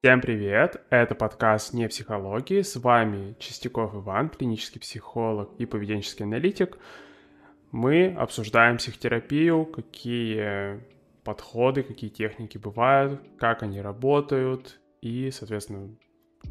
Всем 0.00 0.20
привет! 0.20 0.80
Это 0.90 1.16
подкаст 1.16 1.74
«Не 1.74 1.88
психологии». 1.88 2.62
С 2.62 2.76
вами 2.76 3.34
Чистяков 3.40 3.96
Иван, 3.96 4.28
клинический 4.28 4.80
психолог 4.80 5.50
и 5.58 5.66
поведенческий 5.66 6.24
аналитик. 6.24 6.78
Мы 7.72 8.14
обсуждаем 8.16 8.76
психотерапию, 8.76 9.66
какие 9.66 10.84
подходы, 11.24 11.82
какие 11.82 12.10
техники 12.10 12.58
бывают, 12.58 13.20
как 13.40 13.64
они 13.64 13.80
работают 13.80 14.78
и, 15.02 15.32
соответственно, 15.32 15.90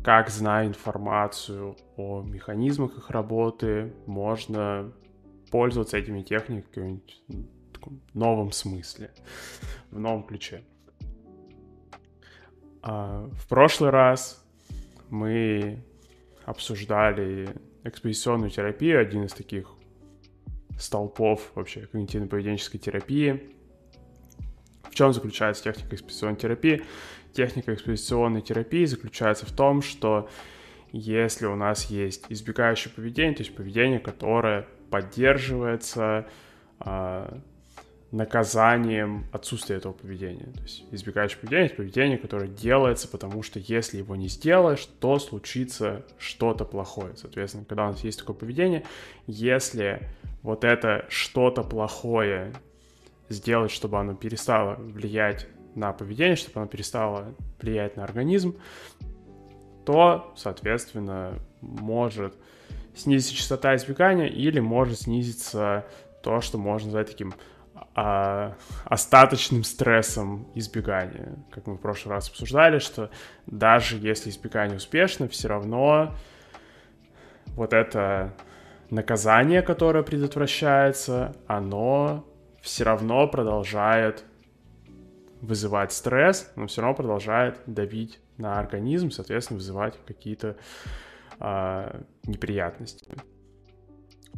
как, 0.03 0.27
зная 0.27 0.67
информацию 0.67 1.77
о 1.95 2.23
механизмах 2.23 2.97
их 2.97 3.09
работы, 3.11 3.93
можно 4.07 4.91
пользоваться 5.51 5.95
этими 5.97 6.21
техниками 6.21 7.01
в 8.11 8.13
новом 8.13 8.51
смысле, 8.51 9.11
в 9.89 9.97
новом 9.97 10.23
ключе. 10.23 10.65
А, 12.89 13.29
в 13.33 13.47
прошлый 13.49 13.89
раз 13.89 14.41
мы 15.09 15.83
обсуждали 16.45 17.49
экспозиционную 17.83 18.49
терапию, 18.49 19.01
один 19.01 19.25
из 19.25 19.33
таких 19.33 19.73
столпов 20.79 21.51
вообще 21.55 21.89
когнитивно-поведенческой 21.91 22.77
терапии. 22.77 23.53
В 24.89 24.95
чем 24.95 25.11
заключается 25.11 25.63
техника 25.65 25.95
экспозиционной 25.95 26.37
терапии? 26.37 26.81
Техника 27.33 27.73
экспозиционной 27.73 28.41
терапии 28.41 28.85
заключается 28.85 29.45
в 29.45 29.51
том, 29.51 29.81
что 29.81 30.29
если 30.93 31.45
у 31.45 31.57
нас 31.57 31.87
есть 31.87 32.25
избегающее 32.29 32.93
поведение, 32.93 33.35
то 33.35 33.43
есть 33.43 33.53
поведение, 33.53 33.99
которое 33.99 34.65
поддерживается 34.89 36.25
а, 36.79 37.41
наказанием 38.11 39.25
отсутствия 39.33 39.75
этого 39.75 39.93
поведения. 39.93 40.45
То 40.53 40.61
есть 40.61 40.85
избегающее 40.91 41.37
поведение— 41.39 41.65
это 41.67 41.75
поведение, 41.75 42.17
которое 42.17 42.47
делается, 42.47 43.07
потому 43.07 43.43
что 43.43 43.59
если 43.59 43.97
его 43.97 44.15
не 44.15 44.29
сделаешь, 44.29 44.85
то 44.99 45.19
случится 45.19 46.05
что-то 46.17 46.63
плохое. 46.63 47.15
Соответственно, 47.17 47.65
когда 47.65 47.85
у 47.85 47.91
нас 47.91 48.03
есть 48.03 48.19
такое 48.19 48.35
поведение, 48.35 48.83
если 49.25 50.07
вот 50.41 50.63
это 50.63 51.05
что-то 51.09 51.63
плохое 51.63 52.53
сделать, 53.29 53.71
чтобы 53.71 53.99
оно 53.99 54.15
перестало 54.15 54.75
влиять 54.75 55.47
на 55.75 55.91
поведение, 55.91 56.37
чтобы 56.37 56.61
оно 56.61 56.67
перестало 56.67 57.35
влиять 57.61 57.97
на 57.97 58.05
организм, 58.05 58.55
то, 59.85 60.33
соответственно, 60.37 61.39
может 61.61 62.33
снизиться 62.95 63.35
частота 63.35 63.75
избегания 63.75 64.27
или 64.27 64.59
может 64.59 65.01
снизиться 65.01 65.85
то, 66.23 66.41
что 66.41 66.57
можно 66.57 66.87
назвать 66.87 67.09
таким 67.09 67.33
а, 67.95 68.55
остаточным 68.85 69.63
стрессом 69.63 70.47
избегания. 70.55 71.37
Как 71.51 71.67
мы 71.67 71.75
в 71.75 71.81
прошлый 71.81 72.15
раз 72.15 72.29
обсуждали, 72.29 72.79
что 72.79 73.09
даже 73.45 73.97
если 73.97 74.29
избегание 74.29 74.77
успешно, 74.77 75.27
все 75.27 75.47
равно 75.47 76.15
вот 77.55 77.73
это 77.73 78.33
наказание, 78.89 79.61
которое 79.61 80.03
предотвращается, 80.03 81.35
оно 81.47 82.25
все 82.61 82.83
равно 82.83 83.27
продолжает 83.27 84.23
вызывать 85.41 85.91
стресс, 85.91 86.51
но 86.55 86.67
все 86.67 86.81
равно 86.81 86.95
продолжает 86.95 87.59
давить 87.65 88.19
на 88.37 88.59
организм, 88.59 89.11
соответственно, 89.11 89.57
вызывать 89.57 89.99
какие-то 90.05 90.57
а, 91.39 92.03
неприятности. 92.23 93.15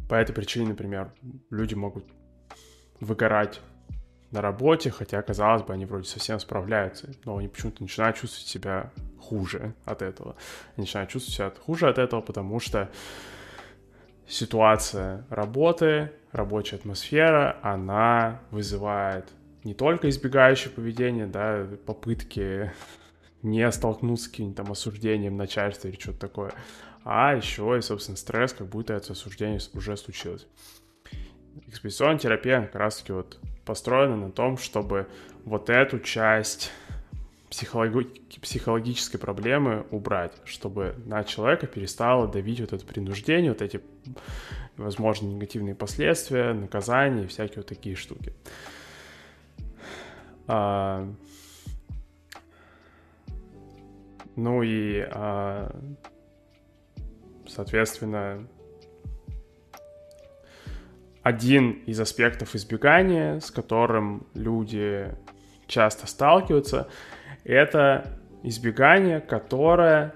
По 0.08 0.14
этой 0.14 0.34
причине, 0.34 0.68
например, 0.68 1.12
люди 1.50 1.74
могут 1.74 2.04
выгорать 3.00 3.60
на 4.30 4.40
работе, 4.40 4.90
хотя, 4.90 5.20
казалось 5.22 5.62
бы, 5.62 5.72
они 5.72 5.86
вроде 5.86 6.08
совсем 6.08 6.38
справляются, 6.38 7.10
но 7.24 7.36
они 7.36 7.48
почему-то 7.48 7.82
начинают 7.82 8.16
чувствовать 8.16 8.46
себя 8.46 8.92
хуже 9.18 9.74
от 9.84 10.02
этого. 10.02 10.36
Они 10.76 10.84
начинают 10.84 11.10
чувствовать 11.10 11.34
себя 11.34 11.64
хуже 11.64 11.88
от 11.88 11.98
этого, 11.98 12.20
потому 12.20 12.60
что 12.60 12.90
ситуация 14.28 15.26
работы, 15.30 16.12
рабочая 16.30 16.76
атмосфера, 16.76 17.58
она 17.62 18.40
вызывает 18.50 19.28
не 19.64 19.74
только 19.74 20.08
избегающее 20.08 20.70
поведение, 20.70 21.26
да, 21.26 21.66
попытки 21.84 22.72
не 23.42 23.70
столкнуться 23.72 24.26
с 24.26 24.28
каким-то 24.28 24.62
там 24.62 24.72
осуждением 24.72 25.36
начальства 25.36 25.88
или 25.88 25.98
что-то 25.98 26.20
такое, 26.20 26.52
а 27.04 27.34
еще 27.34 27.76
и, 27.76 27.80
собственно, 27.80 28.16
стресс, 28.16 28.52
как 28.52 28.68
будто 28.68 28.94
это 28.94 29.12
осуждение 29.12 29.60
уже 29.74 29.96
случилось 29.96 30.46
экспозиционная 31.66 32.18
терапия 32.18 32.62
как 32.62 32.74
раз-таки 32.74 33.12
вот 33.12 33.38
построена 33.64 34.16
на 34.16 34.30
том, 34.30 34.58
чтобы 34.58 35.06
вот 35.44 35.70
эту 35.70 36.00
часть 36.00 36.72
психологи- 37.50 38.20
психологической 38.40 39.18
проблемы 39.18 39.86
убрать, 39.90 40.32
чтобы 40.44 40.94
на 41.04 41.24
человека 41.24 41.66
перестало 41.66 42.28
давить 42.28 42.60
вот 42.60 42.72
это 42.72 42.86
принуждение, 42.86 43.52
вот 43.52 43.62
эти, 43.62 43.80
возможно, 44.76 45.26
негативные 45.26 45.74
последствия, 45.74 46.52
наказания 46.52 47.24
и 47.24 47.26
всякие 47.26 47.58
вот 47.58 47.66
такие 47.66 47.96
штуки. 47.96 48.32
А... 50.46 51.08
Ну 54.36 54.62
и, 54.62 55.00
а... 55.10 55.74
соответственно, 57.46 58.48
один 61.22 61.72
из 61.86 62.00
аспектов 62.00 62.54
избегания, 62.54 63.40
с 63.40 63.50
которым 63.50 64.26
люди 64.34 65.14
часто 65.66 66.06
сталкиваются, 66.06 66.88
это 67.44 68.18
избегание, 68.42 69.20
которое 69.20 70.14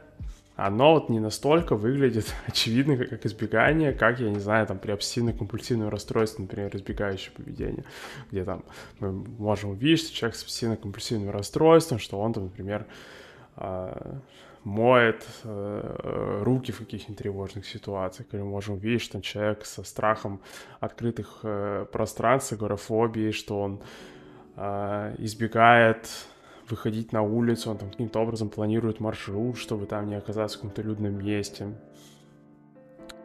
оно 0.57 0.95
вот 0.95 1.09
не 1.09 1.19
настолько 1.19 1.75
выглядит 1.75 2.33
очевидно, 2.47 2.97
как 2.97 3.27
избегание, 3.27 3.93
как, 3.93 4.21
я 4.21 4.31
не 4.31 4.39
знаю, 4.39 4.67
там, 4.67 4.79
при 4.79 4.93
обсессивно-компульсивном 4.93 5.89
расстройстве, 5.89 6.43
например, 6.45 6.75
избегающее 6.75 7.33
поведение, 7.33 7.85
где 8.31 8.45
там 8.45 8.65
мы 9.01 9.13
можем 9.13 9.71
увидеть, 9.71 10.07
что 10.07 10.15
человек 10.15 10.37
с 10.37 10.45
обсессивно-компульсивным 10.45 11.31
расстройством, 11.31 11.99
что 11.99 12.21
он 12.21 12.33
там, 12.33 12.45
например, 12.45 12.87
а, 13.57 14.21
моет 14.65 15.27
э, 15.45 16.41
руки 16.43 16.73
в 16.73 16.79
каких-нибудь 16.79 17.19
тревожных 17.19 17.67
ситуациях, 17.67 18.29
или 18.33 18.43
можем 18.43 18.75
увидеть, 18.75 19.03
что 19.03 19.21
человек 19.21 19.65
со 19.65 19.85
страхом 19.85 20.41
открытых 20.81 21.41
э, 21.43 21.87
пространств, 21.93 22.53
агорафобией, 22.53 23.33
что 23.33 23.61
он 23.61 23.81
э, 24.57 25.15
избегает 25.19 26.09
выходить 26.69 27.13
на 27.13 27.23
улицу, 27.23 27.71
он 27.71 27.79
там 27.79 27.91
каким-то 27.91 28.21
образом 28.21 28.49
планирует 28.49 29.01
маршрут, 29.01 29.59
чтобы 29.59 29.87
там 29.87 30.09
не 30.09 30.15
оказаться 30.15 30.57
в 30.57 30.61
каком-то 30.63 30.83
людном 30.83 31.19
месте. 31.19 31.75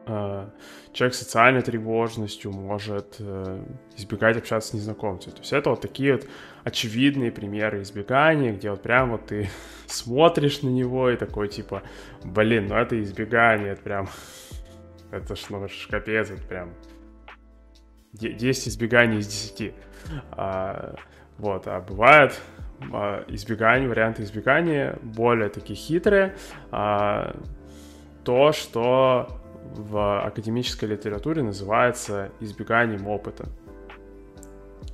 Э, 0.09 0.49
человек 0.91 1.13
с 1.13 1.19
социальной 1.19 1.61
тревожностью 1.61 2.51
может 2.51 3.15
э, 3.19 3.63
избегать 3.95 4.37
общаться 4.37 4.69
с 4.69 4.73
незнакомцами. 4.73 5.33
То 5.33 5.39
есть 5.39 5.53
это 5.53 5.69
вот 5.69 5.81
такие 5.81 6.13
вот 6.13 6.27
очевидные 6.63 7.31
примеры 7.31 7.81
избегания, 7.81 8.53
где 8.53 8.71
вот 8.71 8.81
прям 8.81 9.11
вот 9.11 9.27
ты 9.27 9.49
смотришь 9.87 10.61
на 10.61 10.69
него 10.69 11.09
и 11.09 11.17
такой 11.17 11.47
типа, 11.47 11.83
блин, 12.23 12.67
ну 12.67 12.75
это 12.75 13.01
избегание, 13.01 13.73
это 13.73 13.81
прям, 13.81 14.09
это 15.11 15.35
ж, 15.35 15.45
ну, 15.49 15.67
ж 15.67 15.87
капец, 15.89 16.29
это 16.29 16.41
прям 16.43 16.73
10 18.13 18.67
избеганий 18.67 19.19
из 19.19 19.27
10. 19.27 19.73
А, 20.31 20.95
вот, 21.37 21.67
а 21.67 21.79
бывает 21.81 22.39
а, 22.91 23.23
избегание, 23.27 23.87
варианты 23.87 24.23
избегания 24.23 24.97
более 25.01 25.49
такие 25.49 25.75
хитрые. 25.75 26.35
А, 26.71 27.35
то, 28.23 28.51
что 28.51 29.39
в 29.75 30.25
академической 30.25 30.85
литературе 30.85 31.43
называется 31.43 32.31
избеганием 32.39 33.07
опыта. 33.07 33.47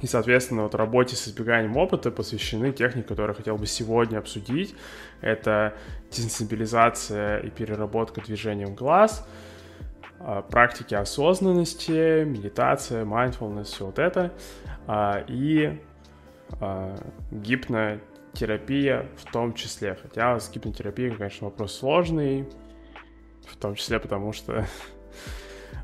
И, 0.02 0.08
соответственно, 0.08 0.64
вот 0.64 0.76
работе 0.76 1.16
с 1.16 1.28
избеганием 1.28 1.78
опыта 1.78 2.12
посвящены 2.12 2.72
техники, 2.72 3.08
которые 3.08 3.34
я 3.34 3.38
хотел 3.38 3.58
бы 3.58 3.66
сегодня 3.66 4.18
обсудить. 4.18 4.76
Это 5.22 5.74
десенсибилизация 6.12 7.40
и 7.40 7.50
переработка 7.50 8.22
движением 8.22 8.76
глаз, 8.76 9.26
а, 10.20 10.42
практики 10.42 10.94
осознанности, 10.96 12.24
медитация, 12.24 13.06
mindfulness, 13.06 13.66
все 13.66 13.86
вот 13.86 14.00
это. 14.00 14.34
А, 14.86 15.24
и 15.28 15.82
а, 16.60 16.96
гипнотерапия 17.32 19.08
в 19.18 19.32
том 19.32 19.54
числе. 19.54 19.98
Хотя 20.02 20.40
с 20.40 20.52
гипнотерапией, 20.52 21.16
конечно, 21.16 21.48
вопрос 21.48 21.78
сложный, 21.78 22.50
в 23.48 23.56
том 23.56 23.76
числе 23.76 24.00
потому, 24.00 24.34
что 24.34 24.66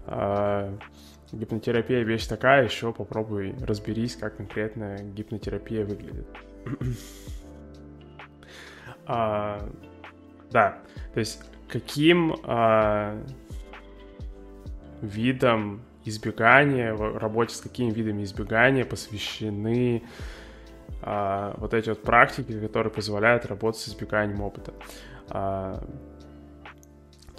гипнотерапия 1.31 2.03
вещь 2.03 2.27
такая, 2.27 2.65
еще 2.65 2.93
попробуй 2.93 3.55
разберись, 3.61 4.15
как 4.15 4.37
конкретно 4.37 4.97
гипнотерапия 4.97 5.85
выглядит. 5.85 6.27
а, 9.05 9.69
да, 10.51 10.79
то 11.13 11.19
есть 11.19 11.41
каким 11.67 12.35
а, 12.43 13.21
видом 15.01 15.81
избегания, 16.05 16.93
в 16.93 17.17
работе 17.17 17.55
с 17.55 17.61
какими 17.61 17.91
видами 17.91 18.23
избегания 18.23 18.85
посвящены 18.85 20.03
а, 21.01 21.55
вот 21.57 21.73
эти 21.73 21.89
вот 21.89 22.03
практики, 22.03 22.59
которые 22.59 22.91
позволяют 22.91 23.45
работать 23.45 23.81
с 23.81 23.89
избеганием 23.89 24.41
опыта. 24.41 24.73
А, 25.29 25.83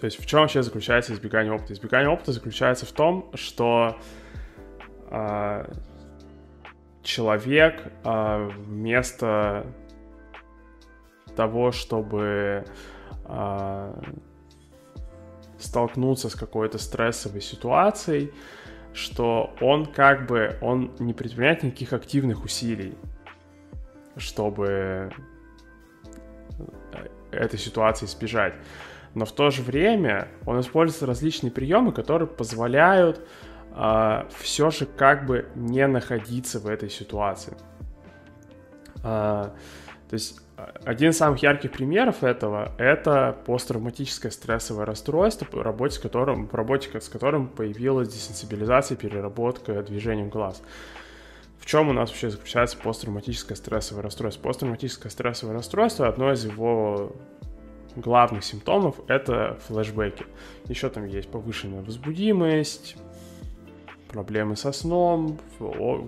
то 0.02 0.06
есть 0.06 0.20
в 0.20 0.26
чем 0.26 0.40
вообще 0.40 0.64
заключается 0.64 1.12
избегание 1.14 1.52
опыта? 1.52 1.74
Избегание 1.74 2.08
опыта 2.10 2.32
заключается 2.32 2.86
в 2.86 2.90
том, 2.90 3.30
что 3.34 4.00
а, 5.12 5.70
человек 7.04 7.84
а, 8.02 8.48
вместо 8.48 9.64
того, 11.36 11.70
чтобы 11.70 12.64
а, 13.26 13.96
столкнуться 15.56 16.30
с 16.30 16.34
какой-то 16.34 16.78
стрессовой 16.78 17.40
ситуацией, 17.40 18.32
что 18.94 19.54
он 19.60 19.86
как 19.86 20.26
бы, 20.26 20.58
он 20.62 20.96
не 20.98 21.14
предпринимает 21.14 21.62
никаких 21.62 21.92
активных 21.92 22.42
усилий, 22.42 22.98
чтобы 24.16 25.12
э, 26.90 27.06
этой 27.30 27.60
ситуации 27.60 28.06
избежать. 28.06 28.54
Но 29.14 29.24
в 29.24 29.32
то 29.32 29.50
же 29.50 29.62
время 29.62 30.28
он 30.46 30.60
использует 30.60 31.02
различные 31.02 31.50
приемы, 31.50 31.92
которые 31.92 32.28
позволяют 32.28 33.18
э, 33.18 33.22
а, 33.74 34.26
все 34.38 34.70
же 34.70 34.86
как 34.86 35.26
бы 35.26 35.46
не 35.54 35.86
находиться 35.86 36.58
в 36.58 36.66
этой 36.66 36.90
ситуации. 36.90 37.56
Э, 39.02 39.50
то 40.08 40.14
есть 40.14 40.40
один 40.84 41.10
из 41.10 41.16
самых 41.16 41.42
ярких 41.42 41.72
примеров 41.72 42.22
этого— 42.22 42.72
это 42.78 43.36
посттравматическое 43.46 44.30
стрессовое 44.30 44.84
расстройство, 44.84 45.44
по 45.44 45.62
работе 45.62 45.96
с 45.96 45.98
которым, 45.98 46.46
по 46.46 46.58
работе 46.58 47.00
с 47.00 47.08
которым 47.08 47.48
появилась 47.48 48.08
десенсибилизация, 48.08 48.96
переработка 48.96 49.82
движением 49.82 50.28
глаз. 50.28 50.62
В 51.58 51.66
чем 51.66 51.88
у 51.88 51.92
нас 51.92 52.10
вообще 52.10 52.28
заключается 52.28 52.76
посттравматическое 52.76 53.56
стрессовое 53.56 54.02
расстройство? 54.02 54.42
Посттравматическое 54.42 55.10
стрессовое 55.10 55.54
расстройство, 55.54 56.08
одно 56.08 56.32
из 56.32 56.44
его 56.44 57.12
главных 57.96 58.44
симптомов— 58.44 58.96
это 59.08 59.58
флешбеки. 59.66 60.26
Еще 60.66 60.88
там 60.88 61.06
есть 61.06 61.28
повышенная 61.28 61.82
возбудимость, 61.82 62.96
проблемы 64.08 64.56
со 64.56 64.72
сном, 64.72 65.38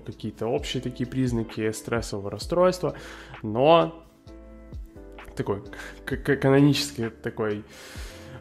какие-то 0.04 0.46
общие 0.46 0.82
такие 0.82 1.08
признаки 1.08 1.70
стрессового 1.72 2.30
расстройства, 2.30 2.94
но 3.42 4.04
такой 5.36 5.62
канонический 6.06 7.10
такой 7.10 7.64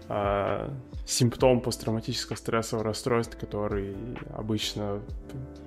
э, 0.09 0.69
симптом 1.05 1.61
посттравматического 1.61 2.35
стрессового 2.35 2.85
расстройства, 2.85 3.39
который 3.39 3.95
обычно 4.35 5.01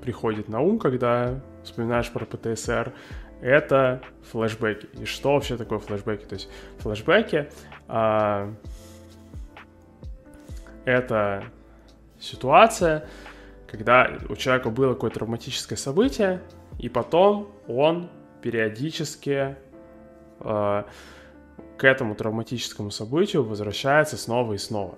приходит 0.02 0.48
на 0.48 0.60
ум, 0.60 0.78
когда 0.78 1.40
вспоминаешь 1.64 2.10
про 2.10 2.24
ПТСР, 2.24 2.92
это 3.40 4.02
флешбеки. 4.30 4.88
И 5.00 5.04
что 5.04 5.34
вообще 5.34 5.56
такое 5.56 5.78
флешбеки? 5.78 6.24
То 6.24 6.34
есть 6.34 6.48
флешбеки 6.78 7.48
э, 7.88 8.52
это 10.84 11.44
ситуация, 12.18 13.08
когда 13.66 14.10
у 14.28 14.36
человека 14.36 14.70
было 14.70 14.94
какое-то 14.94 15.20
травматическое 15.20 15.76
событие, 15.76 16.40
и 16.78 16.88
потом 16.88 17.50
он 17.68 18.08
периодически 18.42 19.56
э, 20.40 20.84
к 21.78 21.84
этому 21.84 22.14
травматическому 22.14 22.90
событию 22.90 23.44
возвращается 23.44 24.16
снова 24.16 24.54
и 24.54 24.58
снова. 24.58 24.96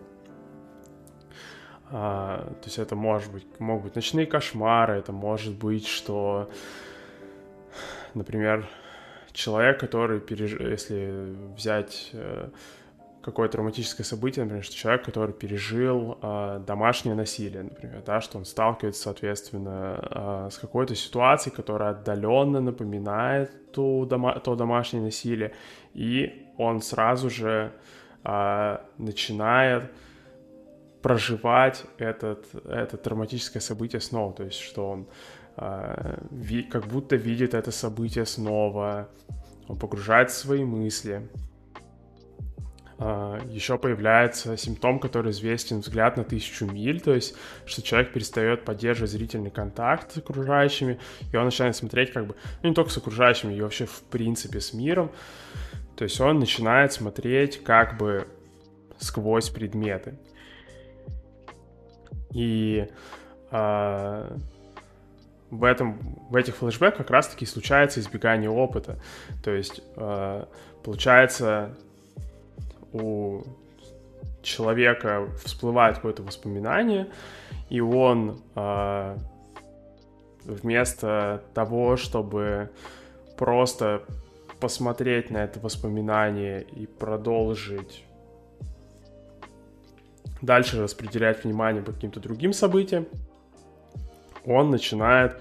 А, 1.91 2.45
то 2.61 2.67
есть 2.67 2.79
это 2.79 2.95
может 2.95 3.33
быть, 3.33 3.47
могут 3.59 3.85
быть 3.85 3.95
ночные 3.95 4.27
кошмары, 4.27 4.95
это 4.95 5.13
может 5.13 5.55
быть, 5.55 5.87
что, 5.87 6.51
например, 8.15 8.69
человек, 9.33 9.79
который 9.79 10.21
пережил, 10.21 10.67
если 10.67 11.35
взять 11.57 12.11
э, 12.13 12.49
какое-то 13.23 13.53
травматическое 13.53 14.05
событие, 14.05 14.45
например, 14.45 14.65
что 14.65 14.75
человек, 14.75 15.05
который 15.05 15.33
пережил 15.33 16.19
э, 16.21 16.61
домашнее 16.67 17.15
насилие, 17.15 17.63
например, 17.63 18.03
да, 18.05 18.21
что 18.21 18.39
он 18.39 18.45
сталкивается, 18.45 19.03
соответственно, 19.03 20.49
э, 20.49 20.49
с 20.51 20.59
какой-то 20.59 20.95
ситуацией, 20.95 21.55
которая 21.55 21.91
отдаленно 21.91 22.61
напоминает 22.61 23.73
ту 23.73 24.07
дома 24.07 24.39
то 24.41 24.57
домашнее 24.57 25.03
насилие, 25.03 25.53
и 25.95 26.47
он 26.57 26.81
сразу 26.83 27.31
же 27.31 27.73
начинает 28.99 29.85
проживать 31.01 31.85
этот, 31.99 32.47
это 32.67 32.97
травматическое 32.97 33.63
событие 33.63 34.01
снова, 34.01 34.35
то 34.35 34.43
есть 34.43 34.59
что 34.59 34.91
он 34.91 35.07
как 36.71 36.87
будто 36.87 37.17
видит 37.17 37.55
это 37.55 37.71
событие 37.71 38.27
снова, 38.27 39.09
он 39.67 39.79
погружается 39.79 40.37
в 40.37 40.41
свои 40.47 40.65
мысли. 40.65 41.29
Uh, 42.99 43.49
еще 43.49 43.79
появляется 43.79 44.57
симптом, 44.57 44.99
который 44.99 45.31
известен 45.31 45.79
взгляд 45.79 46.17
на 46.17 46.25
тысячу 46.25 46.67
миль, 46.67 47.01
то 47.01 47.15
есть, 47.15 47.37
что 47.65 47.81
человек 47.81 48.13
перестает 48.13 48.65
поддерживать 48.65 49.13
зрительный 49.13 49.53
контакт 49.53 50.11
с 50.11 50.17
окружающими, 50.17 50.99
и 51.33 51.37
он 51.37 51.45
начинает 51.45 51.77
смотреть 51.77 52.13
как 52.13 52.27
бы, 52.27 52.35
ну 52.61 52.71
не 52.71 52.75
только 52.75 52.91
с 52.91 52.97
окружающими, 52.97 53.55
и 53.55 53.61
вообще 53.61 53.87
в 53.87 54.03
принципе 54.11 54.59
с 54.59 54.75
миром. 54.75 55.13
То 55.97 56.03
есть 56.03 56.21
он 56.21 56.41
начинает 56.41 56.93
смотреть 56.93 57.63
как 57.63 57.99
бы 57.99 58.27
сквозь 58.99 59.49
предметы. 59.49 60.19
И 62.33 62.89
э, 63.53 64.39
в, 65.51 65.65
этом, 65.65 65.99
в 66.31 66.37
этих 66.37 66.57
флешбеках 66.57 66.99
как 66.99 67.11
раз-таки 67.11 67.47
случается 67.47 68.01
избегание 68.01 68.51
опыта. 68.51 68.99
То 69.43 69.51
есть 69.51 69.83
э, 69.97 70.45
получается 70.85 71.77
у 72.93 73.43
человека 74.43 75.29
всплывает 75.45 75.97
какое-то 75.97 76.23
воспоминание, 76.23 77.09
и 77.69 77.81
он 77.81 78.41
э, 78.55 79.17
вместо 80.45 81.43
того, 81.55 81.97
чтобы 81.97 82.71
просто 83.37 84.03
посмотреть 84.61 85.31
на 85.31 85.39
это 85.39 85.61
воспоминание 85.61 86.63
и 86.63 86.87
продолжить 86.87 88.05
дальше 90.41 90.83
распределять 90.83 91.45
внимание 91.45 91.83
по 91.83 91.93
каким-то 91.93 92.21
другим 92.21 92.53
событиям, 92.53 93.07
он 94.49 94.71
начинает 94.71 95.37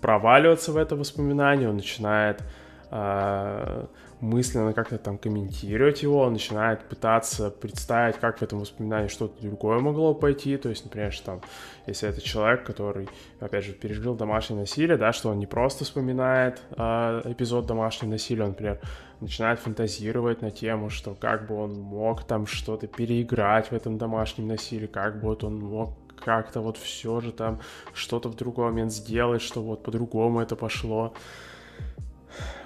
проваливаться 0.00 0.72
в 0.72 0.76
это 0.76 0.96
воспоминание, 0.96 1.68
он 1.68 1.76
начинает 1.76 2.42
э, 2.90 3.86
мысленно 4.20 4.72
как-то 4.72 4.98
там 4.98 5.18
комментировать 5.18 6.02
его, 6.02 6.20
он 6.20 6.34
начинает 6.34 6.82
пытаться 6.84 7.50
представить, 7.50 8.16
как 8.16 8.38
в 8.38 8.42
этом 8.42 8.60
воспоминании 8.60 9.08
что-то 9.08 9.42
другое 9.42 9.80
могло 9.80 10.14
пойти, 10.14 10.56
то 10.56 10.68
есть, 10.68 10.84
например, 10.84 11.12
что 11.12 11.26
там, 11.26 11.40
если 11.86 12.08
это 12.08 12.20
человек, 12.20 12.64
который, 12.64 13.08
опять 13.40 13.64
же, 13.64 13.72
пережил 13.72 14.14
домашнее 14.14 14.60
насилие, 14.60 14.96
да, 14.96 15.12
что 15.12 15.30
он 15.30 15.38
не 15.38 15.46
просто 15.46 15.84
вспоминает 15.84 16.60
э, 16.76 17.22
эпизод 17.24 17.66
домашнего 17.66 18.10
насилия, 18.10 18.44
он, 18.44 18.50
например, 18.50 18.80
начинает 19.20 19.60
фантазировать 19.60 20.42
на 20.42 20.50
тему, 20.50 20.88
что 20.90 21.14
как 21.14 21.46
бы 21.46 21.54
он 21.54 21.78
мог 21.78 22.24
там 22.24 22.46
что-то 22.46 22.86
переиграть 22.86 23.70
в 23.70 23.72
этом 23.72 23.98
домашнем 23.98 24.48
насилии, 24.48 24.86
как 24.86 25.20
бы 25.20 25.28
вот 25.28 25.44
он 25.44 25.58
мог 25.58 25.99
как-то 26.24 26.60
вот 26.60 26.76
все 26.76 27.20
же 27.20 27.32
там 27.32 27.60
что-то 27.94 28.28
в 28.28 28.36
другой 28.36 28.66
момент 28.66 28.92
сделать, 28.92 29.42
что 29.42 29.62
вот 29.62 29.82
по-другому 29.82 30.40
это 30.40 30.56
пошло, 30.56 31.14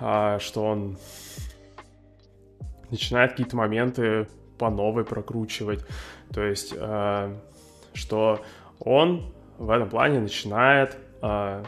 а, 0.00 0.38
что 0.38 0.64
он 0.64 0.99
начинает 2.90 3.32
какие-то 3.32 3.56
моменты 3.56 4.28
по 4.58 4.70
новой 4.70 5.04
прокручивать, 5.04 5.84
то 6.32 6.42
есть 6.42 6.75
а, 6.76 7.37
что 7.92 8.40
он 8.78 9.32
в 9.58 9.70
этом 9.70 9.88
плане 9.88 10.20
начинает 10.20 10.96
а, 11.23 11.64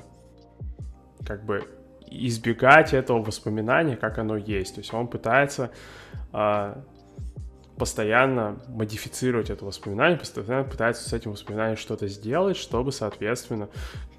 как 1.26 1.45
бы 1.45 1.64
избегать 2.09 2.95
этого 2.95 3.23
воспоминания, 3.23 3.97
как 3.97 4.19
оно 4.19 4.37
есть. 4.37 4.75
То 4.75 4.81
есть 4.81 4.93
он 4.95 5.09
пытается 5.09 5.71
а, 6.33 6.83
постоянно 7.78 8.59
модифицировать 8.68 9.50
это 9.50 9.64
воспоминание, 9.64 10.18
постоянно 10.18 10.64
пытается 10.64 11.09
с 11.09 11.12
этим 11.12 11.33
воспоминанием 11.33 11.76
что-то 11.76 12.09
сделать, 12.09 12.56
чтобы, 12.56 12.92
соответственно, 12.92 13.68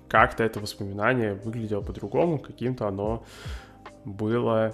как-то 0.07 0.43
это 0.43 0.59
воспоминание 0.59 1.33
выглядело 1.33 1.81
по-другому, 1.81 2.39
каким-то 2.39 2.87
оно 2.87 3.25
было 4.05 4.73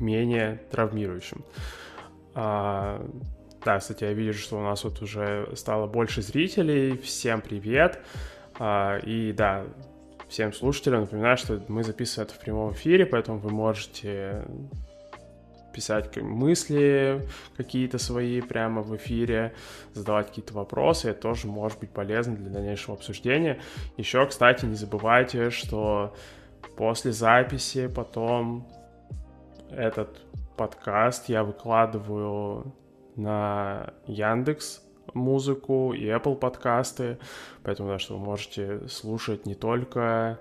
менее 0.00 0.60
травмирующим. 0.70 1.44
А, 2.34 3.04
да, 3.64 3.78
кстати, 3.78 4.04
я 4.04 4.12
вижу, 4.12 4.38
что 4.38 4.58
у 4.58 4.62
нас 4.62 4.84
вот 4.84 5.02
уже 5.02 5.50
стало 5.56 5.86
больше 5.86 6.22
зрителей. 6.22 6.96
Всем 6.98 7.40
привет. 7.40 8.00
А, 8.58 8.98
и 8.98 9.32
да, 9.32 9.64
всем 10.28 10.52
слушателям 10.52 11.00
напоминаю, 11.00 11.36
что 11.36 11.62
мы 11.68 11.82
записываем 11.82 12.28
это 12.28 12.38
в 12.38 12.40
прямом 12.40 12.72
эфире, 12.72 13.06
поэтому 13.06 13.38
вы 13.38 13.50
можете 13.50 14.44
писать 15.76 16.16
мысли 16.16 17.28
какие-то 17.56 17.98
свои 17.98 18.40
прямо 18.40 18.80
в 18.80 18.96
эфире, 18.96 19.52
задавать 19.92 20.28
какие-то 20.28 20.54
вопросы, 20.54 21.10
это 21.10 21.20
тоже 21.20 21.46
может 21.46 21.78
быть 21.80 21.90
полезно 21.90 22.34
для 22.34 22.48
дальнейшего 22.48 22.94
обсуждения. 22.94 23.60
Еще, 23.98 24.24
кстати, 24.26 24.64
не 24.64 24.74
забывайте, 24.74 25.50
что 25.50 26.14
после 26.76 27.12
записи 27.12 27.88
потом 27.88 28.66
этот 29.70 30.18
подкаст 30.56 31.28
я 31.28 31.44
выкладываю 31.44 32.74
на 33.14 33.92
Яндекс 34.06 34.82
музыку 35.12 35.92
и 35.92 36.06
Apple 36.06 36.36
подкасты, 36.36 37.18
поэтому 37.62 37.90
да, 37.90 37.98
что 37.98 38.16
вы 38.16 38.24
можете 38.24 38.88
слушать 38.88 39.44
не 39.44 39.54
только 39.54 40.40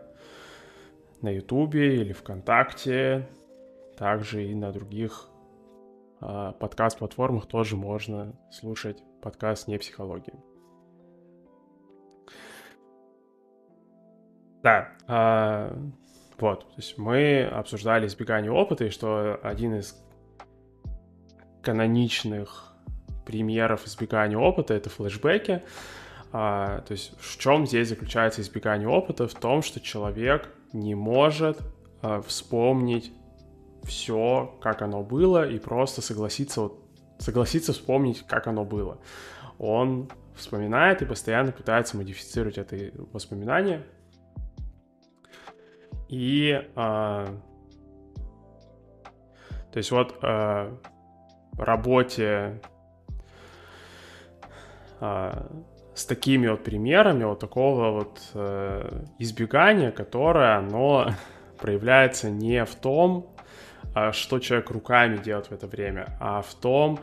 на 1.21 1.29
Ютубе 1.29 1.97
или 1.97 2.13
ВКонтакте, 2.13 3.27
также 3.97 4.45
и 4.45 4.55
на 4.55 4.71
других 4.71 5.29
э, 6.21 6.53
подкаст-платформах 6.59 7.47
тоже 7.47 7.75
можно 7.75 8.33
слушать 8.51 9.03
подкаст 9.21 9.67
«Не 9.67 9.77
психология». 9.77 10.35
Да, 14.63 14.89
э, 15.07 15.77
вот, 16.39 16.61
то 16.61 16.75
есть 16.77 16.97
мы 16.97 17.43
обсуждали 17.43 18.07
избегание 18.07 18.51
опыта, 18.51 18.85
и 18.85 18.89
что 18.89 19.39
один 19.43 19.75
из 19.75 19.95
каноничных 21.61 22.73
примеров 23.25 23.85
избегания 23.85 24.37
опыта— 24.37 24.73
это 24.75 24.89
флешбеки. 24.89 25.63
А, 26.31 26.81
то 26.81 26.91
есть 26.91 27.13
в 27.19 27.39
чем 27.39 27.65
здесь 27.65 27.89
заключается 27.89 28.41
избегание 28.41 28.87
опыта? 28.87 29.27
В 29.27 29.33
том, 29.33 29.61
что 29.61 29.79
человек 29.79 30.49
не 30.73 30.95
может 30.95 31.59
а, 32.01 32.21
вспомнить 32.21 33.11
все, 33.85 34.57
как 34.61 34.81
оно 34.81 35.03
было, 35.03 35.47
и 35.47 35.59
просто 35.59 36.01
согласиться, 36.01 36.61
вот, 36.61 36.79
согласиться 37.19 37.73
вспомнить, 37.73 38.25
как 38.27 38.47
оно 38.47 38.65
было. 38.65 38.97
Он 39.57 40.09
вспоминает 40.35 41.01
и 41.01 41.05
постоянно 41.05 41.51
пытается 41.51 41.97
модифицировать 41.97 42.57
это 42.57 42.91
воспоминание. 43.13 43.85
И 46.09 46.61
а, 46.75 47.27
то 49.71 49.77
есть 49.77 49.91
вот 49.91 50.17
а, 50.21 50.77
работе 51.57 52.61
а, 54.99 55.51
с 55.95 56.05
такими 56.05 56.47
вот 56.47 56.63
примерами 56.63 57.23
вот 57.23 57.39
такого 57.39 57.91
вот 57.91 58.21
э, 58.33 59.05
избегания, 59.17 59.91
которое 59.91 60.57
оно 60.57 61.11
проявляется 61.57 62.29
не 62.29 62.65
в 62.65 62.75
том, 62.75 63.34
что 64.11 64.39
человек 64.39 64.69
руками 64.71 65.17
делает 65.17 65.47
в 65.47 65.51
это 65.51 65.67
время, 65.67 66.17
а 66.19 66.41
в 66.41 66.53
том, 66.55 66.99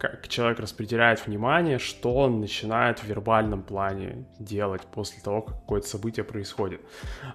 как 0.00 0.28
человек 0.28 0.60
распределяет 0.60 1.26
внимание, 1.26 1.78
что 1.78 2.14
он 2.14 2.40
начинает 2.40 3.00
в 3.00 3.04
вербальном 3.04 3.62
плане 3.62 4.24
делать 4.38 4.80
после 4.90 5.20
того, 5.20 5.42
как 5.42 5.56
какое-то 5.60 5.86
событие 5.86 6.24
происходит. 6.24 6.80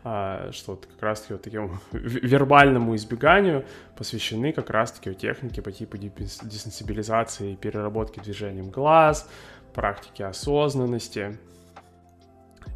А, 0.04 0.50
что 0.52 0.72
вот 0.72 0.88
как 0.88 1.02
раз-таки 1.02 1.34
вот 1.34 1.44
такому 1.44 1.80
вербальному 1.92 2.96
избеганию 2.96 3.66
посвящены 3.96 4.52
как 4.52 4.72
раз-таки 4.72 5.14
техники 5.14 5.60
по 5.60 5.72
типу 5.72 5.98
десенсибилизации 5.98 7.54
и 7.54 7.56
переработки 7.56 8.20
движением 8.20 8.72
глаз, 8.72 9.30
практики 9.76 10.24
осознанности 10.24 11.38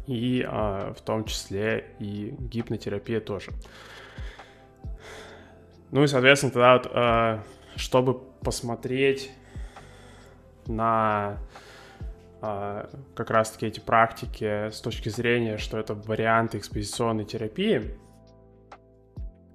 и 0.06 0.46
а, 0.46 0.94
в 0.94 1.00
том 1.00 1.24
числе 1.24 1.86
и 1.98 2.32
гипнотерапия 2.38 3.20
тоже. 3.20 3.50
Ну 5.90 6.04
и, 6.04 6.06
соответственно, 6.06 6.52
тогда 6.52 6.72
вот, 6.74 6.90
а, 6.92 7.42
чтобы 7.76 8.20
посмотреть 8.42 9.30
на 10.66 11.38
а, 12.40 12.88
как 13.14 13.30
раз-таки 13.30 13.66
эти 13.66 13.80
практики 13.80 14.70
с 14.70 14.80
точки 14.80 15.08
зрения, 15.08 15.58
что 15.58 15.78
это 15.78 15.94
варианты 15.94 16.58
экспозиционной 16.58 17.24
терапии, 17.24 17.98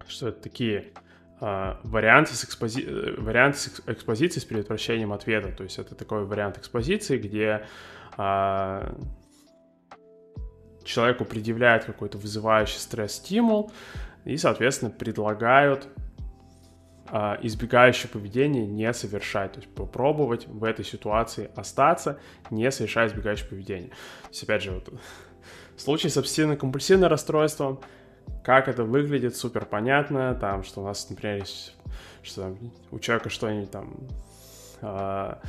что 0.07 0.27
это 0.27 0.41
такие 0.41 0.93
а, 1.39 1.79
варианты, 1.83 2.33
с 2.33 2.45
экспози... 2.45 2.85
варианты 3.17 3.57
с 3.57 3.81
экспозиции 3.87 4.39
с 4.39 4.45
предотвращением 4.45 5.13
ответа. 5.13 5.51
То 5.51 5.63
есть 5.63 5.79
это 5.79 5.95
такой 5.95 6.25
вариант 6.25 6.57
экспозиции, 6.57 7.17
где 7.17 7.65
а, 8.17 8.95
человеку 10.83 11.25
предъявляют 11.25 11.85
какой-то 11.85 12.17
вызывающий 12.17 12.79
стресс-стимул 12.79 13.71
и, 14.25 14.37
соответственно, 14.37 14.91
предлагают 14.91 15.87
избегающее 17.11 18.09
поведение 18.09 18.65
не 18.65 18.91
совершать, 18.93 19.53
то 19.53 19.59
есть 19.59 19.71
попробовать 19.73 20.47
в 20.47 20.63
этой 20.63 20.83
ситуации 20.83 21.51
остаться, 21.55 22.19
не 22.49 22.69
совершая 22.71 23.07
избегающее 23.07 23.47
поведение. 23.47 23.89
То 23.89 24.29
есть, 24.29 24.43
опять 24.43 24.63
же, 24.63 24.71
вот, 24.71 24.89
в 25.75 25.81
случае 25.81 26.09
с 26.09 26.17
обсессивно-компульсивным 26.17 27.07
расстройством, 27.07 27.79
как 28.43 28.67
это 28.67 28.83
выглядит, 28.83 29.35
супер 29.35 29.65
понятно, 29.65 30.35
там, 30.35 30.63
что 30.63 30.81
у 30.81 30.85
нас, 30.85 31.09
например, 31.09 31.37
есть, 31.37 31.75
что 32.23 32.43
там, 32.43 32.57
у 32.91 32.99
человека 32.99 33.29
что-нибудь 33.29 33.71
там 33.71 33.93
а, 34.81 35.39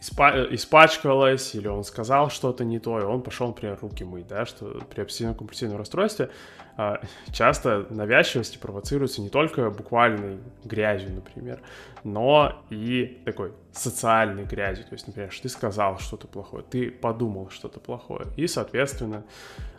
испачкалось, 0.00 1.54
или 1.54 1.68
он 1.68 1.84
сказал 1.84 2.30
что-то 2.30 2.64
не 2.64 2.78
то, 2.78 2.98
и 2.98 3.02
он 3.02 3.22
пошел, 3.22 3.48
например, 3.48 3.78
руки 3.80 4.04
мыть, 4.04 4.26
да, 4.26 4.46
что 4.46 4.80
при 4.88 5.02
обсессивно-компульсивном 5.02 5.76
расстройстве 5.76 6.26
а, 6.26 6.30
часто 7.32 7.86
навязчивости 7.90 8.58
провоцируются 8.58 9.20
не 9.22 9.28
только 9.28 9.70
буквальной 9.70 10.38
грязью, 10.64 11.12
например, 11.14 11.60
но 12.04 12.64
и 12.70 13.22
такой 13.24 13.52
социальной 13.72 14.44
грязью. 14.44 14.84
То 14.84 14.94
есть, 14.94 15.06
например, 15.06 15.30
ты 15.42 15.48
сказал 15.48 15.98
что-то 15.98 16.26
плохое, 16.26 16.64
ты 16.68 16.90
подумал 16.90 17.50
что-то 17.50 17.80
плохое. 17.80 18.26
И, 18.36 18.46
соответственно, 18.46 19.24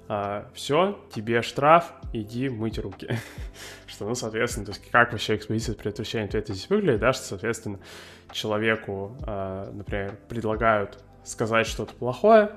а, 0.08 0.50
все, 0.54 1.00
тебе 1.14 1.42
штраф, 1.42 1.94
иди 2.14 2.50
мыть 2.50 2.78
руки. 2.78 3.18
что, 3.88 4.06
ну, 4.06 4.16
соответственно, 4.16 4.66
то 4.66 4.72
есть 4.74 4.90
как 4.92 5.12
вообще 5.12 5.36
экспозиция 5.36 5.76
предотвращения 5.76 6.26
ответа 6.26 6.54
здесь 6.54 6.70
выглядит, 6.70 7.00
да, 7.00 7.14
что, 7.14 7.24
соответственно, 7.24 7.80
человеку, 8.32 9.16
а, 9.24 9.72
например, 9.72 10.18
предлагают 10.28 11.04
сказать 11.24 11.68
что-то 11.68 11.94
плохое, 11.94 12.52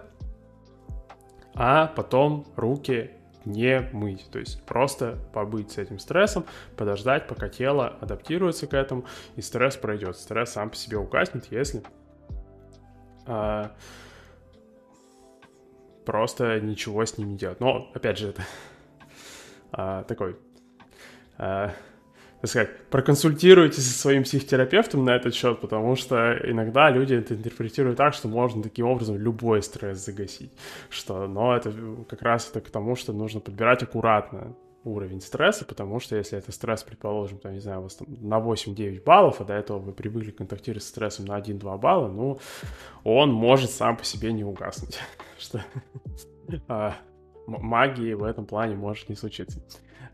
а 1.55 1.87
потом 1.87 2.47
руки 2.57 3.13
не 3.45 3.89
мыть. 3.93 4.29
То 4.31 4.39
есть 4.39 4.63
просто 4.65 5.19
побыть 5.33 5.73
с 5.73 5.79
этим 5.79 5.99
стрессом, 5.99 6.45
подождать, 6.77 7.27
пока 7.27 7.49
тело 7.49 7.97
адаптируется 8.01 8.67
к 8.67 8.75
этому, 8.75 9.05
и 9.37 9.43
стресс 9.43 9.77
пройдет. 9.77 10.17
Стресс 10.17 10.53
сам 10.53 10.71
по 10.71 10.77
себе 10.77 10.99
угаснет, 10.99 11.47
если 11.51 11.83
а, 13.27 13.73
просто 16.05 16.61
ничего 16.61 17.05
с 17.05 17.19
ним 17.19 17.31
не 17.31 17.37
делать. 17.37 17.61
Но, 17.61 17.91
опять 17.95 18.19
же, 18.19 18.29
это 18.31 18.43
а, 19.73 20.05
такой... 20.05 20.37
А, 21.37 21.73
так 22.45 22.51
сказать, 22.51 22.77
проконсультируйтесь 22.91 23.91
со 23.91 23.99
своим 23.99 24.23
психотерапевтом 24.23 25.03
на 25.03 25.17
этот 25.17 25.35
счет, 25.35 25.63
потому 25.63 25.97
что 25.97 26.39
иногда 26.45 26.91
люди 26.91 27.15
это 27.15 27.33
интерпретируют 27.33 27.97
так, 27.97 28.13
что 28.13 28.29
можно 28.29 28.63
таким 28.63 28.85
образом 28.85 29.17
любой 29.17 29.63
стресс 29.63 30.05
загасить. 30.05 30.53
Что, 30.91 31.27
но 31.27 31.57
это 31.57 31.73
как 32.07 32.21
раз 32.21 32.51
это 32.51 32.61
к 32.61 32.69
тому, 32.69 32.97
что 32.97 33.15
нужно 33.15 33.41
подбирать 33.41 33.83
аккуратно 33.83 34.55
уровень 34.85 35.23
стресса, 35.23 35.65
потому 35.65 36.01
что 36.01 36.17
если 36.17 36.37
это 36.37 36.53
стресс, 36.53 36.83
предположим, 36.83 37.39
там, 37.39 37.55
не 37.55 37.61
знаю, 37.61 37.81
у 37.81 37.85
вас 37.85 37.95
там 37.95 38.09
на 38.21 38.39
8-9 38.41 39.03
баллов, 39.03 39.41
а 39.41 39.45
до 39.45 39.55
этого 39.55 39.79
вы 39.79 39.93
привыкли 39.93 40.31
контактировать 40.31 40.83
с 40.83 40.89
стрессом 40.89 41.25
на 41.25 41.41
1-2 41.41 41.79
балла, 41.79 42.09
ну, 42.09 42.39
он 43.05 43.33
может 43.33 43.71
сам 43.71 43.97
по 43.97 44.05
себе 44.05 44.35
не 44.35 44.45
угаснуть. 44.45 44.99
Что 45.39 45.65
а, 46.69 46.95
магии 47.47 48.13
в 48.13 48.23
этом 48.23 48.45
плане 48.45 48.77
может 48.77 49.09
не 49.09 49.15
случиться. 49.15 49.63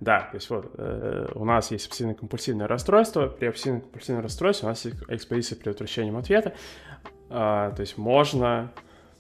Да, 0.01 0.21
то 0.31 0.37
есть 0.37 0.49
вот 0.49 0.73
э, 0.79 1.29
у 1.35 1.45
нас 1.45 1.71
есть 1.71 1.93
обсессивно-компульсивное 1.93 2.67
расстройство. 2.67 3.27
При 3.27 3.49
обсессивно-компульсивном 3.49 4.23
расстройстве 4.23 4.67
у 4.67 4.71
нас 4.71 4.83
есть 4.87 4.97
экспозиция 5.09 5.57
предотвращением 5.57 6.17
ответа. 6.17 6.55
Э, 7.29 7.71
то 7.77 7.81
есть 7.81 7.99
можно 7.99 8.73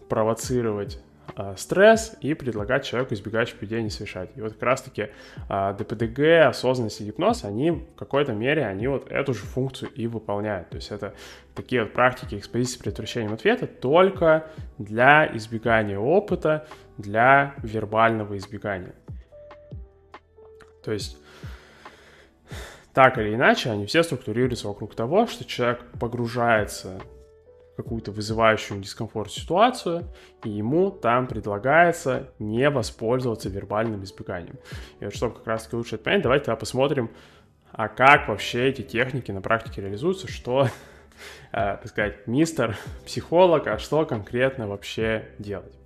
провоцировать 0.08 0.98
э, 1.36 1.54
стресс 1.58 2.16
и 2.22 2.32
предлагать 2.32 2.86
человеку 2.86 3.12
избегать 3.12 3.54
поведения 3.54 3.90
совершать. 3.90 4.30
И 4.36 4.40
вот 4.40 4.54
как 4.54 4.62
раз-таки 4.62 5.10
э, 5.50 5.74
ДПДГ, 5.78 6.46
осознанность 6.48 7.02
и 7.02 7.04
гипноз, 7.04 7.44
они 7.44 7.72
в 7.72 7.94
какой-то 7.96 8.32
мере, 8.32 8.64
они 8.64 8.88
вот 8.88 9.12
эту 9.12 9.34
же 9.34 9.40
функцию 9.40 9.90
и 9.90 10.06
выполняют. 10.06 10.70
То 10.70 10.76
есть 10.76 10.90
это 10.90 11.12
такие 11.54 11.82
вот 11.82 11.92
практики 11.92 12.36
экспозиции 12.36 12.78
предотвращением 12.78 13.34
ответа 13.34 13.66
только 13.66 14.46
для 14.78 15.30
избегания 15.36 15.98
опыта, 15.98 16.66
для 16.96 17.54
вербального 17.62 18.38
избегания. 18.38 18.94
То 20.82 20.92
есть, 20.92 21.16
так 22.92 23.18
или 23.18 23.34
иначе, 23.34 23.70
они 23.70 23.86
все 23.86 24.02
структурируются 24.02 24.68
вокруг 24.68 24.94
того, 24.94 25.26
что 25.26 25.44
человек 25.44 25.84
погружается 25.98 27.00
в 27.72 27.76
какую-то 27.76 28.10
вызывающую 28.10 28.80
дискомфорт 28.80 29.30
ситуацию, 29.30 30.04
и 30.44 30.50
ему 30.50 30.90
там 30.90 31.26
предлагается 31.26 32.30
не 32.38 32.68
воспользоваться 32.68 33.48
вербальным 33.48 34.02
избеганием. 34.04 34.58
И 34.98 35.04
вот 35.04 35.14
чтобы 35.14 35.36
как 35.36 35.46
раз-таки 35.46 35.76
лучше 35.76 35.94
это 35.94 36.04
понять, 36.04 36.22
давайте 36.22 36.46
тогда 36.46 36.56
посмотрим, 36.56 37.10
а 37.72 37.88
как 37.88 38.28
вообще 38.28 38.68
эти 38.68 38.82
техники 38.82 39.30
на 39.30 39.40
практике 39.40 39.82
реализуются, 39.82 40.30
что, 40.30 40.66
э, 41.52 41.76
так 41.76 41.86
сказать, 41.86 42.26
мистер 42.26 42.76
психолог, 43.06 43.66
а 43.68 43.78
что 43.78 44.04
конкретно 44.04 44.66
вообще 44.66 45.28
делать. 45.38 45.79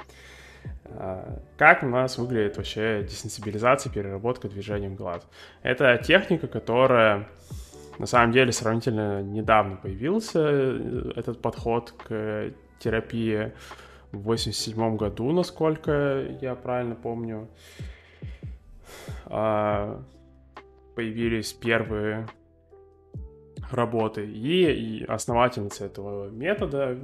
А, 0.86 1.40
как 1.56 1.82
у 1.82 1.86
нас 1.86 2.18
выглядит 2.18 2.56
вообще 2.56 3.04
десенсибилизация, 3.08 3.92
переработка 3.92 4.48
движением 4.48 4.94
глаз? 4.94 5.26
Это 5.62 5.98
техника, 5.98 6.46
которая 6.46 7.28
на 7.98 8.06
самом 8.06 8.32
деле 8.32 8.52
сравнительно 8.52 9.22
недавно 9.22 9.76
появился 9.76 10.40
э, 10.42 11.12
этот 11.16 11.40
подход 11.40 11.92
к 11.92 12.52
терапии 12.78 13.52
в 14.12 14.22
87 14.22 14.96
году, 14.96 15.30
насколько 15.32 16.24
я 16.40 16.54
правильно 16.54 16.94
помню. 16.94 17.48
А, 19.26 20.02
появились 20.94 21.52
первые 21.52 22.26
работы. 23.70 24.24
И, 24.26 25.04
основательница 25.04 25.86
этого 25.86 26.30
метода, 26.30 26.98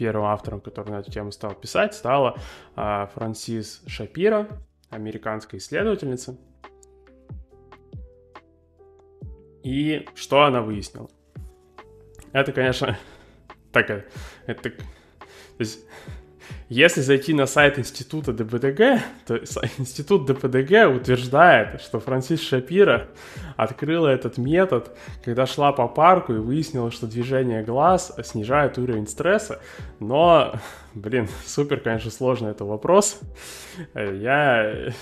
первым 0.00 0.24
автором, 0.24 0.62
который 0.62 0.92
на 0.92 1.00
эту 1.00 1.10
тему 1.10 1.30
стал 1.30 1.54
писать, 1.54 1.92
стала 1.92 2.38
а, 2.74 3.08
Франсис 3.08 3.82
Шапира, 3.86 4.48
американская 4.88 5.60
исследовательница. 5.60 6.38
И 9.62 10.08
что 10.14 10.44
она 10.44 10.62
выяснила? 10.62 11.10
Это, 12.32 12.50
конечно, 12.52 12.98
так, 13.72 13.90
это, 14.46 14.70
то 14.70 14.72
есть 15.58 15.84
если 16.72 17.00
зайти 17.00 17.34
на 17.34 17.46
сайт 17.46 17.80
института 17.80 18.32
ДПДГ, 18.32 19.02
то 19.26 19.36
институт 19.78 20.26
ДПДГ 20.26 20.88
утверждает, 20.94 21.80
что 21.80 21.98
Франсис 21.98 22.40
Шапира 22.40 23.08
открыла 23.56 24.06
этот 24.06 24.38
метод, 24.38 24.96
когда 25.24 25.46
шла 25.46 25.72
по 25.72 25.88
парку 25.88 26.32
и 26.32 26.38
выяснила, 26.38 26.92
что 26.92 27.08
движение 27.08 27.64
глаз 27.64 28.12
снижает 28.22 28.78
уровень 28.78 29.08
стресса. 29.08 29.60
Но, 29.98 30.54
блин, 30.94 31.28
супер, 31.44 31.80
конечно, 31.80 32.12
сложный 32.12 32.52
это 32.52 32.64
вопрос. 32.64 33.18
Я 33.96 34.92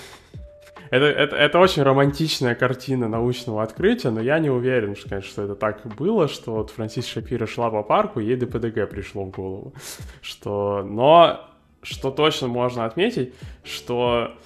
это, 0.90 1.04
это, 1.04 1.37
это 1.37 1.58
очень 1.58 1.82
романтичная 1.82 2.54
картина 2.54 3.08
научного 3.08 3.62
открытия, 3.62 4.08
но 4.08 4.22
я 4.22 4.38
не 4.38 4.48
уверен, 4.48 4.96
что, 4.96 5.10
конечно, 5.10 5.30
что 5.30 5.42
это 5.42 5.54
так 5.54 5.87
было, 5.98 6.28
что 6.28 6.54
вот 6.54 6.70
Франсис 6.70 7.06
Шапира 7.06 7.46
шла 7.46 7.70
по 7.70 7.82
парку, 7.82 8.20
ей 8.20 8.37
ДПДГ 8.37 8.88
пришло 8.88 9.25
в 9.25 9.30
голову. 9.30 9.75
Что... 10.22 10.82
Но 10.82 11.44
что 11.82 12.11
точно 12.11 12.49
можно 12.49 12.85
отметить, 12.85 13.35
что 13.64 14.37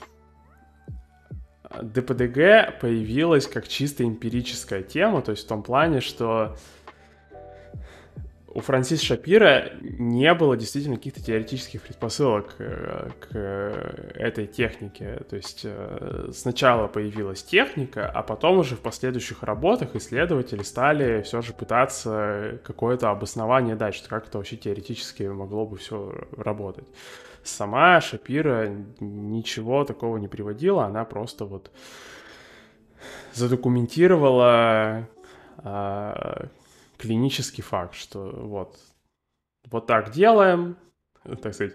ДПДГ 1.81 2.79
появилась 2.81 3.47
как 3.47 3.69
чисто 3.69 4.05
эмпирическая 4.05 4.83
тема, 4.83 5.23
то 5.23 5.31
есть 5.31 5.45
в 5.45 5.49
том 5.49 5.63
плане, 5.63 6.01
что 6.01 6.57
у 8.55 8.61
Франсис 8.61 9.01
Шапира 9.01 9.73
не 9.81 10.33
было 10.35 10.57
действительно 10.57 10.97
каких-то 10.97 11.23
теоретических 11.23 11.81
предпосылок 11.83 12.55
э, 12.59 13.09
к 13.21 13.35
этой 14.15 14.47
технике. 14.47 15.23
То 15.29 15.37
есть 15.37 15.63
э, 15.65 16.29
сначала 16.35 16.87
появилась 16.87 17.43
техника, 17.43 18.11
а 18.11 18.23
потом 18.23 18.59
уже 18.59 18.77
в 18.77 18.81
последующих 18.81 19.43
работах 19.43 19.97
исследователи 19.97 20.63
стали 20.63 21.23
все 21.23 21.41
же 21.41 21.55
пытаться 21.55 22.61
какое-то 22.65 23.11
обоснование 23.11 23.75
дать, 23.75 23.95
что 23.95 24.09
как 24.11 24.29
это 24.29 24.39
вообще 24.39 24.57
теоретически 24.57 25.23
могло 25.23 25.65
бы 25.65 25.79
все 25.79 26.13
работать. 26.37 26.87
Сама 27.43 28.01
Шапира 28.01 28.69
ничего 29.01 29.85
такого 29.85 30.19
не 30.19 30.29
приводила, 30.29 30.85
она 30.85 31.05
просто 31.05 31.47
вот 31.47 31.71
задокументировала 33.33 35.09
а, 35.59 36.49
клинический 37.03 37.65
факт, 37.65 37.95
что 37.95 38.31
вот, 38.33 38.79
вот 39.69 39.87
так 39.87 40.13
делаем, 40.13 40.77
так 41.43 41.53
сказать, 41.53 41.75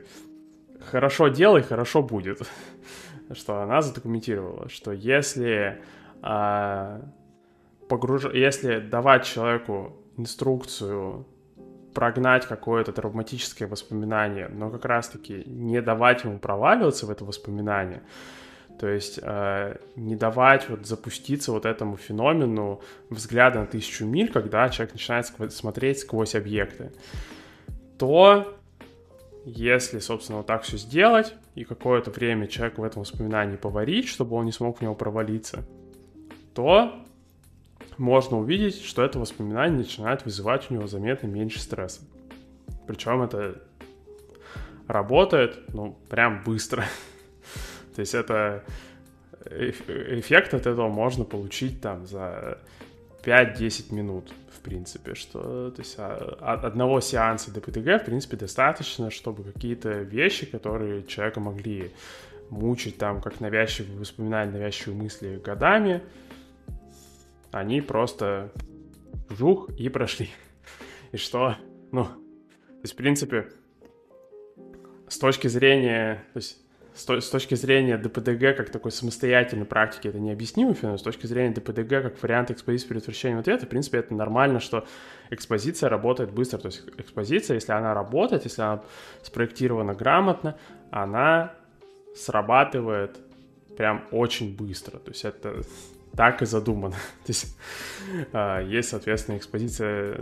хорошо 0.90 1.28
делай, 1.28 1.62
хорошо 1.62 2.02
будет. 2.02 2.42
Что 3.34 3.62
она 3.62 3.82
задокументировала, 3.82 4.70
что 4.70 4.94
если, 4.94 5.82
а, 6.22 7.02
погруж... 7.90 8.24
если 8.34 8.80
давать 8.80 9.26
человеку 9.26 9.98
инструкцию 10.16 11.26
прогнать 11.94 12.46
какое-то 12.46 12.94
травматическое 12.94 13.68
воспоминание, 13.68 14.48
но 14.48 14.70
как 14.70 14.86
раз-таки 14.86 15.44
не 15.46 15.82
давать 15.82 16.24
ему 16.24 16.40
проваливаться 16.40 17.06
в 17.06 17.12
это 17.12 17.26
воспоминание, 17.26 18.02
то 18.80 18.88
есть 18.88 19.20
э, 19.22 19.78
не 19.96 20.16
давать 20.16 20.70
вот 20.70 20.86
запуститься 20.86 21.52
вот 21.52 21.66
этому 21.66 21.98
феномену 21.98 22.82
взгляда 23.10 23.62
на 23.62 23.66
тысячу 23.66 24.06
миль, 24.06 24.32
когда 24.32 24.70
человек 24.70 24.94
начинает 24.94 25.26
скв- 25.26 25.50
смотреть 25.50 26.00
сквозь 26.00 26.36
объекты, 26.36 26.92
то 27.98 28.56
если, 29.46 30.00
собственно, 30.00 30.40
вот 30.40 30.48
так 30.48 30.63
все 30.63 30.78
сделать 30.78 31.34
и 31.56 31.63
какое-то 31.63 32.12
время 32.12 32.48
человек 32.48 32.78
в 32.78 32.84
этом 32.84 33.02
воспоминании 33.02 33.56
поварить, 33.56 34.08
чтобы 34.08 34.36
он 34.36 34.46
не 34.46 34.52
смог 34.52 34.80
в 34.80 34.82
него 34.82 34.94
провалиться, 34.94 35.63
то 36.54 37.04
можно 37.98 38.38
увидеть, 38.38 38.84
что 38.84 39.04
это 39.04 39.20
воспоминание 39.20 39.78
начинает 39.78 40.26
вызывать 40.26 40.70
у 40.70 40.74
него 40.74 40.88
заметно 40.88 41.28
меньше 41.28 41.60
стресса. 41.60 42.02
Причем 42.86 43.22
это 43.22 43.62
работает, 44.88 45.60
ну, 45.74 45.98
прям 46.10 46.44
быстро. 46.44 46.86
То 47.98 48.02
есть 48.02 48.14
это 48.14 48.64
эффект 49.50 50.54
от 50.54 50.68
этого 50.68 50.88
можно 50.88 51.26
получить 51.26 51.82
там 51.82 52.06
за 52.06 52.60
5-10 53.24 53.92
минут, 53.92 54.32
в 54.56 54.60
принципе, 54.62 55.16
что, 55.16 55.72
то 55.72 55.82
есть 55.82 55.96
а, 55.98 56.38
одного 56.64 57.02
сеанса 57.02 57.52
ДПТГ, 57.52 58.04
в 58.04 58.06
принципе, 58.06 58.38
достаточно, 58.38 59.10
чтобы 59.10 59.52
какие-то 59.52 60.04
вещи, 60.04 60.46
которые 60.46 61.06
человека 61.06 61.40
могли 61.40 61.92
мучить 62.52 63.00
там, 63.00 63.20
как 63.20 63.40
навязчивые 63.40 63.98
воспоминания, 63.98 64.52
навязчивые 64.52 65.02
мысли 65.02 65.42
годами, 65.44 66.04
они 67.52 67.82
просто 67.82 68.52
жух 69.28 69.72
и 69.72 69.90
прошли. 69.90 70.30
И 71.14 71.18
что, 71.18 71.58
ну, 71.92 72.04
то 72.04 72.82
есть, 72.84 72.94
в 72.94 72.98
принципе, 72.98 73.48
с 75.08 75.18
точки 75.18 75.48
зрения, 75.48 76.24
то 76.34 76.38
есть 76.38 76.66
с, 76.98 77.06
то, 77.06 77.22
с 77.22 77.30
точки 77.30 77.54
зрения 77.54 77.96
ДПДГ 77.98 78.58
как 78.58 78.72
такой 78.72 78.92
самостоятельной 78.92 79.66
практики 79.66 80.08
это 80.08 80.20
необъяснимый 80.20 80.74
феномен, 80.74 80.98
с 80.98 81.04
точки 81.04 81.28
зрения 81.28 81.54
ДПДГ 81.54 81.90
как 82.02 82.24
вариант 82.24 82.50
экспозиции 82.50 82.88
предотвращения 82.88 83.38
ответа, 83.38 83.68
в 83.68 83.70
принципе, 83.70 84.00
это 84.00 84.16
нормально, 84.16 84.60
что 84.60 84.88
экспозиция 85.30 85.90
работает 85.90 86.32
быстро. 86.32 86.58
То 86.58 86.68
есть 86.68 86.84
экспозиция, 86.98 87.56
если 87.56 87.72
она 87.72 87.94
работает, 87.94 88.46
если 88.46 88.64
она 88.64 88.82
спроектирована 89.22 89.94
грамотно, 89.94 90.58
она 90.90 91.54
срабатывает 92.16 93.16
прям 93.78 94.04
очень 94.10 94.56
быстро. 94.56 94.98
То 94.98 95.12
есть 95.12 95.24
это 95.24 95.62
так 96.16 96.42
и 96.42 96.48
задумано. 96.48 96.96
То 97.26 97.30
есть 97.30 97.56
а, 98.34 98.60
есть, 98.60 98.90
соответственно, 98.90 99.38
экспозиция 99.38 100.20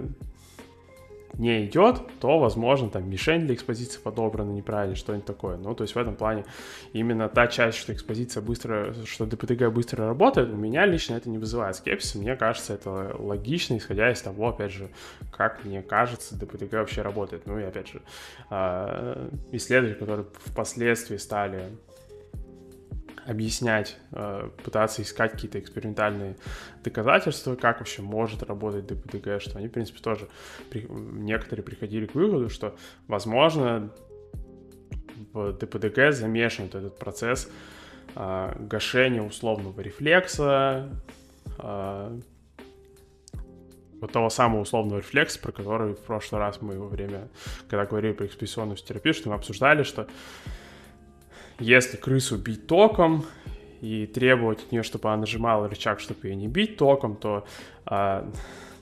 не 1.37 1.65
идет, 1.65 2.01
то, 2.19 2.39
возможно, 2.39 2.89
там 2.89 3.09
мишень 3.09 3.45
для 3.45 3.55
экспозиции 3.55 3.99
подобрана 3.99 4.51
неправильно, 4.51 4.95
что-нибудь 4.95 5.25
такое. 5.25 5.57
Ну, 5.57 5.73
то 5.75 5.83
есть 5.83 5.95
в 5.95 5.97
этом 5.97 6.15
плане 6.15 6.45
именно 6.93 7.29
та 7.29 7.47
часть, 7.47 7.77
что 7.77 7.93
экспозиция 7.93 8.41
быстро, 8.41 8.93
что 9.05 9.25
ДПТГ 9.25 9.71
быстро 9.71 10.07
работает, 10.07 10.49
у 10.49 10.55
меня 10.55 10.85
лично 10.85 11.15
это 11.15 11.29
не 11.29 11.37
вызывает 11.37 11.75
скепсиса. 11.75 12.17
Мне 12.17 12.35
кажется, 12.35 12.73
это 12.73 13.15
логично, 13.19 13.77
исходя 13.77 14.11
из 14.11 14.21
того, 14.21 14.49
опять 14.49 14.71
же, 14.71 14.89
как 15.31 15.65
мне 15.65 15.81
кажется, 15.81 16.35
ДПТГ 16.35 16.73
вообще 16.73 17.01
работает. 17.01 17.45
Ну 17.45 17.59
и, 17.59 17.63
опять 17.63 17.87
же, 17.89 18.01
а, 18.49 19.29
исследователи, 19.51 19.99
которые 19.99 20.27
впоследствии 20.45 21.17
стали 21.17 21.69
объяснять, 23.25 23.97
э, 24.11 24.49
пытаться 24.63 25.01
искать 25.01 25.31
какие-то 25.31 25.59
экспериментальные 25.59 26.35
доказательства, 26.83 27.55
как 27.55 27.79
вообще 27.79 28.01
может 28.01 28.43
работать 28.43 28.85
ДПТГ, 28.85 29.41
что 29.41 29.57
они, 29.57 29.67
в 29.67 29.71
принципе, 29.71 29.99
тоже 29.99 30.27
некоторые 30.71 31.63
приходили 31.63 32.05
к 32.05 32.15
выводу, 32.15 32.49
что, 32.49 32.75
возможно, 33.07 33.91
в 35.33 35.53
ДПДГ 35.53 36.11
замешан 36.11 36.65
этот 36.65 36.97
процесс 36.99 37.49
э, 38.15 38.55
гашения 38.59 39.21
условного 39.21 39.81
рефлекса, 39.81 40.89
э, 41.59 42.19
вот 44.01 44.11
того 44.11 44.29
самого 44.29 44.61
условного 44.61 44.99
рефлекса, 44.99 45.39
про 45.39 45.51
который 45.51 45.93
в 45.93 45.99
прошлый 45.99 46.39
раз 46.39 46.61
мы 46.61 46.77
во 46.79 46.87
время, 46.87 47.27
когда 47.69 47.85
говорили 47.85 48.13
про 48.13 48.25
экспрессионную 48.25 48.77
терапию, 48.77 49.13
что 49.13 49.29
мы 49.29 49.35
обсуждали, 49.35 49.83
что 49.83 50.07
если 51.59 51.97
крысу 51.97 52.37
бить 52.37 52.67
током 52.67 53.25
и 53.81 54.07
требовать 54.07 54.63
от 54.63 54.71
нее, 54.71 54.83
чтобы 54.83 55.09
она 55.09 55.21
нажимала 55.21 55.69
рычаг, 55.69 55.99
чтобы 55.99 56.27
ее 56.27 56.35
не 56.35 56.47
бить 56.47 56.77
током, 56.77 57.15
то 57.15 57.45
а, 57.85 58.29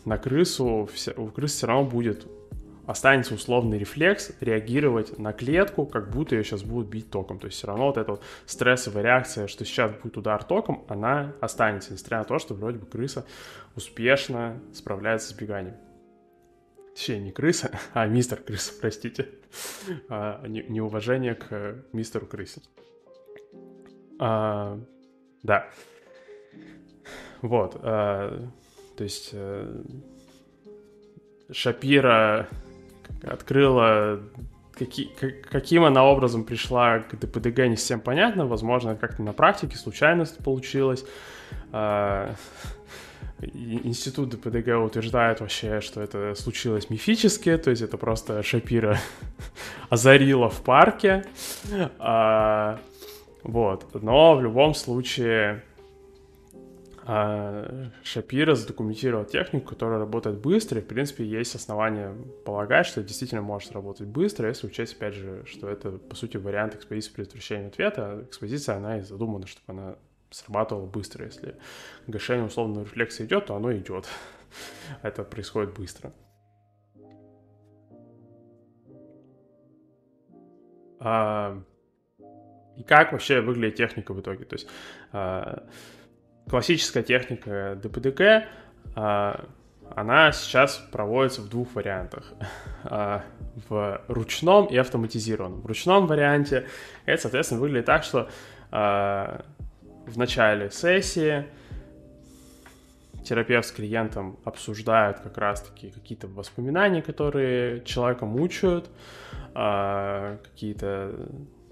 на 0.06 0.18
крысу, 0.18 0.90
у 1.18 1.28
крысы 1.28 1.56
все 1.58 1.68
равно 1.68 1.90
будет 1.90 2.28
останется 2.86 3.34
условный 3.34 3.78
рефлекс 3.78 4.32
реагировать 4.42 5.18
на 5.18 5.32
клетку, 5.32 5.86
как 5.86 6.10
будто 6.10 6.36
ее 6.36 6.44
сейчас 6.44 6.64
будут 6.64 6.90
бить 6.90 7.10
током. 7.10 7.40
То 7.40 7.46
есть 7.46 7.58
все 7.58 7.68
равно 7.68 7.88
вот 7.88 7.98
эта 7.98 8.12
вот 8.12 8.22
стрессовая 8.46 9.04
реакция, 9.04 9.48
что 9.48 9.64
сейчас 9.64 9.92
будет 9.92 10.18
удар 10.18 10.44
током, 10.44 10.84
она 10.90 11.34
останется, 11.40 11.94
несмотря 11.94 12.20
на 12.20 12.24
то, 12.26 12.40
что 12.40 12.54
вроде 12.54 12.80
бы 12.80 12.86
крыса 12.86 13.26
успешно 13.76 14.60
справляется 14.74 15.30
с 15.30 15.34
беганием. 15.34 15.76
Точнее, 16.94 17.20
не 17.20 17.32
крыса, 17.32 17.72
а 17.94 18.08
мистер 18.08 18.38
крыса, 18.38 18.74
простите, 18.80 19.30
а, 20.10 20.46
не, 20.48 20.64
неуважение 20.64 21.36
к 21.36 21.86
мистеру 21.92 22.26
крысе. 22.26 22.62
А, 24.20 24.80
да. 25.44 25.70
Вот. 27.42 27.78
А, 27.82 28.48
то 28.98 29.04
есть 29.04 29.32
э, 29.34 29.84
Шапира 31.52 32.48
открыла 33.24 34.22
каки, 34.74 35.12
каким 35.50 35.84
она 35.84 36.06
образом 36.06 36.44
пришла 36.44 37.00
к 37.00 37.18
ДПДГ, 37.18 37.68
не 37.68 37.76
всем 37.76 38.00
понятно. 38.00 38.46
Возможно, 38.46 38.96
как-то 38.96 39.24
на 39.24 39.34
практике 39.34 39.78
случайность 39.78 40.38
получилось. 40.44 41.06
А, 41.72 42.34
институт 43.42 44.30
ДПДГ 44.30 44.84
утверждает 44.84 45.42
вообще, 45.42 45.82
что 45.82 46.02
это 46.02 46.36
случилось 46.36 46.90
мифически, 46.90 47.58
то 47.58 47.70
есть 47.70 47.82
это 47.82 47.98
просто 47.98 48.44
Шапира 48.44 49.00
озарила 49.90 50.50
в 50.50 50.62
парке. 50.62 51.26
А, 52.00 52.80
вот. 53.44 54.02
Но 54.02 54.36
в 54.36 54.42
любом 54.42 54.74
случае 54.74 55.64
а, 57.06 57.90
Шапира 58.04 58.56
задокументировал 58.56 59.26
технику, 59.26 59.68
которая 59.68 60.00
работает 60.00 60.40
быстро, 60.40 60.80
и, 60.80 60.84
в 60.84 60.88
принципе, 60.88 61.26
есть 61.26 61.54
основания 61.56 62.16
полагать, 62.46 62.86
что 62.86 63.04
действительно 63.04 63.42
может 63.42 63.74
работать 63.74 64.08
быстро, 64.08 64.48
если 64.48 64.68
учесть, 64.68 64.96
опять 64.96 65.14
же, 65.14 65.44
что 65.46 65.68
это, 65.68 65.92
по 65.92 66.16
сути, 66.16 66.38
вариант 66.38 66.76
экспозиции 66.76 67.12
предотвращения 67.12 67.68
ответа, 67.68 68.26
экспозиция, 68.30 68.78
она 68.78 69.00
и 69.00 69.02
задумана, 69.02 69.48
чтобы 69.48 69.80
она 69.80 69.96
срабатывала 70.34 70.86
быстро. 70.86 71.26
Если 71.26 71.56
гашение 72.08 72.46
условно 72.46 72.82
рефлекса 72.82 73.26
идет, 73.26 73.46
то 73.46 73.56
оно 73.56 73.72
идет. 73.74 74.08
это 75.02 75.24
происходит 75.24 75.74
быстро. 75.74 76.12
А, 81.00 81.62
и 82.78 82.84
как 82.84 83.12
вообще 83.12 83.42
выглядит 83.42 83.76
техника 83.76 84.14
в 84.14 84.22
итоге? 84.22 84.46
То 84.46 84.56
есть 84.56 84.68
а, 85.12 85.68
классическая 86.50 87.04
техника 87.04 87.80
ДПДК, 87.82 88.48
а, 88.96 89.46
она 89.96 90.32
сейчас 90.32 90.78
проводится 90.92 91.42
в 91.42 91.50
двух 91.50 91.76
вариантах. 91.76 92.34
А, 92.86 93.24
в 93.70 94.02
ручном 94.10 94.66
и 94.66 94.76
автоматизированном. 94.76 95.62
В 95.62 95.66
ручном 95.68 96.06
варианте 96.06 96.68
это, 97.06 97.22
соответственно, 97.22 97.62
выглядит 97.62 97.86
так, 97.86 98.04
что 98.04 98.30
а, 98.72 99.46
в 100.06 100.18
начале 100.18 100.70
сессии 100.70 101.46
терапевт 103.24 103.68
с 103.68 103.72
клиентом 103.72 104.38
обсуждают 104.44 105.20
как 105.20 105.38
раз-таки 105.38 105.90
какие-то 105.92 106.28
воспоминания, 106.28 107.02
которые 107.02 107.84
человека 107.86 108.26
мучают, 108.26 108.90
какие-то 109.54 111.16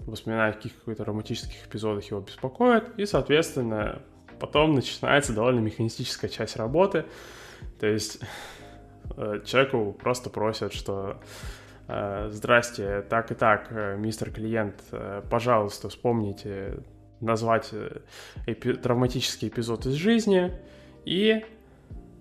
воспоминания 0.06 0.52
о 0.52 0.54
каких-то 0.54 1.04
романтических 1.04 1.66
эпизодах 1.66 2.04
его 2.04 2.20
беспокоят, 2.20 2.98
и, 2.98 3.04
соответственно, 3.04 4.02
Потом 4.42 4.74
начинается 4.74 5.32
довольно 5.32 5.60
механистическая 5.60 6.28
часть 6.28 6.56
работы. 6.56 7.04
То 7.78 7.86
есть 7.86 8.18
э, 9.16 9.40
человеку 9.44 9.92
просто 9.92 10.30
просят, 10.30 10.72
что 10.72 11.20
э, 11.86 12.28
«Здрасте, 12.32 13.02
так 13.02 13.30
и 13.30 13.36
так, 13.36 13.68
э, 13.70 13.96
мистер 13.96 14.32
клиент, 14.32 14.74
пожалуйста, 15.30 15.90
вспомните 15.90 16.80
назвать 17.22 17.72
эпи- 18.46 18.74
травматический 18.74 19.48
эпизод 19.48 19.86
из 19.86 19.94
жизни 19.94 20.52
и 21.04 21.44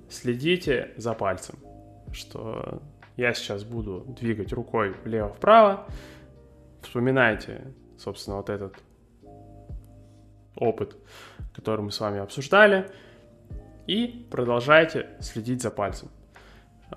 следите 0.09 0.93
за 0.97 1.13
пальцем, 1.13 1.55
что 2.11 2.81
я 3.17 3.33
сейчас 3.33 3.63
буду 3.63 4.05
двигать 4.19 4.53
рукой 4.53 4.95
влево-вправо, 5.03 5.87
вспоминайте, 6.81 7.73
собственно, 7.97 8.37
вот 8.37 8.49
этот 8.49 8.75
опыт, 10.55 10.95
который 11.53 11.81
мы 11.81 11.91
с 11.91 11.99
вами 11.99 12.19
обсуждали, 12.19 12.89
и 13.87 14.27
продолжайте 14.29 15.09
следить 15.19 15.61
за 15.61 15.71
пальцем. 15.71 16.09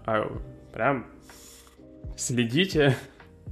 А, 0.07 0.31
прям 0.73 1.07
следите, 2.17 2.97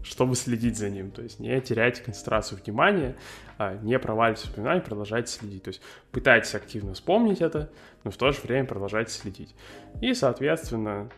чтобы 0.02 0.34
следить 0.34 0.76
за 0.76 0.90
ним. 0.90 1.10
То 1.10 1.22
есть 1.22 1.38
не 1.38 1.60
теряйте 1.60 2.02
концентрацию 2.02 2.60
внимания, 2.62 3.16
а 3.58 3.74
не 3.76 3.98
проваливайте 3.98 4.48
воспоминания, 4.48 4.80
продолжайте 4.80 5.32
следить. 5.32 5.62
То 5.62 5.68
есть 5.68 5.80
пытайтесь 6.10 6.54
активно 6.54 6.94
вспомнить 6.94 7.40
это, 7.40 7.70
но 8.04 8.10
в 8.10 8.16
то 8.16 8.30
же 8.32 8.40
время 8.42 8.66
продолжайте 8.66 9.12
следить. 9.12 9.54
И, 10.00 10.14
соответственно, 10.14 11.10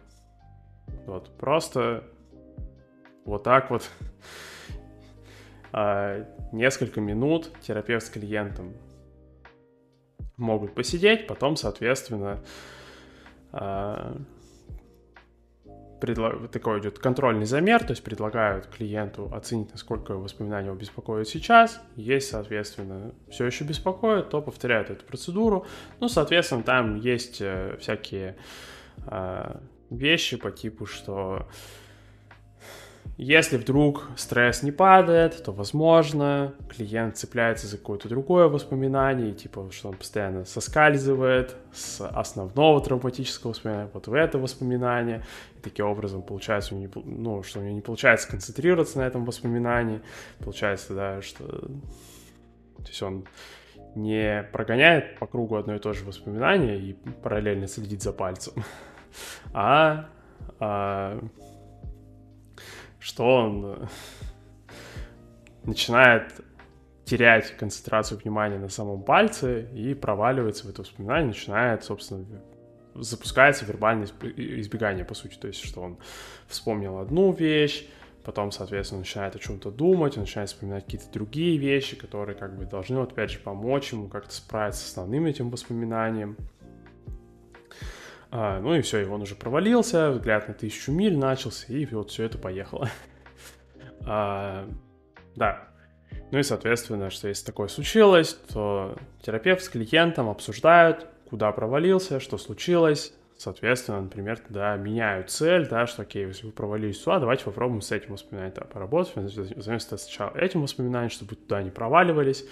вот 1.06 1.36
просто 1.38 2.04
вот 3.24 3.42
так 3.42 3.70
вот 3.70 3.88
а, 5.72 6.26
несколько 6.52 7.00
минут 7.00 7.50
терапевт 7.60 8.06
с 8.06 8.10
клиентом 8.10 8.74
могут 10.36 10.74
посидеть, 10.74 11.26
потом, 11.26 11.56
соответственно, 11.56 12.42
а, 16.04 16.06
предлаг... 16.06 16.50
такой 16.50 16.80
идет 16.80 16.98
контрольный 16.98 17.46
замер, 17.46 17.82
то 17.84 17.90
есть 17.90 18.02
предлагают 18.02 18.66
клиенту 18.66 19.30
оценить, 19.32 19.72
насколько 19.72 20.14
воспоминания 20.14 20.66
его 20.66 20.76
беспокоят 20.76 21.28
сейчас. 21.28 21.80
Есть, 21.96 22.30
соответственно, 22.30 23.12
все 23.28 23.46
еще 23.46 23.64
беспокоит, 23.64 24.30
то 24.30 24.42
повторяют 24.42 24.90
эту 24.90 25.04
процедуру. 25.04 25.66
Ну, 26.00 26.08
соответственно, 26.08 26.62
там 26.62 26.96
есть 26.96 27.40
э, 27.40 27.76
всякие 27.80 28.36
э, 29.06 29.56
вещи 29.90 30.36
по 30.36 30.50
типу, 30.50 30.86
что 30.86 31.48
если 33.16 33.56
вдруг 33.58 34.08
стресс 34.16 34.64
не 34.64 34.72
падает, 34.72 35.44
то, 35.44 35.52
возможно, 35.52 36.52
клиент 36.68 37.16
цепляется 37.16 37.68
за 37.68 37.78
какое-то 37.78 38.08
другое 38.08 38.48
воспоминание, 38.48 39.32
типа, 39.32 39.68
что 39.70 39.90
он 39.90 39.96
постоянно 39.96 40.44
соскальзывает 40.44 41.54
с 41.72 42.04
основного 42.04 42.80
травматического 42.80 43.50
воспоминания 43.50 43.88
вот 43.94 44.08
в 44.08 44.14
это 44.14 44.38
воспоминание. 44.38 45.24
И 45.56 45.60
таким 45.60 45.86
образом 45.86 46.22
получается, 46.22 46.74
у 46.74 46.78
него, 46.78 47.02
ну, 47.04 47.42
что 47.44 47.60
у 47.60 47.62
него 47.62 47.74
не 47.74 47.82
получается 47.82 48.28
концентрироваться 48.28 48.98
на 48.98 49.02
этом 49.02 49.24
воспоминании. 49.24 50.00
Получается, 50.40 50.94
да, 50.94 51.22
что... 51.22 51.44
То 51.46 52.88
есть 52.88 53.00
он 53.00 53.26
не 53.94 54.42
прогоняет 54.52 55.20
по 55.20 55.26
кругу 55.26 55.54
одно 55.54 55.76
и 55.76 55.78
то 55.78 55.92
же 55.92 56.04
воспоминание 56.04 56.78
и 56.78 56.92
параллельно 57.22 57.68
следит 57.68 58.02
за 58.02 58.12
пальцем, 58.12 58.54
а, 59.52 60.08
а 60.58 61.20
что 63.04 63.26
он 63.26 63.66
э, 63.66 63.86
начинает 65.64 66.32
терять 67.04 67.54
концентрацию 67.58 68.18
внимания 68.18 68.58
на 68.58 68.70
самом 68.70 69.02
пальце 69.02 69.68
и 69.74 69.92
проваливается 69.92 70.66
в 70.66 70.70
это 70.70 70.80
воспоминание, 70.80 71.26
начинает, 71.26 71.84
собственно, 71.84 72.24
запускается 72.94 73.66
вербальное 73.66 74.08
избегание, 74.36 75.04
по 75.04 75.12
сути. 75.12 75.36
То 75.36 75.48
есть, 75.48 75.62
что 75.62 75.82
он 75.82 75.98
вспомнил 76.46 76.96
одну 76.96 77.30
вещь, 77.32 77.86
потом, 78.24 78.50
соответственно, 78.50 79.00
начинает 79.00 79.36
о 79.36 79.38
чем-то 79.38 79.70
думать, 79.70 80.16
начинает 80.16 80.48
вспоминать 80.48 80.84
какие-то 80.84 81.12
другие 81.12 81.58
вещи, 81.58 81.96
которые 81.96 82.36
как 82.38 82.56
бы 82.56 82.64
должны, 82.64 82.98
вот, 82.98 83.12
опять 83.12 83.30
же, 83.30 83.38
помочь 83.38 83.92
ему 83.92 84.08
как-то 84.08 84.32
справиться 84.32 84.80
с 84.80 84.88
основным 84.88 85.26
этим 85.26 85.50
воспоминанием. 85.50 86.38
А, 88.36 88.58
ну 88.58 88.74
и 88.74 88.80
все, 88.80 89.00
и 89.00 89.04
он 89.04 89.22
уже 89.22 89.36
провалился, 89.36 90.10
взгляд 90.10 90.48
на 90.48 90.54
тысячу 90.54 90.90
миль 90.90 91.16
начался, 91.16 91.72
и 91.72 91.86
вот 91.86 92.10
все 92.10 92.24
это 92.24 92.36
поехало. 92.36 92.90
а, 94.08 94.68
да. 95.36 95.68
Ну 96.32 96.40
и, 96.40 96.42
соответственно, 96.42 97.10
что 97.10 97.28
если 97.28 97.46
такое 97.46 97.68
случилось, 97.68 98.36
то 98.52 98.96
терапевт 99.22 99.62
с 99.62 99.68
клиентом 99.68 100.28
обсуждают, 100.28 101.06
куда 101.30 101.52
провалился, 101.52 102.18
что 102.18 102.36
случилось, 102.36 103.14
Соответственно, 103.36 104.00
например, 104.00 104.38
тогда 104.38 104.76
меняют 104.76 105.28
цель, 105.28 105.66
да, 105.68 105.88
что, 105.88 106.02
окей, 106.02 106.24
если 106.24 106.46
вы 106.46 106.52
провалились 106.52 107.02
сюда, 107.02 107.18
давайте 107.18 107.44
попробуем 107.44 107.82
с 107.82 107.90
этим 107.90 108.12
воспоминанием 108.12 108.54
да, 108.54 108.64
поработать, 108.64 109.12
займемся 109.32 109.98
сначала 109.98 110.30
этим 110.38 110.62
воспоминанием, 110.62 111.10
чтобы 111.10 111.34
туда 111.34 111.60
не 111.60 111.70
проваливались, 111.70 112.46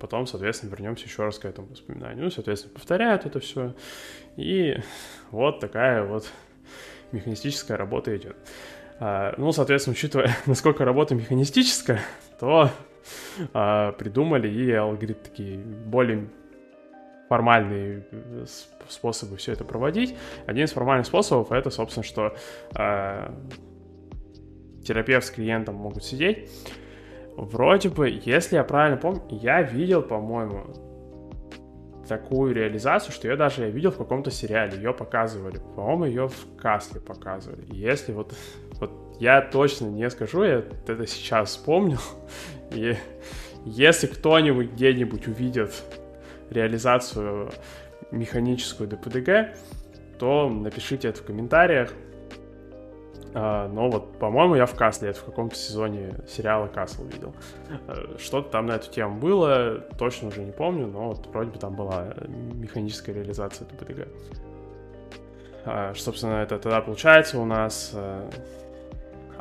потом, 0.00 0.26
соответственно, 0.26 0.70
вернемся 0.70 1.06
еще 1.06 1.22
раз 1.22 1.38
к 1.38 1.44
этому 1.44 1.68
воспоминанию. 1.68 2.24
Ну, 2.24 2.30
соответственно, 2.30 2.74
повторяют 2.74 3.26
это 3.26 3.38
все, 3.38 3.74
и 4.36 4.76
вот 5.30 5.60
такая 5.60 6.04
вот 6.04 6.30
механистическая 7.12 7.76
работа 7.76 8.16
идет. 8.16 8.36
А, 9.00 9.34
ну, 9.36 9.52
соответственно, 9.52 9.94
учитывая, 9.94 10.36
насколько 10.46 10.84
работа 10.84 11.14
механистическая, 11.14 12.00
то 12.38 12.70
а, 13.52 13.92
придумали 13.92 14.48
и 14.48 14.72
алгоритмы 14.72 15.24
такие 15.24 15.58
более 15.58 16.28
формальные 17.28 18.06
э, 18.10 18.44
способы 18.88 19.36
все 19.36 19.52
это 19.52 19.64
проводить. 19.64 20.14
Один 20.46 20.66
из 20.66 20.72
формальных 20.72 21.06
способов 21.06 21.52
это, 21.52 21.70
собственно, 21.70 22.04
что 22.04 22.36
э, 22.76 23.30
терапевт 24.84 25.26
с 25.26 25.30
клиентом 25.30 25.74
могут 25.74 26.04
сидеть. 26.04 26.50
Вроде 27.36 27.88
бы, 27.88 28.08
если 28.24 28.56
я 28.56 28.62
правильно 28.64 28.98
помню, 28.98 29.22
я 29.30 29.62
видел, 29.62 30.02
по-моему, 30.02 30.93
такую 32.08 32.54
реализацию, 32.54 33.12
что 33.12 33.28
ее 33.28 33.36
даже 33.36 33.62
я 33.62 33.70
видел 33.70 33.90
в 33.90 33.98
каком-то 33.98 34.30
сериале, 34.30 34.76
ее 34.76 34.92
показывали. 34.92 35.58
По-моему, 35.76 36.04
ее 36.04 36.28
в 36.28 36.56
Касле 36.56 37.00
показывали. 37.00 37.64
И 37.72 37.76
если 37.76 38.12
вот, 38.12 38.34
вот 38.80 38.90
я 39.20 39.40
точно 39.40 39.86
не 39.86 40.08
скажу, 40.10 40.44
я 40.44 40.64
это 40.86 41.06
сейчас 41.06 41.50
вспомнил, 41.50 42.00
и 42.70 42.96
если 43.64 44.06
кто-нибудь 44.06 44.72
где-нибудь 44.72 45.26
увидит 45.28 45.72
реализацию 46.50 47.50
механическую 48.10 48.88
ДПДГ, 48.88 49.56
то 50.18 50.48
напишите 50.48 51.08
это 51.08 51.20
в 51.20 51.24
комментариях. 51.24 51.92
А, 53.36 53.68
но 53.68 53.90
вот, 53.90 54.16
по-моему, 54.18 54.54
я 54.54 54.64
в 54.64 54.74
Касле, 54.74 55.10
это 55.10 55.18
в 55.18 55.24
каком-то 55.24 55.56
сезоне 55.56 56.14
сериала 56.28 56.68
Касл 56.68 57.04
видел. 57.04 57.34
Э, 57.88 58.16
что-то 58.18 58.48
там 58.50 58.66
на 58.66 58.76
эту 58.76 58.90
тему 58.90 59.18
было, 59.18 59.80
точно 59.98 60.28
уже 60.28 60.40
не 60.42 60.52
помню, 60.52 60.86
но 60.86 61.08
вот 61.08 61.26
вроде 61.26 61.50
бы 61.50 61.58
там 61.58 61.74
была 61.74 62.14
механическая 62.54 63.12
реализация 63.12 63.66
ДПДГ. 63.66 64.06
А, 65.64 65.92
собственно, 65.96 66.42
это 66.42 66.60
тогда 66.60 66.80
получается 66.80 67.40
у 67.40 67.44
нас 67.44 67.90
э, 67.92 68.30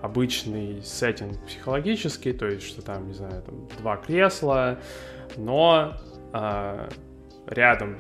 обычный 0.02 0.82
сеттинг 0.84 1.38
психологический, 1.46 2.34
то 2.34 2.48
есть, 2.48 2.66
что 2.66 2.82
там, 2.82 3.08
не 3.08 3.14
знаю, 3.14 3.44
там 3.44 3.68
два 3.78 3.98
кресла, 3.98 4.80
но 5.38 5.94
а, 6.32 6.90
рядом 7.46 7.98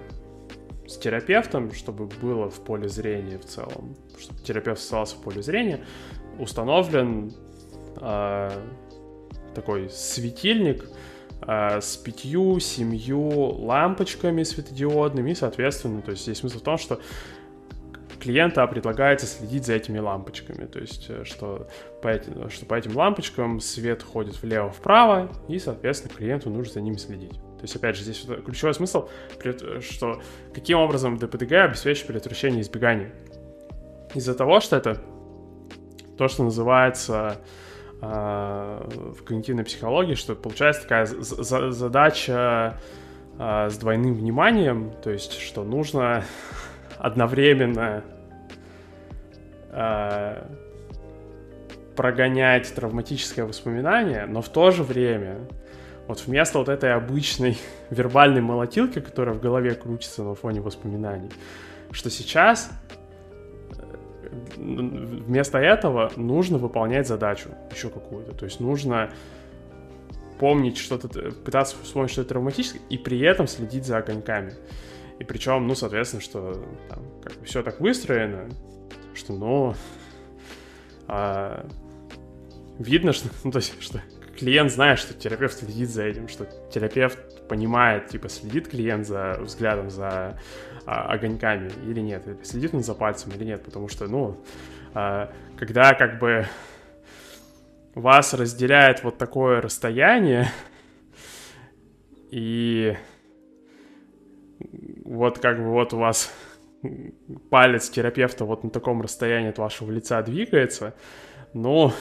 с 0.93 0.97
терапевтом, 0.97 1.73
чтобы 1.73 2.05
было 2.05 2.49
в 2.49 2.59
поле 2.61 2.87
зрения 2.87 3.37
в 3.37 3.45
целом, 3.45 3.95
чтобы 4.19 4.39
терапевт 4.41 4.79
оставался 4.79 5.15
в 5.15 5.21
поле 5.21 5.41
зрения, 5.41 5.79
установлен 6.39 7.33
э, 7.99 8.49
такой 9.55 9.89
светильник 9.89 10.85
э, 11.41 11.81
с 11.81 11.97
пятью, 11.97 12.59
семью 12.59 13.29
лампочками 13.29 14.43
светодиодными, 14.43 15.31
и, 15.31 15.35
соответственно, 15.35 16.01
то 16.01 16.11
есть 16.11 16.23
здесь 16.23 16.37
смысл 16.37 16.59
в 16.59 16.63
том, 16.63 16.77
что 16.77 16.99
клиента 18.19 18.65
предлагается 18.67 19.25
следить 19.25 19.65
за 19.65 19.73
этими 19.73 19.99
лампочками, 19.99 20.65
то 20.65 20.79
есть 20.79 21.07
э, 21.09 21.23
что 21.25 21.67
по, 22.01 22.07
этим, 22.07 22.49
что 22.49 22.65
по 22.65 22.75
этим 22.75 22.95
лампочкам 22.95 23.59
свет 23.59 24.03
ходит 24.03 24.41
влево-вправо, 24.41 25.31
и, 25.47 25.59
соответственно, 25.59 26.13
клиенту 26.13 26.49
нужно 26.49 26.73
за 26.73 26.81
ними 26.81 26.95
следить. 26.95 27.39
То 27.63 27.65
есть, 27.65 27.77
опять 27.77 27.95
же, 27.95 28.03
здесь 28.03 28.27
ключевой 28.45 28.73
смысл, 28.73 29.07
что 29.79 30.21
каким 30.53 30.79
образом 30.79 31.17
ДПДГ 31.17 31.53
обеспечит 31.53 32.05
предотвращение 32.07 32.59
избегания. 32.59 33.13
Из-за 34.13 34.35
того, 34.35 34.59
что 34.59 34.75
это 34.75 35.01
то, 36.17 36.27
что 36.27 36.43
называется 36.43 37.37
э, 38.01 38.87
в 39.17 39.23
когнитивной 39.23 39.63
психологии, 39.63 40.15
что 40.15 40.35
получается 40.35 40.81
такая 40.81 41.05
задача 41.05 42.77
э, 43.39 43.69
с 43.69 43.77
двойным 43.77 44.15
вниманием, 44.15 44.91
то 45.01 45.09
есть, 45.09 45.39
что 45.39 45.63
нужно 45.63 46.25
одновременно 46.97 48.03
э, 49.71 50.43
прогонять 51.95 52.75
травматическое 52.75 53.45
воспоминание, 53.45 54.25
но 54.25 54.41
в 54.41 54.49
то 54.49 54.71
же 54.71 54.83
время 54.83 55.47
вот 56.07 56.25
вместо 56.25 56.59
вот 56.59 56.69
этой 56.69 56.93
обычной 56.93 57.57
вербальной 57.89 58.41
молотилки, 58.41 58.99
которая 58.99 59.35
в 59.35 59.41
голове 59.41 59.75
крутится 59.75 60.23
на 60.23 60.35
фоне 60.35 60.61
воспоминаний, 60.61 61.29
что 61.91 62.09
сейчас 62.09 62.71
э, 63.77 63.95
вместо 64.57 65.57
этого 65.57 66.11
нужно 66.15 66.57
выполнять 66.57 67.07
задачу 67.07 67.49
еще 67.73 67.89
какую-то. 67.89 68.33
То 68.33 68.45
есть 68.45 68.59
нужно 68.59 69.11
помнить 70.39 70.77
что-то, 70.77 71.07
пытаться 71.31 71.75
вспомнить 71.83 72.11
что-то 72.11 72.29
травматическое 72.29 72.81
и 72.89 72.97
при 72.97 73.19
этом 73.21 73.47
следить 73.47 73.85
за 73.85 73.97
огоньками. 73.97 74.53
И 75.19 75.23
причем, 75.23 75.67
ну, 75.67 75.75
соответственно, 75.75 76.21
что 76.21 76.65
там, 76.89 76.99
как 77.23 77.33
бы 77.37 77.45
все 77.45 77.63
так 77.63 77.79
выстроено, 77.79 78.49
что, 79.13 79.33
ну, 79.33 79.73
а, 81.07 81.65
видно, 82.79 83.13
что, 83.13 83.29
ну, 83.43 83.51
то 83.51 83.59
есть, 83.59 83.81
что 83.81 84.01
клиент 84.37 84.71
знает, 84.71 84.99
что 84.99 85.13
терапевт 85.13 85.57
следит 85.57 85.89
за 85.89 86.03
этим, 86.03 86.27
что 86.27 86.45
терапевт 86.71 87.47
понимает, 87.47 88.07
типа, 88.07 88.29
следит 88.29 88.67
клиент 88.67 89.05
за 89.05 89.37
взглядом, 89.39 89.89
за 89.89 90.39
а, 90.85 91.13
огоньками 91.13 91.71
или 91.87 91.99
нет, 91.99 92.23
следит 92.43 92.73
он 92.73 92.83
за 92.83 92.93
пальцем 92.95 93.31
или 93.35 93.43
нет, 93.43 93.63
потому 93.63 93.87
что, 93.87 94.07
ну, 94.07 94.43
а, 94.93 95.31
когда 95.57 95.93
как 95.93 96.19
бы 96.19 96.45
вас 97.95 98.33
разделяет 98.33 99.03
вот 99.03 99.17
такое 99.17 99.61
расстояние, 99.61 100.49
и 102.31 102.97
вот 105.05 105.39
как 105.39 105.59
бы 105.59 105.69
вот 105.69 105.93
у 105.93 105.99
вас 105.99 106.33
палец 107.49 107.89
терапевта 107.89 108.45
вот 108.45 108.63
на 108.63 108.69
таком 108.69 109.01
расстоянии 109.01 109.49
от 109.49 109.57
вашего 109.59 109.91
лица 109.91 110.21
двигается, 110.21 110.95
ну, 111.53 111.93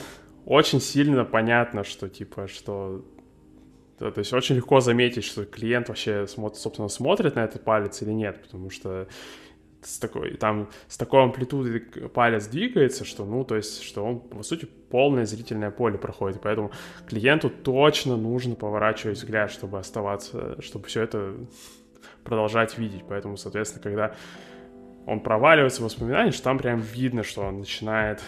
очень 0.44 0.80
сильно 0.80 1.24
понятно, 1.24 1.84
что 1.84 2.08
типа, 2.08 2.48
что 2.48 3.04
то, 3.98 4.10
то 4.10 4.18
есть 4.18 4.32
очень 4.32 4.56
легко 4.56 4.80
заметить, 4.80 5.24
что 5.24 5.44
клиент 5.44 5.88
вообще, 5.88 6.26
собственно, 6.26 6.88
смотрит 6.88 7.36
на 7.36 7.44
этот 7.44 7.62
палец 7.62 8.02
или 8.02 8.10
нет, 8.10 8.42
потому 8.42 8.68
что 8.70 9.06
с 9.82 9.98
такой, 9.98 10.36
там, 10.36 10.70
с 10.88 10.96
такой 10.96 11.22
амплитудой 11.22 11.80
палец 11.80 12.46
двигается, 12.46 13.04
что, 13.04 13.24
ну, 13.24 13.44
то 13.44 13.56
есть, 13.56 13.82
что 13.82 14.04
он, 14.04 14.20
по 14.20 14.42
сути, 14.42 14.64
полное 14.64 15.24
зрительное 15.24 15.70
поле 15.70 15.98
проходит, 15.98 16.40
поэтому 16.42 16.72
клиенту 17.06 17.50
точно 17.50 18.16
нужно 18.16 18.54
поворачивать 18.54 19.18
взгляд, 19.18 19.50
чтобы 19.50 19.78
оставаться, 19.78 20.60
чтобы 20.60 20.86
все 20.86 21.02
это 21.02 21.34
продолжать 22.24 22.78
видеть, 22.78 23.04
поэтому, 23.08 23.36
соответственно, 23.36 23.82
когда 23.82 24.14
он 25.06 25.20
проваливается 25.20 25.82
в 25.82 25.84
воспоминания, 25.84 26.30
что 26.30 26.44
там 26.44 26.58
прям 26.58 26.80
видно, 26.80 27.22
что 27.22 27.42
он 27.42 27.58
начинает 27.58 28.22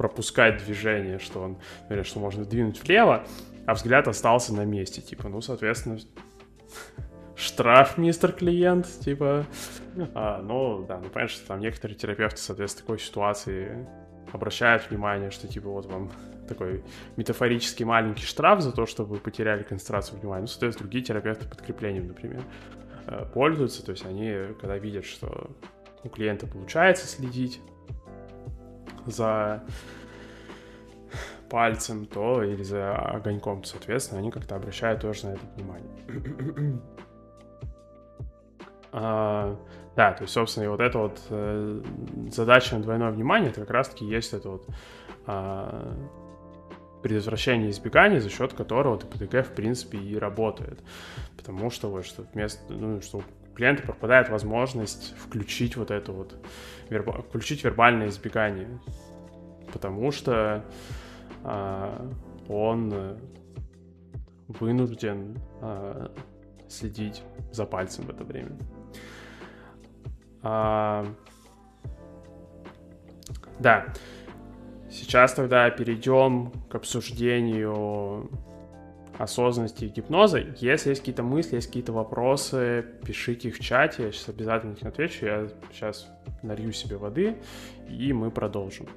пропускать 0.00 0.64
движение, 0.64 1.18
что 1.18 1.42
он, 1.42 1.58
например, 1.82 2.06
что 2.06 2.20
можно 2.20 2.46
двинуть 2.46 2.82
влево, 2.82 3.26
а 3.66 3.74
взгляд 3.74 4.08
остался 4.08 4.54
на 4.54 4.64
месте, 4.64 5.02
типа, 5.02 5.28
ну, 5.28 5.42
соответственно, 5.42 5.98
штраф, 7.36 7.98
мистер 7.98 8.32
клиент, 8.32 8.86
типа, 9.04 9.44
а, 10.14 10.40
ну, 10.40 10.86
да, 10.88 11.00
ну, 11.00 11.10
понятно, 11.10 11.34
что 11.36 11.48
там 11.48 11.60
некоторые 11.60 11.98
терапевты, 11.98 12.38
соответственно, 12.38 12.86
такой 12.86 12.98
ситуации 12.98 13.86
обращают 14.32 14.88
внимание, 14.88 15.30
что, 15.30 15.46
типа, 15.46 15.68
вот 15.68 15.84
вам 15.84 16.10
такой 16.48 16.82
метафорический 17.18 17.84
маленький 17.84 18.24
штраф 18.24 18.62
за 18.62 18.72
то, 18.72 18.86
что 18.86 19.04
вы 19.04 19.18
потеряли 19.18 19.64
концентрацию 19.64 20.18
внимания. 20.18 20.40
Ну, 20.40 20.46
соответственно, 20.46 20.88
другие 20.88 21.04
терапевты 21.04 21.46
подкреплением, 21.46 22.06
например, 22.06 22.42
э, 23.06 23.26
пользуются, 23.34 23.84
то 23.84 23.90
есть 23.90 24.06
они, 24.06 24.54
когда 24.58 24.78
видят, 24.78 25.04
что 25.04 25.50
у 26.02 26.08
клиента 26.08 26.46
получается 26.46 27.06
следить 27.06 27.60
за 29.06 29.62
пальцем, 31.48 32.06
то 32.06 32.42
или 32.42 32.62
за 32.62 32.94
огоньком, 32.96 33.64
соответственно, 33.64 34.20
они 34.20 34.30
как-то 34.30 34.56
обращают 34.56 35.00
тоже 35.00 35.26
на 35.26 35.30
это 35.32 35.40
внимание. 35.56 35.90
а, 38.92 39.56
да, 39.96 40.12
то 40.12 40.22
есть, 40.22 40.32
собственно, 40.32 40.64
и 40.64 40.68
вот 40.68 40.80
эта 40.80 40.98
вот 40.98 41.20
э, 41.28 41.82
задача 42.30 42.76
на 42.76 42.82
двойное 42.82 43.10
внимание, 43.10 43.50
это 43.50 43.60
как 43.60 43.70
раз-таки 43.70 44.04
есть 44.04 44.32
это 44.32 44.48
вот 44.50 44.66
э, 45.26 45.94
предотвращение 47.02 47.70
избегания, 47.70 48.20
за 48.20 48.30
счет 48.30 48.52
которого 48.52 48.98
ТПДГ, 48.98 49.44
в 49.46 49.52
принципе, 49.54 49.98
и 49.98 50.16
работает. 50.16 50.80
Потому 51.36 51.70
что, 51.70 51.90
вот, 51.90 52.06
что 52.06 52.24
вместо, 52.32 52.72
ну, 52.72 53.00
что 53.00 53.22
клиента 53.60 53.82
пропадает 53.82 54.28
возможность 54.30 55.14
включить 55.18 55.76
вот 55.76 55.90
это 55.90 56.12
вот, 56.12 56.34
включить 57.28 57.62
вербальное 57.62 58.08
избегание 58.08 58.80
потому 59.72 60.10
что 60.12 60.64
а, 61.44 62.10
он 62.48 63.18
вынужден 64.48 65.38
а, 65.60 66.12
следить 66.68 67.22
за 67.52 67.64
пальцем 67.66 68.06
в 68.06 68.10
это 68.10 68.24
время. 68.24 68.56
А, 70.42 71.06
да, 73.58 73.86
сейчас 74.90 75.34
тогда 75.34 75.70
перейдем 75.70 76.52
к 76.68 76.74
обсуждению 76.74 78.30
осознанности 79.20 79.84
и 79.84 79.88
гипноза. 79.88 80.38
Если 80.56 80.90
есть 80.90 81.02
какие-то 81.02 81.22
мысли, 81.22 81.56
есть 81.56 81.66
какие-то 81.66 81.92
вопросы, 81.92 82.86
пишите 83.04 83.48
их 83.48 83.56
в 83.56 83.60
чате, 83.60 84.04
я 84.04 84.12
сейчас 84.12 84.30
обязательно 84.30 84.72
их 84.72 84.82
отвечу. 84.82 85.26
Я 85.26 85.48
сейчас 85.72 86.08
налью 86.42 86.72
себе 86.72 86.96
воды, 86.96 87.36
и 87.88 88.12
мы 88.12 88.30
продолжим. 88.30 88.88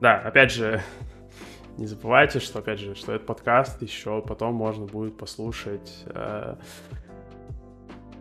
Да, 0.00 0.16
опять 0.18 0.50
же, 0.52 0.80
не 1.80 1.86
забывайте, 1.86 2.40
что, 2.40 2.58
опять 2.58 2.78
же, 2.78 2.94
что 2.94 3.12
этот 3.12 3.26
подкаст 3.26 3.80
еще 3.80 4.20
потом 4.20 4.54
можно 4.54 4.84
будет 4.84 5.16
послушать 5.16 6.04
э, 6.04 6.56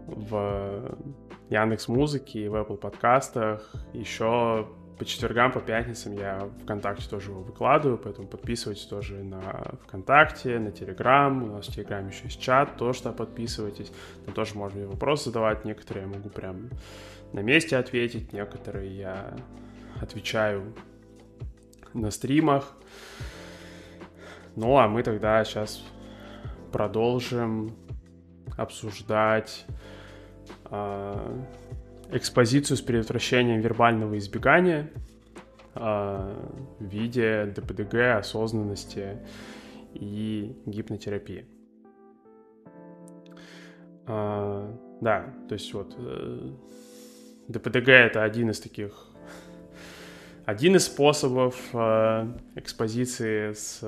в 0.07 0.97
Яндекс 1.49 1.89
Музыке 1.89 2.49
в 2.49 2.55
Apple 2.55 2.77
подкастах. 2.77 3.69
Еще 3.91 4.65
по 4.97 5.03
четвергам, 5.03 5.51
по 5.51 5.59
пятницам 5.59 6.13
я 6.13 6.49
ВКонтакте 6.63 7.09
тоже 7.09 7.31
его 7.31 7.41
выкладываю, 7.41 7.97
поэтому 7.97 8.29
подписывайтесь 8.29 8.85
тоже 8.85 9.23
на 9.23 9.41
ВКонтакте, 9.83 10.57
на 10.57 10.71
Телеграм. 10.71 11.43
У 11.43 11.47
нас 11.57 11.67
в 11.67 11.73
Телеграме 11.73 12.11
еще 12.11 12.23
есть 12.25 12.39
чат, 12.39 12.77
тоже 12.77 12.99
что 12.99 13.11
подписывайтесь. 13.11 13.91
Там 14.23 14.33
тоже 14.33 14.55
можно 14.55 14.87
вопросы 14.87 15.25
задавать. 15.25 15.65
Некоторые 15.65 16.05
я 16.05 16.13
могу 16.13 16.29
прям 16.29 16.69
на 17.33 17.41
месте 17.41 17.75
ответить, 17.75 18.31
некоторые 18.31 18.97
я 18.97 19.35
отвечаю 20.01 20.73
на 21.93 22.09
стримах. 22.09 22.77
Ну, 24.55 24.77
а 24.77 24.87
мы 24.87 25.03
тогда 25.03 25.43
сейчас 25.43 25.83
продолжим 26.71 27.75
обсуждать 28.57 29.65
э, 30.69 31.41
экспозицию 32.11 32.77
с 32.77 32.81
предотвращением 32.81 33.61
вербального 33.61 34.17
избегания 34.17 34.91
э, 35.75 36.35
в 36.79 36.83
виде 36.83 37.45
ДПДГ, 37.55 38.17
осознанности 38.17 39.17
и 39.93 40.55
гипнотерапии. 40.65 41.45
Э, 44.07 44.73
да, 45.01 45.33
то 45.47 45.53
есть 45.53 45.73
вот 45.73 45.95
э, 45.97 46.51
ДПДГ 47.47 47.89
это 47.89 48.23
один 48.23 48.49
из 48.49 48.59
таких 48.59 49.05
один 50.45 50.75
из 50.75 50.85
способов 50.85 51.55
э, 51.73 52.27
экспозиции 52.55 53.53
с 53.53 53.81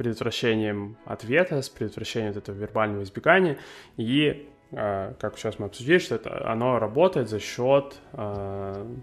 предотвращением 0.00 0.96
ответа, 1.04 1.60
с 1.60 1.68
предотвращением 1.68 2.32
этого 2.32 2.56
вербального 2.56 3.02
избегания. 3.02 3.58
И, 3.98 4.48
э, 4.70 5.12
как 5.20 5.36
сейчас 5.36 5.58
мы 5.58 5.66
обсудили, 5.66 5.98
что 5.98 6.14
это, 6.14 6.50
оно 6.50 6.78
работает 6.78 7.28
за 7.28 7.38
счет 7.38 8.00
э, 8.14 8.96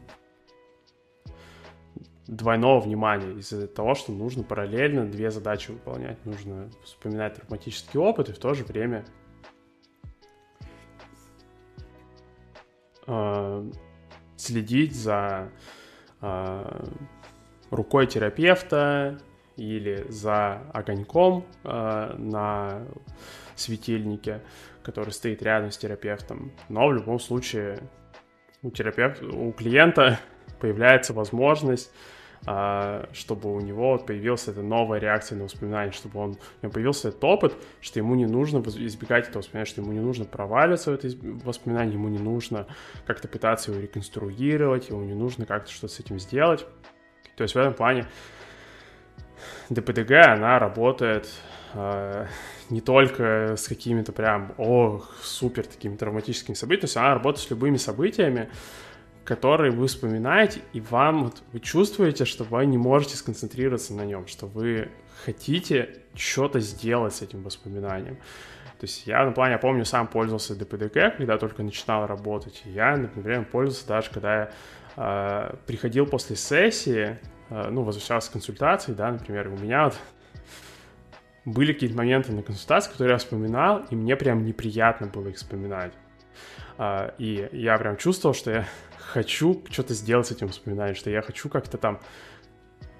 двойного 2.25 2.79
внимания 2.79 3.31
из-за 3.33 3.67
того, 3.67 3.93
что 3.93 4.11
нужно 4.11 4.43
параллельно 4.43 5.05
две 5.05 5.29
задачи 5.29 5.69
выполнять. 5.69 6.17
Нужно 6.25 6.71
вспоминать 6.83 7.35
травматический 7.35 7.99
опыт 7.99 8.29
и 8.29 8.33
в 8.33 8.39
то 8.39 8.55
же 8.55 8.63
время 8.63 9.05
э, 13.05 13.71
следить 14.35 14.95
за 14.95 15.51
рукой 17.69 18.07
терапевта 18.07 19.19
или 19.55 20.05
за 20.09 20.61
огоньком 20.73 21.45
э, 21.63 22.15
на 22.17 22.83
светильнике, 23.55 24.41
который 24.83 25.11
стоит 25.11 25.41
рядом 25.41 25.71
с 25.71 25.77
терапевтом. 25.77 26.51
Но 26.69 26.87
в 26.87 26.93
любом 26.93 27.19
случае 27.19 27.79
у 28.61 28.69
терапевта, 28.69 29.25
у 29.25 29.51
клиента 29.51 30.19
появляется 30.59 31.13
возможность 31.13 31.91
а, 32.45 33.09
чтобы 33.13 33.53
у 33.53 33.59
него 33.59 33.97
появилась 33.97 34.47
эта 34.47 34.61
новая 34.61 34.99
реакция 34.99 35.37
на 35.37 35.45
воспоминания, 35.45 35.91
чтобы 35.91 36.19
он, 36.19 36.29
у 36.31 36.63
него 36.63 36.71
появился 36.71 37.09
этот 37.09 37.23
опыт, 37.23 37.55
что 37.81 37.99
ему 37.99 38.15
не 38.15 38.25
нужно 38.25 38.59
избегать 38.59 39.27
этого 39.27 39.41
воспоминания, 39.41 39.69
что 39.69 39.81
ему 39.81 39.91
не 39.91 39.99
нужно 39.99 40.25
проваливаться 40.25 40.91
в 40.91 40.93
это 40.93 41.09
воспоминание, 41.43 41.95
ему 41.95 42.09
не 42.09 42.19
нужно 42.19 42.67
как-то 43.05 43.27
пытаться 43.27 43.71
его 43.71 43.81
реконструировать, 43.81 44.89
ему 44.89 45.03
не 45.03 45.13
нужно 45.13 45.45
как-то 45.45 45.71
что-то 45.71 45.93
с 45.93 45.99
этим 45.99 46.19
сделать. 46.19 46.65
То 47.37 47.43
есть 47.43 47.53
в 47.53 47.57
этом 47.57 47.75
плане 47.75 48.07
ДПДГ, 49.69 50.11
она 50.27 50.57
работает 50.57 51.29
э, 51.73 52.25
не 52.69 52.81
только 52.81 53.55
с 53.55 53.67
какими-то 53.67 54.11
прям, 54.11 54.53
о, 54.57 55.03
супер 55.21 55.65
такими 55.65 55.95
травматическими 55.95 56.55
событиями, 56.55 57.05
она 57.05 57.13
работает 57.13 57.45
с 57.45 57.49
любыми 57.51 57.77
событиями, 57.77 58.49
которые 59.23 59.71
вы 59.71 59.87
вспоминаете, 59.87 60.61
и 60.73 60.81
вам, 60.81 61.25
вот, 61.25 61.43
вы 61.53 61.59
чувствуете, 61.59 62.25
что 62.25 62.43
вы 62.43 62.65
не 62.65 62.77
можете 62.77 63.15
сконцентрироваться 63.17 63.93
на 63.93 64.03
нем, 64.03 64.25
что 64.25 64.47
вы 64.47 64.89
хотите 65.25 65.97
что-то 66.15 66.59
сделать 66.59 67.13
с 67.13 67.21
этим 67.21 67.43
воспоминанием. 67.43 68.15
То 68.79 68.83
есть 68.83 69.07
я, 69.07 69.25
на 69.25 69.31
плане, 69.31 69.53
я 69.53 69.57
помню, 69.57 69.85
сам 69.85 70.07
пользовался 70.07 70.55
ДПДГ, 70.55 71.17
когда 71.17 71.37
только 71.37 71.63
начинал 71.63 72.07
работать. 72.07 72.61
Я, 72.65 72.95
например, 72.95 73.45
пользовался 73.45 73.87
даже, 73.87 74.11
когда 74.11 74.35
я 74.35 74.51
приходил 74.97 76.07
после 76.07 76.35
сессии, 76.35 77.19
Э, 77.49 77.69
ну, 77.69 77.83
возвращался 77.83 78.27
с 78.27 78.29
консультацией, 78.31 78.95
да, 78.95 79.11
например, 79.11 79.47
у 79.47 79.57
меня 79.57 79.85
вот 79.85 79.99
были 81.45 81.71
какие-то 81.73 81.95
моменты 81.95 82.33
на 82.33 82.43
консультации, 82.43 82.91
которые 82.91 83.13
я 83.13 83.17
вспоминал, 83.17 83.85
и 83.89 83.95
мне 83.95 84.15
прям 84.17 84.43
неприятно 84.43 85.07
было 85.07 85.29
их 85.29 85.37
вспоминать. 85.37 85.93
А, 86.77 87.13
и 87.17 87.47
я 87.53 87.77
прям 87.77 87.95
чувствовал, 87.97 88.35
что 88.35 88.51
я 88.51 88.67
хочу 88.97 89.63
что-то 89.69 89.93
сделать 89.93 90.27
с 90.27 90.31
этим 90.31 90.47
воспоминанием, 90.47 90.95
что 90.95 91.09
я 91.09 91.21
хочу 91.21 91.47
как-то 91.47 91.77
там 91.77 91.99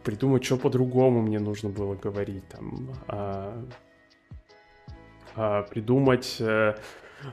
придумать, 0.04 0.46
что 0.46 0.56
по-другому 0.56 1.22
мне 1.22 1.40
нужно 1.40 1.70
было 1.70 1.96
говорить, 1.96 2.48
там, 2.48 2.96
а, 3.10 3.66
а, 5.36 5.64
придумать, 5.64 6.38
э, 6.40 6.76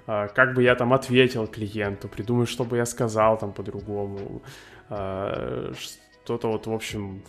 как 0.07 0.55
бы 0.55 0.63
я 0.63 0.75
там 0.75 0.93
ответил 0.93 1.47
клиенту, 1.47 2.09
придумать, 2.09 2.49
что 2.49 2.65
бы 2.65 2.77
я 2.77 2.87
сказал 2.87 3.39
там 3.39 3.53
по-другому, 3.53 4.43
что-то 4.87 6.49
вот, 6.49 6.67
в 6.67 6.73
общем, 6.73 7.23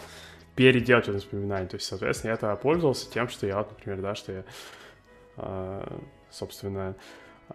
переделать 0.56 1.06
это 1.08 1.18
воспоминание. 1.18 1.68
То 1.68 1.76
есть, 1.76 1.88
соответственно, 1.88 2.32
я 2.32 2.36
это 2.36 2.56
пользовался 2.56 3.12
тем, 3.12 3.28
что 3.28 3.46
я, 3.48 3.58
вот, 3.58 3.72
например, 3.72 4.02
да, 4.02 4.15
что 4.15 4.32
я, 4.32 4.44
э, 5.38 5.98
собственно, 6.30 6.96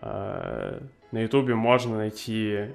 на 0.03 0.89
Ютубе 1.13 1.57
можно 1.57 1.97
найти 1.97 2.69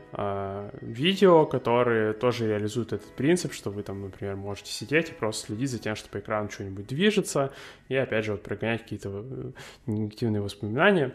видео, 0.82 1.46
которые 1.46 2.12
тоже 2.14 2.48
реализуют 2.48 2.92
этот 2.92 3.08
принцип, 3.16 3.54
что 3.54 3.72
вы 3.72 3.84
там, 3.84 4.02
например, 4.02 4.36
можете 4.36 4.72
сидеть 4.72 5.10
и 5.10 5.14
просто 5.14 5.48
следить 5.48 5.72
за 5.72 5.80
тем, 5.80 5.96
что 5.96 6.10
по 6.10 6.20
экрану 6.20 6.50
что-нибудь 6.50 6.88
движется, 6.88 7.54
и 7.88 7.96
опять 7.96 8.26
же 8.26 8.34
вот 8.34 8.44
прогонять 8.44 8.82
какие-то 8.84 9.24
э, 9.24 9.52
негативные 9.86 10.42
воспоминания. 10.42 11.14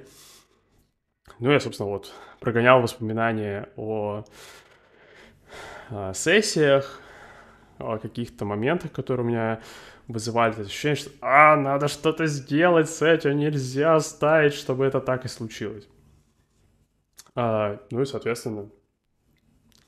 Ну, 1.38 1.50
я, 1.50 1.60
собственно, 1.60 1.88
вот 1.88 2.12
прогонял 2.40 2.80
воспоминания 2.80 3.68
о, 3.76 4.24
о 5.90 6.12
сессиях, 6.12 7.00
о 7.78 7.98
каких-то 7.98 8.44
моментах, 8.44 8.92
которые 8.92 9.26
у 9.26 9.28
меня 9.28 9.60
вызывали 10.08 10.52
это 10.52 10.62
ощущение, 10.62 10.96
что 10.96 11.10
«А, 11.20 11.56
надо 11.56 11.88
что-то 11.88 12.26
сделать 12.26 12.90
с 12.90 13.00
этим, 13.02 13.38
нельзя 13.38 13.94
оставить, 13.94 14.54
чтобы 14.54 14.84
это 14.84 15.00
так 15.00 15.24
и 15.24 15.28
случилось». 15.28 15.88
А, 17.34 17.80
ну 17.90 18.02
и, 18.02 18.04
соответственно, 18.04 18.68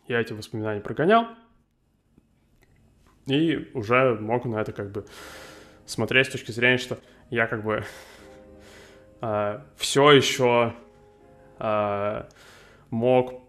я 0.07 0.21
эти 0.21 0.33
воспоминания 0.33 0.81
прогонял 0.81 1.27
и 3.27 3.71
уже 3.75 4.15
мог 4.15 4.45
на 4.45 4.61
это 4.61 4.73
как 4.73 4.91
бы 4.91 5.07
смотреть 5.87 6.29
с 6.29 6.31
точки 6.31 6.51
зрения, 6.51 6.79
что 6.79 6.99
я 7.31 7.47
как 7.47 7.65
бы 7.65 7.85
а, 9.21 9.67
все 9.77 10.13
еще 10.13 10.75
а, 11.65 12.29
мог 12.91 13.41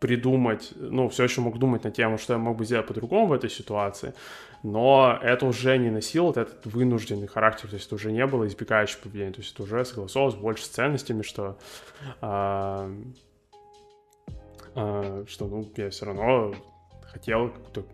придумать, 0.00 0.72
ну, 0.74 1.08
все 1.10 1.24
еще 1.24 1.42
мог 1.42 1.58
думать 1.58 1.84
на 1.84 1.90
тему, 1.90 2.16
что 2.16 2.32
я 2.32 2.38
мог 2.38 2.56
бы 2.56 2.64
сделать 2.64 2.86
по-другому 2.86 3.26
в 3.26 3.32
этой 3.32 3.50
ситуации, 3.50 4.14
но 4.62 5.18
это 5.22 5.46
уже 5.46 5.76
не 5.76 5.90
носило 5.90 6.28
вот 6.28 6.38
этот 6.38 6.64
вынужденный 6.64 7.28
характер, 7.28 7.68
то 7.68 7.74
есть 7.74 7.86
это 7.86 7.94
уже 7.96 8.10
не 8.10 8.26
было 8.26 8.46
избегающего 8.46 9.02
поведения, 9.02 9.32
то 9.32 9.40
есть 9.40 9.52
это 9.52 9.62
уже 9.62 9.84
согласовалось 9.84 10.34
больше 10.34 10.64
с 10.64 10.68
ценностями, 10.68 11.22
что, 11.22 11.58
а, 12.22 12.90
а, 14.74 15.24
что, 15.28 15.46
ну, 15.46 15.70
я 15.76 15.90
все 15.90 16.06
равно 16.06 16.54
хотел 17.02 17.50
какую-то 17.50 17.84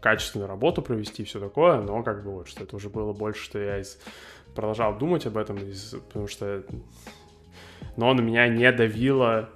качественную 0.00 0.48
работу 0.48 0.82
провести 0.82 1.22
и 1.22 1.26
все 1.26 1.38
такое, 1.38 1.80
но 1.80 2.02
как 2.02 2.24
бы 2.24 2.32
вот, 2.32 2.48
что 2.48 2.64
это 2.64 2.74
уже 2.74 2.90
было 2.90 3.12
больше, 3.12 3.42
что 3.42 3.58
я 3.60 3.78
из... 3.78 3.98
продолжал 4.54 4.98
думать 4.98 5.26
об 5.26 5.36
этом, 5.36 5.56
из... 5.58 5.94
потому 6.08 6.26
что 6.26 6.64
но 7.96 8.12
на 8.14 8.20
меня 8.20 8.48
не 8.48 8.70
давило 8.72 9.50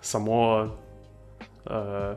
само 0.00 0.78
Э, 1.64 2.16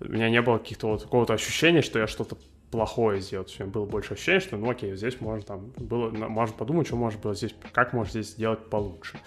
у 0.00 0.08
меня 0.08 0.30
не 0.30 0.42
было 0.42 0.58
каких-то 0.58 0.88
вот 0.88 1.02
какого-то 1.02 1.34
ощущения, 1.34 1.82
что 1.82 1.98
я 1.98 2.06
что-то 2.06 2.36
плохое 2.70 3.20
сделал. 3.20 3.46
У 3.46 3.62
меня 3.62 3.72
было 3.72 3.86
больше 3.86 4.14
ощущения, 4.14 4.40
что, 4.40 4.56
ну 4.56 4.70
окей, 4.70 4.94
здесь 4.96 5.20
можно 5.20 5.42
там, 5.42 5.72
было, 5.76 6.10
можно 6.10 6.56
подумать, 6.56 6.86
что 6.86 6.96
может 6.96 7.20
было 7.20 7.34
здесь, 7.34 7.54
как 7.72 7.92
можно 7.92 8.10
здесь 8.10 8.30
сделать 8.30 8.68
получше. 8.68 9.18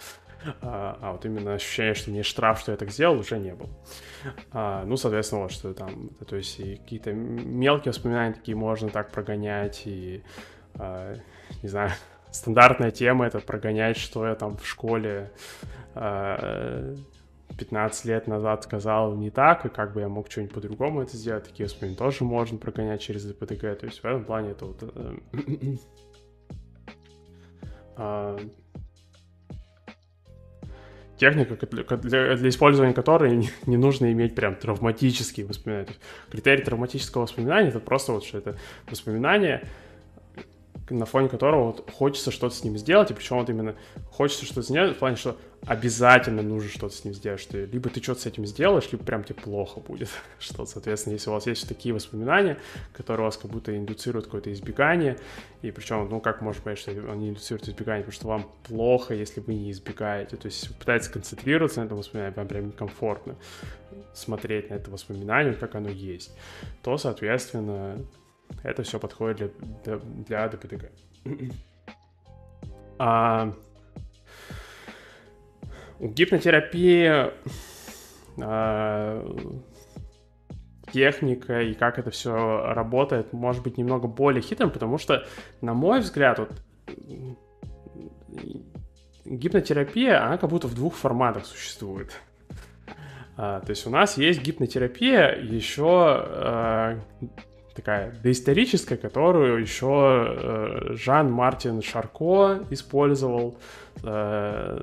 А, 0.62 0.98
а 1.02 1.12
вот 1.14 1.26
именно 1.26 1.56
ощущение, 1.56 1.96
что 1.96 2.12
мне 2.12 2.24
штраф, 2.24 2.60
что 2.60 2.72
я 2.72 2.78
так 2.78 2.92
сделал, 2.92 3.20
уже 3.20 3.40
не 3.40 3.56
было. 3.56 3.70
А, 4.52 4.86
ну, 4.86 4.96
соответственно, 4.96 5.44
вот 5.44 5.52
что 5.52 5.74
там, 5.74 6.10
то 6.28 6.36
есть 6.36 6.60
и 6.60 6.76
какие-то 6.76 7.12
мелкие 7.12 7.92
воспоминания 7.92 8.34
такие 8.34 8.56
можно 8.56 8.90
так 8.90 9.12
прогонять, 9.12 9.82
и, 9.86 10.24
а, 10.76 11.16
не 11.64 11.70
знаю, 11.70 11.92
стандартная 12.38 12.92
тема 12.92 13.26
это 13.26 13.40
прогонять, 13.40 13.98
что 13.98 14.28
я 14.28 14.36
там 14.36 14.58
в 14.58 14.66
школе 14.66 15.32
а, 15.96 16.96
15 17.58 18.06
лет 18.06 18.28
назад 18.28 18.64
сказал 18.64 19.16
не 19.16 19.32
так, 19.32 19.66
и 19.66 19.70
как 19.70 19.94
бы 19.94 20.02
я 20.02 20.10
мог 20.10 20.30
что-нибудь 20.30 20.54
по-другому 20.54 21.02
это 21.02 21.18
сделать, 21.18 21.46
такие 21.46 21.66
воспоминания 21.66 21.98
тоже 21.98 22.24
можно 22.24 22.58
прогонять 22.58 23.02
через 23.02 23.26
ДПТГ, 23.26 23.80
то 23.80 23.86
есть 23.86 24.02
в 24.02 24.06
этом 24.06 24.24
плане 24.24 24.52
это 24.52 24.66
вот... 24.66 24.84
Э, 24.84 25.18
а, 27.96 28.38
техника, 31.18 31.98
для, 31.98 32.36
для 32.36 32.50
использования 32.50 32.94
которой 32.94 33.36
не, 33.36 33.50
не 33.66 33.78
нужно 33.78 34.12
иметь 34.12 34.36
прям 34.36 34.56
травматические 34.56 35.48
воспоминания. 35.48 35.88
Критерий 36.30 36.64
травматического 36.64 37.24
воспоминания— 37.24 37.70
это 37.72 37.80
просто 37.80 38.12
вот 38.12 38.24
что 38.24 38.38
это 38.38 38.56
воспоминание, 38.88 39.68
на 40.90 41.06
фоне 41.06 41.30
которого 41.30 41.66
вот 41.68 41.92
хочется 41.92 42.32
что-то 42.32 42.56
с 42.56 42.64
ним 42.64 42.78
сделать, 42.78 43.12
и 43.12 43.14
причем 43.14 43.38
вот 43.38 43.50
именно 43.50 43.76
хочется 44.10 44.46
что-то 44.46 44.62
сделать 44.62 44.96
в 44.96 45.00
плане, 45.00 45.16
что 45.16 45.38
обязательно 45.66 46.42
нужно 46.42 46.70
что-то 46.70 46.96
с 46.96 47.04
ним 47.04 47.14
сделать, 47.14 47.40
что 47.42 47.58
либо 47.58 47.90
ты 47.90 48.02
что-то 48.02 48.22
с 48.22 48.26
этим 48.26 48.46
сделаешь, 48.46 48.90
либо 48.92 49.04
прям 49.04 49.24
тебе 49.24 49.36
плохо 49.36 49.80
будет. 49.80 50.10
Что, 50.40 50.66
соответственно, 50.66 51.14
если 51.14 51.30
у 51.30 51.34
вас 51.34 51.48
есть 51.48 51.68
такие 51.68 51.94
воспоминания, 51.94 52.58
которые 52.94 53.24
у 53.24 53.26
вас 53.26 53.38
как 53.38 53.52
будто 53.52 53.76
индуцируют 53.76 54.26
какое-то 54.26 54.52
избегание, 54.54 55.18
и 55.62 55.72
причем, 55.72 56.08
ну, 56.10 56.22
как 56.22 56.42
можно 56.42 56.62
понять, 56.62 56.80
что 56.80 56.92
они 57.12 57.30
индуцируют 57.30 57.68
избегание, 57.68 58.04
потому 58.04 58.14
что 58.14 58.28
вам 58.28 58.52
плохо, 58.64 59.14
если 59.14 59.42
вы 59.42 59.56
не 59.56 59.72
избегаете, 59.72 60.38
то 60.38 60.46
есть 60.46 60.78
пытаетесь 60.78 61.10
концентрироваться 61.10 61.82
на 61.82 61.86
этом 61.86 61.98
воспоминании, 61.98 62.36
вам 62.36 62.48
прям 62.48 62.68
некомфортно 62.68 63.36
смотреть 64.14 64.70
на 64.70 64.76
это 64.76 64.92
воспоминание, 64.92 65.54
как 65.54 65.76
оно 65.76 65.90
есть, 65.90 66.32
то, 66.84 66.98
соответственно, 66.98 67.98
это 68.64 68.84
все 68.84 69.00
подходит 69.00 69.54
для, 69.84 69.98
для 69.98 70.48
ДПТГ. 70.48 70.92
А, 73.00 73.54
у 76.00 76.08
гипнотерапии 76.08 77.32
а, 78.42 79.36
техника 80.92 81.62
и 81.62 81.76
как 81.76 82.00
это 82.00 82.10
все 82.10 82.74
работает 82.74 83.34
может 83.34 83.62
быть 83.62 83.78
немного 83.78 84.08
более 84.08 84.42
хитрым, 84.42 84.72
потому 84.72 84.98
что, 84.98 85.28
на 85.62 85.76
мой 85.76 86.00
взгляд, 86.00 86.40
вот, 86.40 86.52
гипнотерапия, 89.26 90.26
она 90.26 90.38
как 90.38 90.50
будто 90.50 90.68
в 90.68 90.74
двух 90.74 90.96
форматах 90.96 91.46
существует. 91.46 92.20
А, 93.36 93.60
то 93.60 93.70
есть 93.70 93.86
у 93.86 93.90
нас 93.90 94.18
есть 94.18 94.42
гипнотерапия 94.42 95.36
еще 95.36 95.86
а, 95.88 97.00
такая 97.78 98.12
доисторическая, 98.24 98.98
которую 98.98 99.62
еще 99.62 99.88
э, 99.88 100.96
Жан-Мартин 100.96 101.84
Шарко 101.84 102.64
использовал, 102.72 103.58
э, 104.04 104.82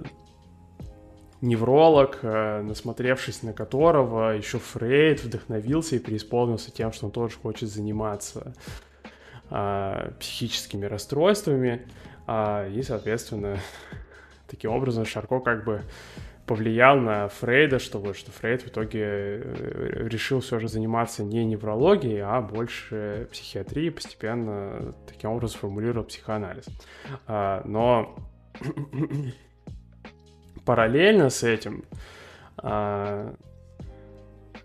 невролог, 1.40 2.20
э, 2.22 2.62
насмотревшись 2.62 3.42
на 3.42 3.52
которого 3.52 4.30
еще 4.30 4.58
Фрейд 4.60 5.24
вдохновился 5.24 5.96
и 5.96 5.98
преисполнился 5.98 6.70
тем, 6.70 6.92
что 6.92 7.06
он 7.06 7.12
тоже 7.12 7.34
хочет 7.36 7.68
заниматься 7.68 8.54
э, 9.50 10.12
психическими 10.20 10.86
расстройствами, 10.86 11.86
э, 12.28 12.70
и, 12.72 12.82
соответственно, 12.82 13.58
таким 14.48 14.70
образом 14.70 15.04
Шарко 15.04 15.40
как 15.40 15.64
бы 15.64 15.82
повлиял 16.46 16.98
на 17.00 17.28
Фрейда, 17.28 17.78
что 17.78 17.98
вот, 17.98 18.16
что 18.16 18.30
Фрейд 18.30 18.62
в 18.62 18.68
итоге 18.68 19.00
э, 19.02 20.08
решил 20.08 20.40
все 20.40 20.58
же 20.60 20.68
заниматься 20.68 21.24
не 21.24 21.44
неврологией, 21.44 22.20
а 22.22 22.40
больше 22.42 23.28
психиатрией, 23.32 23.90
постепенно 23.90 24.94
таким 25.06 25.30
образом 25.30 25.58
сформулировал 25.58 26.04
психоанализ. 26.04 26.66
А, 27.26 27.62
но 27.64 28.16
параллельно 30.66 31.30
с 31.30 31.42
этим, 31.42 31.84
а, 32.58 33.34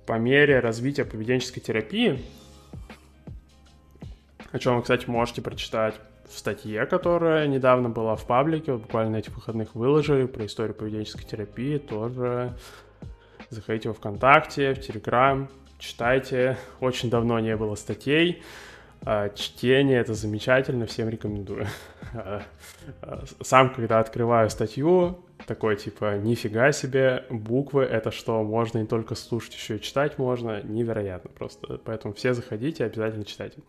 по 0.05 0.19
мере 0.19 0.59
развития 0.59 1.05
поведенческой 1.05 1.61
терапии, 1.61 2.19
о 4.51 4.59
чем 4.59 4.75
вы, 4.75 4.81
кстати, 4.81 5.09
можете 5.09 5.41
прочитать 5.41 5.95
в 6.29 6.37
статье, 6.37 6.85
которая 6.85 7.47
недавно 7.47 7.89
была 7.89 8.15
в 8.15 8.25
паблике, 8.25 8.73
вот 8.73 8.83
буквально 8.83 9.17
этих 9.17 9.35
выходных 9.35 9.75
выложили 9.75 10.25
про 10.25 10.45
историю 10.45 10.75
поведенческой 10.75 11.25
терапии, 11.25 11.77
тоже 11.77 12.53
заходите 13.49 13.89
во 13.89 13.95
ВКонтакте, 13.95 14.73
в 14.73 14.79
Телеграм, 14.79 15.49
читайте. 15.79 16.57
Очень 16.79 17.09
давно 17.09 17.39
не 17.39 17.55
было 17.55 17.75
статей. 17.75 18.43
А, 19.01 19.29
чтение— 19.29 19.99
это 20.01 20.13
замечательно, 20.13 20.85
всем 20.85 21.09
рекомендую. 21.09 21.67
А, 22.13 22.41
а, 23.01 23.23
сам, 23.41 23.73
когда 23.73 23.99
открываю 23.99 24.49
статью, 24.49 25.23
такой 25.47 25.77
типа, 25.77 26.17
нифига 26.17 26.71
себе, 26.71 27.25
буквы— 27.29 27.83
это 27.85 28.11
что, 28.11 28.43
можно 28.43 28.79
не 28.79 28.87
только 28.87 29.15
слушать, 29.15 29.53
еще 29.53 29.77
и 29.77 29.81
читать 29.81 30.17
можно, 30.17 30.61
невероятно 30.63 31.29
просто. 31.29 31.79
Поэтому 31.85 32.13
все 32.13 32.33
заходите, 32.33 32.83
обязательно 32.83 33.25
читайте 33.25 33.61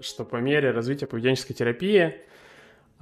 что 0.00 0.24
по 0.24 0.36
мере 0.36 0.70
развития 0.70 1.06
поведенческой 1.06 1.54
терапии 1.54 2.14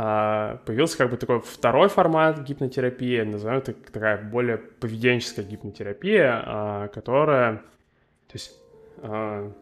а, 0.03 0.61
появился 0.65 0.97
как 0.97 1.11
бы 1.11 1.19
такой 1.19 1.41
второй 1.41 1.89
формат 1.89 2.41
гипнотерапии, 2.41 3.21
назовем 3.21 3.59
это 3.59 3.75
такая 3.75 4.17
более 4.23 4.57
поведенческая 4.57 5.45
гипнотерапия, 5.45 6.43
а, 6.47 6.89
которая, 6.89 7.57
то 7.57 8.33
есть 8.33 8.59
а, 9.03 9.53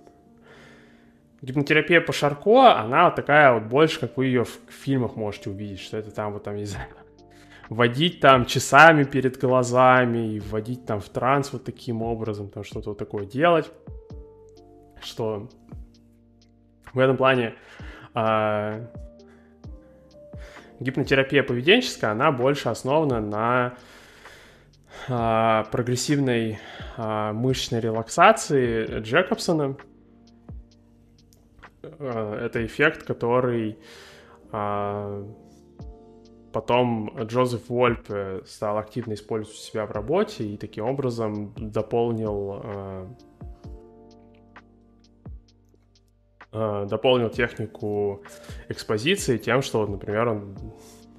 гипнотерапия 1.43 2.01
по 2.01 2.13
Шарко, 2.13 2.79
она 2.79 3.11
такая 3.11 3.53
вот 3.53 3.65
больше, 3.65 3.99
как 3.99 4.17
вы 4.17 4.27
ее 4.27 4.45
в 4.45 4.61
фильмах 4.69 5.17
можете 5.17 5.51
увидеть, 5.51 5.81
что 5.81 5.97
это 5.97 6.13
там 6.13 6.33
вот 6.33 6.45
там, 6.45 6.55
не 6.55 6.67
знаю, 6.67 6.89
водить 7.69 8.21
там 8.21 8.47
часами 8.47 9.03
перед 9.03 9.41
глазами 9.41 10.35
и 10.35 10.39
вводить 10.39 10.87
там 10.87 11.01
в 11.01 11.09
транс 11.09 11.53
вот 11.53 11.65
таким 11.65 12.01
образом, 12.01 12.49
там 12.49 12.63
что-то 12.63 12.91
вот 12.91 12.99
такое 12.99 13.27
делать, 13.27 13.71
что 15.03 15.49
в 16.93 16.99
этом 16.99 17.17
плане 17.17 17.55
э, 18.15 18.87
гипнотерапия 20.81 21.43
поведенческая, 21.43 22.13
она 22.13 22.33
больше 22.33 22.69
основана 22.69 23.21
на 23.21 23.75
э, 25.09 25.65
прогрессивной 25.71 26.59
э, 26.97 27.33
мышечной 27.33 27.81
релаксации 27.81 29.01
Джекобсона. 29.01 29.77
Э, 31.83 32.41
это 32.43 32.65
эффект, 32.65 33.05
который 33.05 33.79
э, 34.53 35.25
потом 36.53 37.19
Джозеф 37.23 37.69
Вольп 37.69 38.11
стал 38.47 38.79
активно 38.79 39.15
использовать 39.15 39.59
себя 39.59 39.87
в 39.87 39.91
работе 39.91 40.45
и 40.45 40.57
таким 40.57 40.85
образом 40.87 41.53
дополнил 41.57 43.09
дополнил 46.53 47.29
технику 47.29 48.23
экспозиции 48.69 49.37
тем, 49.37 49.63
что, 49.63 49.87
например, 49.87 50.29
он 50.29 50.57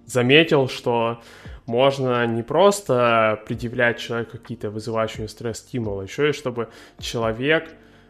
заметил, 0.06 0.68
что 0.68 1.22
можно 1.66 2.26
не 2.26 2.42
просто 2.42 3.42
предъявлять 3.46 4.00
человеку 4.00 4.38
какие-то 4.38 4.72
вызывающие 4.72 5.28
стресс-стимулы, 5.28 6.06
еще 6.06 6.30
и 6.30 6.34
чтобы 6.34 6.70
человек 7.00 7.70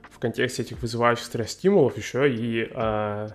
в 0.09 0.19
контексте 0.19 0.63
этих 0.63 0.81
вызывающих 0.81 1.25
стресс-стимулов 1.25 1.97
еще 1.97 2.33
и 2.33 2.69
э, 2.73 3.29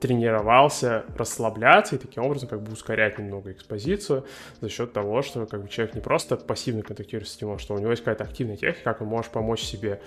тренировался 0.00 1.04
расслабляться 1.16 1.96
и 1.96 1.98
таким 1.98 2.24
образом 2.24 2.48
как 2.48 2.62
бы 2.62 2.72
ускорять 2.72 3.18
немного 3.18 3.52
экспозицию 3.52 4.26
за 4.60 4.68
счет 4.68 4.92
того, 4.92 5.22
что 5.22 5.46
как 5.46 5.62
бы 5.62 5.68
человек 5.68 5.94
не 5.94 6.00
просто 6.00 6.36
пассивно 6.36 6.82
контактирует 6.82 7.28
с 7.28 7.32
стимулом, 7.32 7.58
что 7.58 7.74
у 7.74 7.78
него 7.78 7.90
есть 7.90 8.02
какая-то 8.02 8.24
активная 8.24 8.56
техника, 8.56 8.84
как 8.84 9.00
он 9.00 9.08
может 9.08 9.32
помочь 9.32 9.62
себе 9.62 10.00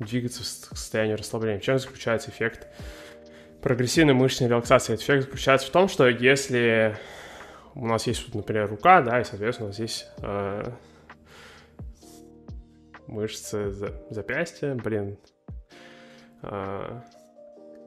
двигаться 0.00 0.42
в 0.42 0.46
состоянии 0.46 1.14
расслабления. 1.14 1.60
В 1.60 1.62
чем 1.62 1.78
заключается 1.78 2.30
эффект 2.30 2.66
прогрессивной 3.62 4.14
мышечной 4.14 4.48
релаксации? 4.48 4.94
Этот 4.94 5.04
эффект 5.04 5.24
заключается 5.24 5.68
в 5.68 5.70
том, 5.70 5.88
что 5.88 6.08
если 6.08 6.96
у 7.74 7.86
нас 7.86 8.06
есть, 8.06 8.26
вот, 8.26 8.34
например, 8.34 8.68
рука, 8.68 9.00
да, 9.02 9.20
и, 9.20 9.24
соответственно, 9.24 9.66
у 9.66 9.68
нас 9.68 9.76
здесь 9.76 10.06
э, 10.22 10.72
мышцы 13.06 13.70
за, 13.70 14.02
запястья, 14.10 14.74
блин, 14.74 15.18
э, 16.42 17.00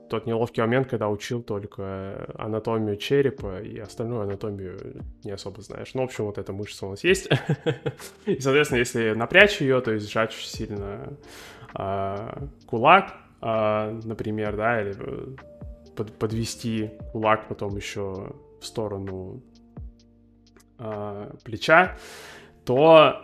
тот 0.10 0.28
неловкий 0.28 0.62
момент, 0.62 0.90
когда 0.90 1.10
учил 1.10 1.42
только 1.42 2.28
анатомию 2.36 2.98
черепа 2.98 3.62
и 3.62 3.80
остальную 3.80 4.22
анатомию 4.22 5.02
не 5.24 5.32
особо 5.32 5.62
знаешь. 5.62 5.96
Ну, 5.96 6.02
в 6.02 6.06
общем, 6.06 6.26
вот 6.26 6.38
эта 6.38 6.54
мышца 6.54 6.86
у 6.86 6.92
нас 6.92 7.04
есть. 7.04 7.30
И, 8.26 8.40
соответственно, 8.40 8.80
если 8.80 9.14
напрячь 9.14 9.60
ее, 9.60 9.82
то 9.82 9.92
есть 9.92 10.12
сжать 10.12 10.34
сильно 10.34 11.18
а, 11.74 12.48
кулак, 12.68 13.14
а, 13.42 13.92
например, 14.04 14.56
да, 14.56 14.82
или 14.82 14.96
э, 14.98 15.36
под, 15.96 16.18
подвести 16.18 16.92
кулак 17.12 17.48
потом 17.48 17.76
еще 17.76 18.34
в 18.62 18.66
сторону 18.66 19.42
а, 20.78 21.36
плеча, 21.44 21.98
то 22.66 23.24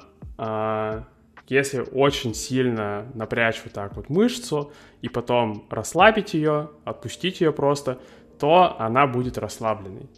если 1.48 1.84
очень 1.92 2.34
сильно 2.34 3.06
напрячь 3.14 3.62
вот 3.64 3.74
так 3.74 3.96
вот 3.96 4.10
мышцу 4.10 4.72
и 5.02 5.10
потом 5.10 5.66
расслабить 5.70 6.34
ее, 6.34 6.70
отпустить 6.86 7.42
ее 7.42 7.52
просто, 7.52 8.00
то 8.38 8.76
она 8.80 9.08
будет 9.08 9.38
расслабленной. 9.38 10.10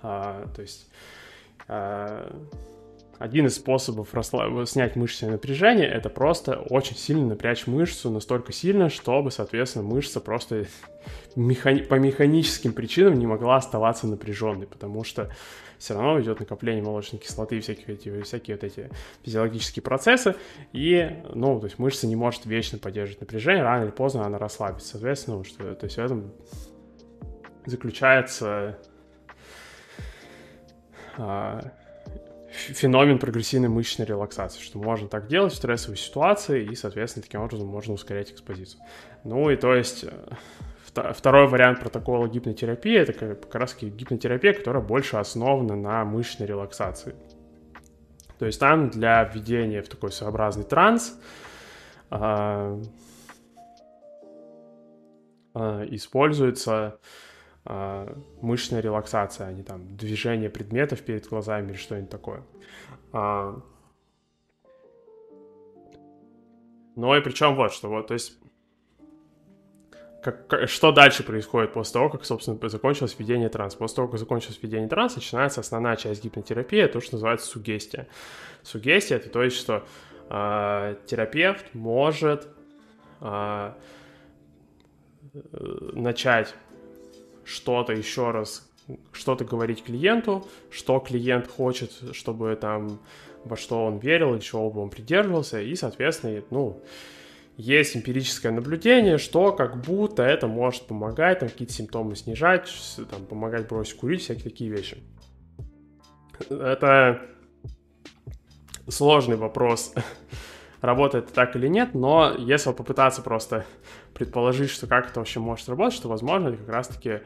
То 0.00 0.58
есть 0.58 0.90
один 3.18 3.46
из 3.46 3.56
способов 3.56 4.12
расслаб... 4.14 4.66
снять 4.68 4.96
мышечное 4.96 5.32
напряжение— 5.32 5.86
это 5.88 6.08
просто 6.08 6.56
очень 6.70 6.96
сильно 6.96 7.26
напрячь 7.26 7.66
мышцу, 7.66 8.10
настолько 8.10 8.52
сильно, 8.52 8.88
чтобы, 8.88 9.30
соответственно, 9.30 9.84
мышца 9.84 10.20
просто 10.20 10.66
механи... 11.36 11.82
по 11.82 11.94
механическим 11.94 12.72
причинам 12.72 13.18
не 13.18 13.26
могла 13.26 13.56
оставаться 13.56 14.06
напряженной, 14.06 14.66
потому 14.66 15.04
что 15.04 15.30
все 15.78 15.94
равно 15.94 16.20
идет 16.20 16.40
накопление 16.40 16.82
молочной 16.82 17.20
кислоты 17.20 17.58
и 17.58 17.60
всякие, 17.60 17.96
эти, 17.96 18.22
всякие 18.22 18.56
вот 18.56 18.64
эти 18.64 18.90
физиологические 19.22 19.82
процессы, 19.82 20.34
и, 20.72 21.22
ну, 21.34 21.60
то 21.60 21.66
есть 21.66 21.78
мышца 21.78 22.06
не 22.06 22.16
может 22.16 22.46
вечно 22.46 22.78
поддерживать 22.78 23.20
напряжение, 23.20 23.62
рано 23.62 23.84
или 23.84 23.90
поздно 23.90 24.24
она 24.24 24.38
расслабится, 24.38 24.88
соответственно, 24.88 25.44
что, 25.44 25.74
то 25.74 25.84
есть 25.84 25.96
в 25.96 26.00
этом 26.00 26.32
заключается 27.66 28.78
а, 31.16 31.72
феномен 32.54 33.18
прогрессивной 33.18 33.68
мышечной 33.68 34.06
релаксации, 34.06 34.60
что 34.62 34.78
можно 34.78 35.08
так 35.08 35.26
делать 35.26 35.52
в 35.52 35.56
стрессовой 35.56 35.96
ситуации, 35.96 36.64
и, 36.64 36.74
соответственно, 36.74 37.24
таким 37.24 37.40
образом 37.40 37.66
можно 37.66 37.94
ускорять 37.94 38.30
экспозицию. 38.30 38.80
Ну 39.24 39.50
и 39.50 39.56
то 39.56 39.74
есть 39.74 40.04
э, 40.04 41.12
второй 41.12 41.48
вариант 41.48 41.80
протокола 41.80 42.28
гипнотерапии 42.28 42.96
это 42.96 43.12
как 43.12 43.54
раз 43.54 43.76
гипнотерапия, 43.80 44.52
которая 44.52 44.82
больше 44.82 45.16
основана 45.16 45.74
на 45.76 46.04
мышечной 46.04 46.46
релаксации. 46.46 47.14
То 48.38 48.46
есть 48.46 48.60
там 48.60 48.90
для 48.90 49.24
введения 49.24 49.82
в 49.82 49.88
такой 49.88 50.12
своеобразный 50.12 50.64
транс 50.64 51.18
э, 52.10 52.82
используется 55.54 56.98
мышечная 57.66 58.80
релаксация, 58.80 59.46
а 59.46 59.52
не 59.52 59.62
там 59.62 59.96
движение 59.96 60.50
предметов 60.50 61.02
перед 61.02 61.26
глазами 61.26 61.70
или 61.70 61.76
что-нибудь 61.76 62.10
такое. 62.10 62.42
А, 63.12 63.58
ну 66.96 67.14
и 67.14 67.20
причем 67.20 67.56
вот 67.56 67.72
что, 67.72 67.88
вот, 67.88 68.08
то 68.08 68.14
есть 68.14 68.38
как, 70.24 70.46
как, 70.46 70.68
что 70.70 70.90
дальше 70.90 71.22
происходит 71.22 71.74
после 71.74 71.92
того, 71.92 72.08
как, 72.08 72.24
собственно, 72.24 72.58
закончилось 72.68 73.14
введение 73.18 73.50
транса? 73.50 73.76
После 73.76 73.96
того, 73.96 74.08
как 74.08 74.18
закончилось 74.18 74.58
введение 74.62 74.88
транса, 74.88 75.16
начинается 75.16 75.60
основная 75.60 75.96
часть 75.96 76.24
гипнотерапии, 76.24 76.86
то, 76.86 77.00
что 77.00 77.16
называется 77.16 77.46
сугестия. 77.46 78.08
Сугестия— 78.62 79.16
это 79.18 79.28
то 79.28 79.42
есть, 79.42 79.56
что 79.56 79.86
э, 80.30 80.96
терапевт 81.06 81.74
может 81.74 82.48
э, 83.20 83.72
начать 85.92 86.54
что-то 87.44 87.92
еще 87.92 88.30
раз, 88.30 88.68
что-то 89.12 89.44
говорить 89.44 89.84
клиенту, 89.84 90.46
что 90.70 90.98
клиент 90.98 91.46
хочет, 91.48 91.92
чтобы 92.12 92.56
там 92.60 93.00
во 93.44 93.56
что 93.56 93.84
он 93.84 93.98
верил, 93.98 94.34
и 94.34 94.40
чего 94.40 94.70
бы 94.70 94.80
он 94.80 94.90
придерживался, 94.90 95.60
и, 95.60 95.74
соответственно, 95.74 96.42
ну, 96.50 96.82
есть 97.56 97.96
эмпирическое 97.96 98.50
наблюдение, 98.50 99.18
что 99.18 99.52
как 99.52 99.80
будто 99.80 100.22
это 100.22 100.48
может 100.48 100.86
помогать, 100.86 101.40
там 101.40 101.48
какие-то 101.48 101.74
симптомы 101.74 102.16
снижать, 102.16 102.68
там, 103.10 103.26
помогать 103.26 103.68
бросить 103.68 103.96
курить, 103.96 104.22
всякие 104.22 104.44
такие 104.44 104.70
вещи. 104.70 105.02
Это 106.50 107.22
сложный 108.88 109.36
вопрос, 109.36 109.94
работает 110.84 111.32
так 111.32 111.56
или 111.56 111.66
нет, 111.66 111.94
но 111.94 112.34
если 112.36 112.72
попытаться 112.72 113.22
просто 113.22 113.64
предположить, 114.12 114.70
что 114.70 114.86
как 114.86 115.08
это 115.08 115.20
вообще 115.20 115.40
может 115.40 115.68
работать, 115.68 115.94
что, 115.94 116.08
возможно, 116.08 116.48
это 116.48 116.58
как 116.58 116.68
раз-таки 116.68 117.20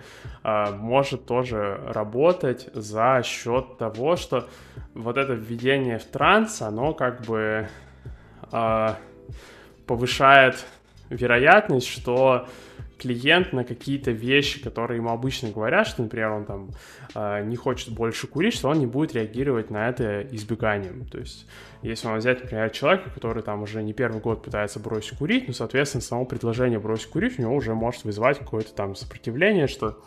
э, 0.45 0.71
может 0.73 1.27
тоже 1.27 1.81
работать 1.87 2.69
за 2.73 3.23
счет 3.25 3.79
того, 3.79 4.17
что 4.17 4.49
вот 4.95 5.17
это 5.17 5.33
введение 5.33 5.99
в 5.99 6.05
транс, 6.05 6.63
оно 6.63 6.95
как 6.95 7.23
бы 7.23 7.69
э, 8.53 8.89
повышает 9.87 10.65
вероятность, 11.11 11.89
что 11.89 12.47
клиент 12.99 13.53
на 13.53 13.65
какие-то 13.65 14.11
вещи, 14.11 14.63
которые 14.63 14.99
ему 14.99 15.11
обычно 15.11 15.51
говорят, 15.51 15.87
что, 15.87 16.03
например, 16.03 16.31
он 16.31 16.45
там 16.45 16.71
э, 17.15 17.45
не 17.45 17.57
хочет 17.57 17.91
больше 17.95 18.27
курить, 18.27 18.55
что 18.55 18.69
он 18.69 18.79
не 18.79 18.87
будет 18.87 19.15
реагировать 19.15 19.71
на 19.71 19.89
это 19.89 20.23
избеганием. 20.33 21.07
То 21.07 21.19
есть 21.19 21.47
если 21.83 22.09
он 22.09 22.19
взять, 22.19 22.43
например, 22.43 22.71
человека, 22.71 23.11
который 23.11 23.43
там 23.43 23.63
уже 23.63 23.83
не 23.83 23.93
первый 23.93 24.21
год 24.21 24.43
пытается 24.43 24.81
бросить 24.81 25.17
курить, 25.17 25.47
ну, 25.47 25.55
соответственно, 25.55 26.03
само 26.03 26.25
предложение 26.25 26.79
бросить 26.79 27.07
курить 27.07 27.39
у 27.39 27.43
него 27.43 27.55
уже 27.55 27.75
может 27.75 28.05
вызывать 28.05 28.39
какое-то 28.39 28.73
там 28.75 28.95
сопротивление, 28.95 29.69
что 29.69 29.99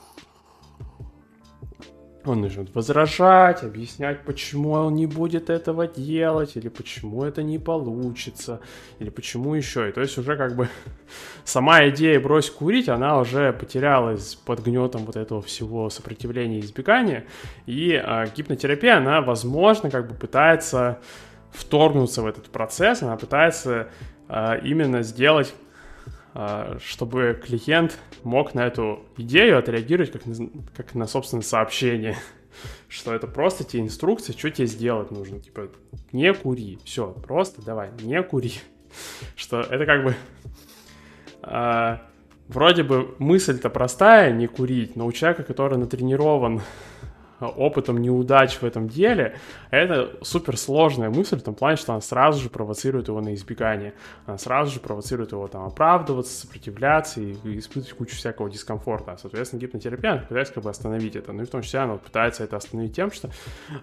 он 2.26 2.42
начнет 2.42 2.74
возражать, 2.76 3.64
объяснять, 3.64 4.24
почему 4.24 4.72
он 4.72 4.96
не 4.96 5.06
будет 5.06 5.50
этого 5.50 5.88
делать, 5.88 6.56
или 6.56 6.70
почему 6.70 7.24
это 7.24 7.44
не 7.44 7.58
получится, 7.58 8.60
или 9.00 9.10
почему 9.10 9.56
еще. 9.56 9.90
И 9.90 9.92
то 9.92 10.02
есть 10.02 10.18
уже 10.18 10.36
как 10.38 10.56
бы 10.56 10.70
сама 11.44 11.88
идея 11.90 12.20
бросить 12.20 12.54
курить, 12.54 12.90
она 12.90 13.20
уже 13.20 13.54
потерялась 13.54 14.36
под 14.36 14.64
гнетом 14.64 15.06
вот 15.06 15.16
этого 15.16 15.42
всего 15.42 15.90
сопротивления 15.90 16.60
и 16.60 16.62
избегания. 16.62 17.26
И 17.66 17.92
э, 17.92 18.26
гипнотерапия, 18.36 18.98
она, 18.98 19.22
возможно, 19.22 19.90
как 19.90 20.08
бы 20.08 20.16
пытается 20.16 21.00
вторгнуться 21.52 22.22
в 22.22 22.28
этот 22.28 22.50
процесс, 22.50 23.02
она 23.02 23.18
пытается 23.18 23.90
э, 24.30 24.60
именно 24.64 25.02
сделать, 25.02 25.54
чтобы 26.80 27.40
клиент 27.44 27.98
мог 28.24 28.54
на 28.54 28.66
эту 28.66 29.06
идею 29.18 29.58
отреагировать 29.58 30.12
как 30.12 30.26
на, 30.26 30.50
как 30.76 30.96
на 30.96 31.08
собственное 31.08 31.44
сообщение, 31.44 32.16
что 32.88 33.14
это 33.14 33.28
просто 33.28 33.64
те 33.64 33.80
инструкции, 33.80 34.32
что 34.32 34.50
тебе 34.50 34.68
сделать 34.68 35.12
нужно, 35.12 35.40
типа 35.40 35.70
не 36.12 36.34
кури, 36.34 36.80
все, 36.86 37.12
просто 37.12 37.62
давай, 37.62 37.92
не 38.02 38.22
кури, 38.24 38.54
что 39.36 39.62
это 39.62 39.86
как 39.86 40.04
бы 40.04 40.16
э, 41.44 41.98
вроде 42.48 42.84
бы 42.84 43.16
мысль-то 43.20 43.70
простая, 43.70 44.32
не 44.32 44.48
курить, 44.48 44.96
но 44.96 45.06
у 45.06 45.12
человека, 45.12 45.44
который 45.44 45.78
натренирован 45.78 46.62
опытом 47.48 47.98
неудач 47.98 48.58
в 48.58 48.64
этом 48.64 48.88
деле, 48.88 49.38
это 49.70 50.12
суперсложная 50.22 51.10
мысль 51.10 51.40
в 51.40 51.44
том 51.44 51.56
плане, 51.56 51.78
что 51.78 51.94
она 51.94 52.02
сразу 52.02 52.42
же 52.42 52.50
провоцирует 52.50 53.08
его 53.08 53.22
на 53.22 53.34
избегание. 53.34 53.94
Она 54.26 54.38
сразу 54.38 54.72
же 54.72 54.80
провоцирует 54.80 55.32
его 55.32 55.48
там 55.48 55.64
оправдываться, 55.64 56.34
сопротивляться 56.34 57.22
и, 57.22 57.34
испытывать 57.58 57.94
кучу 57.94 58.16
всякого 58.16 58.50
дискомфорта. 58.50 59.18
Соответственно, 59.20 59.60
гипнотерапия 59.62 60.18
пытается 60.18 60.54
как 60.54 60.64
бы 60.64 60.70
остановить 60.70 61.16
это. 61.16 61.34
Ну 61.34 61.44
и 61.44 61.46
в 61.46 61.50
том 61.50 61.62
числе 61.62 61.80
она 61.80 61.98
пытается 61.98 62.44
это 62.44 62.58
остановить 62.58 62.96
тем, 62.96 63.12
что 63.12 63.30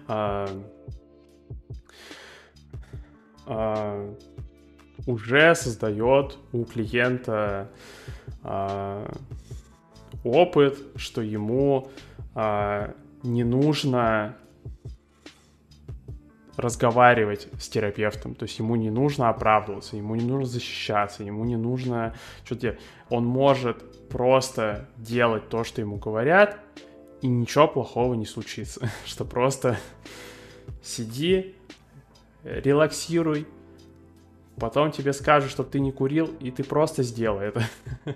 э, 0.07 0.47
э, 3.47 4.15
уже 5.05 5.55
создает 5.55 6.37
у 6.51 6.63
клиента 6.65 7.69
э, 8.43 9.13
опыт, 10.23 10.77
что 10.95 11.21
ему 11.21 11.89
э, 12.35 12.93
не 13.23 13.43
нужно 13.43 14.37
разговаривать 16.59 17.47
с 17.57 17.69
терапевтом, 17.69 18.35
то 18.35 18.43
есть 18.43 18.59
ему 18.59 18.75
не 18.75 18.89
нужно 18.89 19.29
оправдываться, 19.29 19.95
ему 19.95 20.15
не 20.15 20.25
нужно 20.25 20.45
защищаться, 20.45 21.23
ему 21.23 21.45
не 21.45 21.55
нужно 21.55 22.13
что-то 22.43 22.61
делать. 22.61 22.79
Он 23.09 23.25
может 23.25 24.09
просто 24.09 24.89
делать 24.97 25.47
то, 25.47 25.63
что 25.63 25.79
ему 25.81 25.95
говорят, 25.95 26.59
и 27.21 27.27
ничего 27.27 27.67
плохого 27.67 28.13
не 28.13 28.25
случится. 28.25 28.89
Что 29.05 29.25
просто 29.25 29.77
сиди, 30.83 31.55
релаксируй, 32.43 33.47
потом 34.57 34.91
тебе 34.91 35.13
скажут, 35.13 35.51
чтобы 35.51 35.69
ты 35.69 35.79
не 35.79 35.91
курил, 35.91 36.25
и 36.39 36.51
ты 36.51 36.63
просто 36.63 37.03
сделай 37.03 37.47
это. 37.47 37.63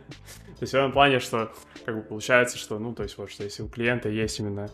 То 0.63 0.65
есть 0.65 0.73
в 0.75 0.77
этом 0.77 0.93
плане, 0.93 1.19
что 1.19 1.51
как 1.85 1.93
бы 1.93 2.01
получается, 2.03 2.57
что, 2.57 2.79
ну, 2.79 2.93
то 2.93 3.03
есть 3.03 3.17
вот, 3.17 3.29
что 3.29 3.43
если 3.43 3.63
у 3.63 3.67
клиента 3.67 4.07
есть 4.07 4.39
именно 4.39 4.69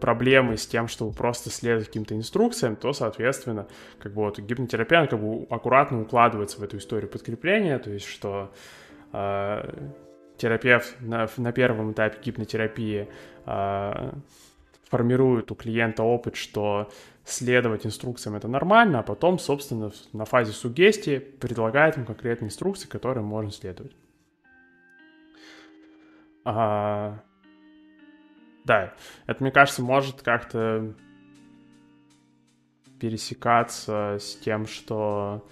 проблемы 0.00 0.56
с 0.56 0.66
тем, 0.66 0.88
чтобы 0.88 1.12
просто 1.12 1.50
следовать 1.50 1.88
каким-то 1.88 2.16
инструкциям, 2.16 2.76
то, 2.76 2.94
соответственно, 2.94 3.66
как 3.98 4.14
бы 4.14 4.22
вот 4.22 4.38
гипнотерапия, 4.38 5.06
как 5.06 5.20
бы 5.20 5.46
аккуратно 5.50 6.00
укладывается 6.00 6.58
в 6.58 6.62
эту 6.62 6.78
историю 6.78 7.10
подкрепления, 7.10 7.78
то 7.78 7.90
есть 7.90 8.06
что 8.06 8.54
э, 9.12 9.90
терапевт 10.38 10.96
на, 11.00 11.28
на 11.36 11.52
первом 11.52 11.92
этапе 11.92 12.16
гипнотерапии 12.24 13.10
э, 13.44 14.12
формирует 14.88 15.50
у 15.50 15.54
клиента 15.54 16.04
опыт, 16.04 16.36
что 16.36 16.90
следовать 17.26 17.84
инструкциям 17.84 18.34
это 18.34 18.48
нормально, 18.48 19.00
а 19.00 19.02
потом, 19.02 19.38
собственно, 19.38 19.92
на 20.14 20.24
фазе 20.24 20.52
сугестии 20.52 21.18
предлагает 21.18 21.96
ему 21.96 22.06
конкретные 22.06 22.48
инструкции, 22.48 22.88
которым 22.88 23.26
можно 23.26 23.50
следовать. 23.50 23.92
А, 26.44 27.18
да, 28.64 28.94
это, 29.26 29.42
мне 29.42 29.50
кажется, 29.50 29.82
может 29.82 30.22
как-то 30.22 30.94
пересекаться 33.00 34.18
с 34.20 34.36
тем, 34.36 34.66
что 34.66 35.46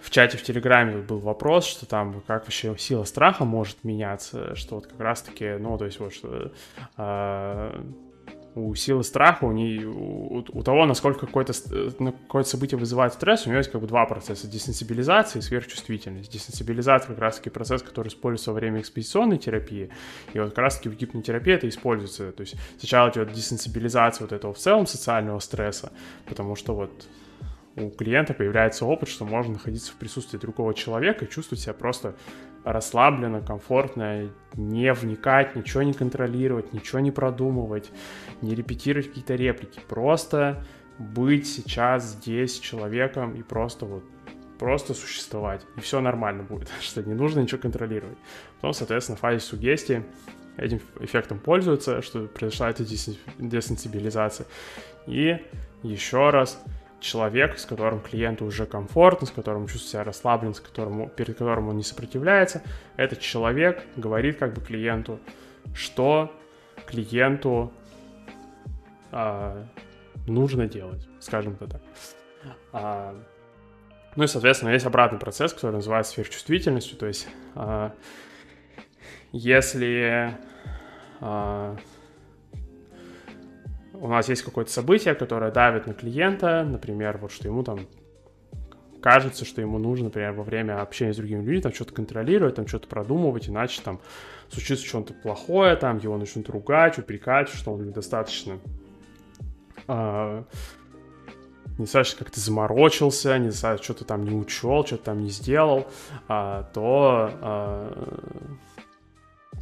в 0.00 0.10
чате 0.10 0.36
в 0.36 0.42
Телеграме 0.42 0.98
был 0.98 1.18
вопрос, 1.18 1.64
что 1.66 1.86
там 1.86 2.20
как 2.26 2.42
вообще 2.42 2.76
сила 2.76 3.04
страха 3.04 3.44
может 3.44 3.84
меняться, 3.84 4.54
что 4.54 4.76
вот 4.76 4.86
как 4.86 5.00
раз-таки, 5.00 5.56
ну, 5.58 5.78
то 5.78 5.86
есть 5.86 6.00
вот 6.00 6.12
что 6.12 6.52
э, 6.96 7.82
у 8.54 8.74
силы 8.74 9.02
страха, 9.02 9.44
у, 9.44 9.52
нее, 9.52 9.88
у, 9.88 10.44
у 10.52 10.62
того, 10.62 10.84
насколько 10.84 11.26
какое-то, 11.26 11.54
какое 12.26 12.42
событие 12.42 12.78
вызывает 12.78 13.14
стресс, 13.14 13.46
у 13.46 13.48
него 13.48 13.58
есть 13.58 13.70
как 13.70 13.80
бы 13.80 13.86
два 13.86 14.04
процесса. 14.04 14.46
Десенсибилизация 14.46 15.40
и 15.40 15.42
сверхчувствительность. 15.42 16.30
Десенсибилизация 16.30 17.08
как 17.08 17.18
раз-таки 17.18 17.50
процесс, 17.50 17.82
который 17.82 18.08
используется 18.08 18.52
во 18.52 18.56
время 18.56 18.80
экспозиционной 18.80 19.38
терапии. 19.38 19.90
И 20.34 20.38
вот 20.38 20.50
как 20.50 20.58
раз-таки 20.58 20.90
в 20.90 20.96
гипнотерапии 20.96 21.54
это 21.54 21.68
используется. 21.68 22.32
То 22.32 22.42
есть 22.42 22.56
сначала 22.78 23.10
идет 23.10 23.32
десенсибилизация 23.32 24.26
вот 24.26 24.32
этого 24.32 24.52
в 24.52 24.58
целом 24.58 24.86
социального 24.86 25.38
стресса, 25.38 25.92
потому 26.26 26.54
что 26.54 26.74
вот 26.74 26.90
у 27.76 27.88
клиента 27.88 28.34
появляется 28.34 28.84
опыт, 28.84 29.08
что 29.08 29.24
можно 29.24 29.54
находиться 29.54 29.92
в 29.92 29.96
присутствии 29.96 30.36
другого 30.36 30.74
человека 30.74 31.24
и 31.24 31.30
чувствовать 31.30 31.62
себя 31.62 31.72
просто 31.72 32.14
расслабленно, 32.64 33.40
комфортно, 33.40 34.28
не 34.54 34.92
вникать, 34.92 35.56
ничего 35.56 35.82
не 35.82 35.92
контролировать, 35.92 36.72
ничего 36.72 37.00
не 37.00 37.10
продумывать, 37.10 37.90
не 38.40 38.54
репетировать 38.54 39.08
какие-то 39.08 39.34
реплики, 39.34 39.80
просто 39.88 40.64
быть 40.98 41.46
сейчас 41.48 42.04
здесь 42.04 42.58
человеком 42.58 43.34
и 43.34 43.42
просто 43.42 43.86
вот 43.86 44.04
просто 44.58 44.94
существовать, 44.94 45.62
и 45.76 45.80
все 45.80 46.00
нормально 46.00 46.44
будет, 46.44 46.70
что 46.80 47.02
не 47.02 47.14
нужно 47.14 47.40
ничего 47.40 47.60
контролировать. 47.60 48.18
Потом, 48.56 48.74
соответственно, 48.74 49.16
в 49.16 49.20
фазе 49.20 49.40
сугестии 49.40 50.04
этим 50.56 50.80
эффектом 51.00 51.40
пользуются, 51.40 52.00
что 52.00 52.26
произошла 52.26 52.70
эта 52.70 52.84
десенсибилизация. 52.84 54.46
И 55.06 55.38
еще 55.82 56.30
раз 56.30 56.62
человек, 57.02 57.58
с 57.58 57.66
которым 57.66 58.00
клиенту 58.00 58.46
уже 58.46 58.64
комфортно, 58.64 59.26
с 59.26 59.30
которым 59.30 59.66
чувствует 59.66 59.90
себя 59.90 60.04
расслаблен, 60.04 60.54
с 60.54 60.60
которым, 60.60 61.08
перед 61.10 61.36
которым 61.36 61.68
он 61.68 61.76
не 61.76 61.82
сопротивляется, 61.82 62.62
этот 62.96 63.20
человек 63.20 63.84
говорит 63.96 64.38
как 64.38 64.54
бы 64.54 64.60
клиенту, 64.60 65.18
что 65.74 66.32
клиенту 66.86 67.72
а, 69.10 69.66
нужно 70.26 70.66
делать, 70.66 71.06
скажем 71.20 71.56
так. 71.56 71.80
А, 72.72 73.14
ну 74.16 74.24
и, 74.24 74.26
соответственно, 74.26 74.70
есть 74.70 74.86
обратный 74.86 75.18
процесс, 75.18 75.52
который 75.52 75.76
называется 75.76 76.12
сверхчувствительностью, 76.12 76.96
то 76.96 77.06
есть 77.06 77.28
а, 77.54 77.92
если 79.32 80.36
а, 81.20 81.76
у 84.02 84.08
нас 84.08 84.28
есть 84.28 84.42
какое-то 84.42 84.72
событие, 84.72 85.14
которое 85.14 85.52
давит 85.52 85.86
на 85.86 85.94
клиента, 85.94 86.64
например, 86.64 87.18
вот 87.18 87.30
что 87.30 87.46
ему 87.46 87.62
там 87.62 87.78
кажется, 89.00 89.44
что 89.44 89.60
ему 89.60 89.78
нужно, 89.78 90.06
например, 90.06 90.32
во 90.32 90.42
время 90.42 90.82
общения 90.82 91.14
с 91.14 91.16
другими 91.16 91.38
людьми 91.38 91.60
там 91.60 91.72
что-то 91.72 91.94
контролировать, 91.94 92.56
там 92.56 92.66
что-то 92.66 92.88
продумывать, 92.88 93.48
иначе 93.48 93.80
там 93.80 94.00
случится 94.50 94.84
что-то 94.84 95.14
плохое, 95.14 95.76
там 95.76 95.98
его 95.98 96.18
начнут 96.18 96.48
ругать, 96.48 96.98
упрекать, 96.98 97.48
что 97.48 97.74
он 97.74 97.86
недостаточно 97.86 98.58
э, 99.86 100.42
недостаточно 101.78 102.18
как-то 102.18 102.40
заморочился, 102.40 103.38
недостаточно 103.38 103.84
что-то 103.84 104.04
там 104.04 104.24
не 104.24 104.34
учел, 104.34 104.84
что-то 104.84 105.04
там 105.04 105.20
не 105.20 105.30
сделал, 105.30 105.86
э, 106.28 106.64
то 106.74 107.30
э, 107.40 107.92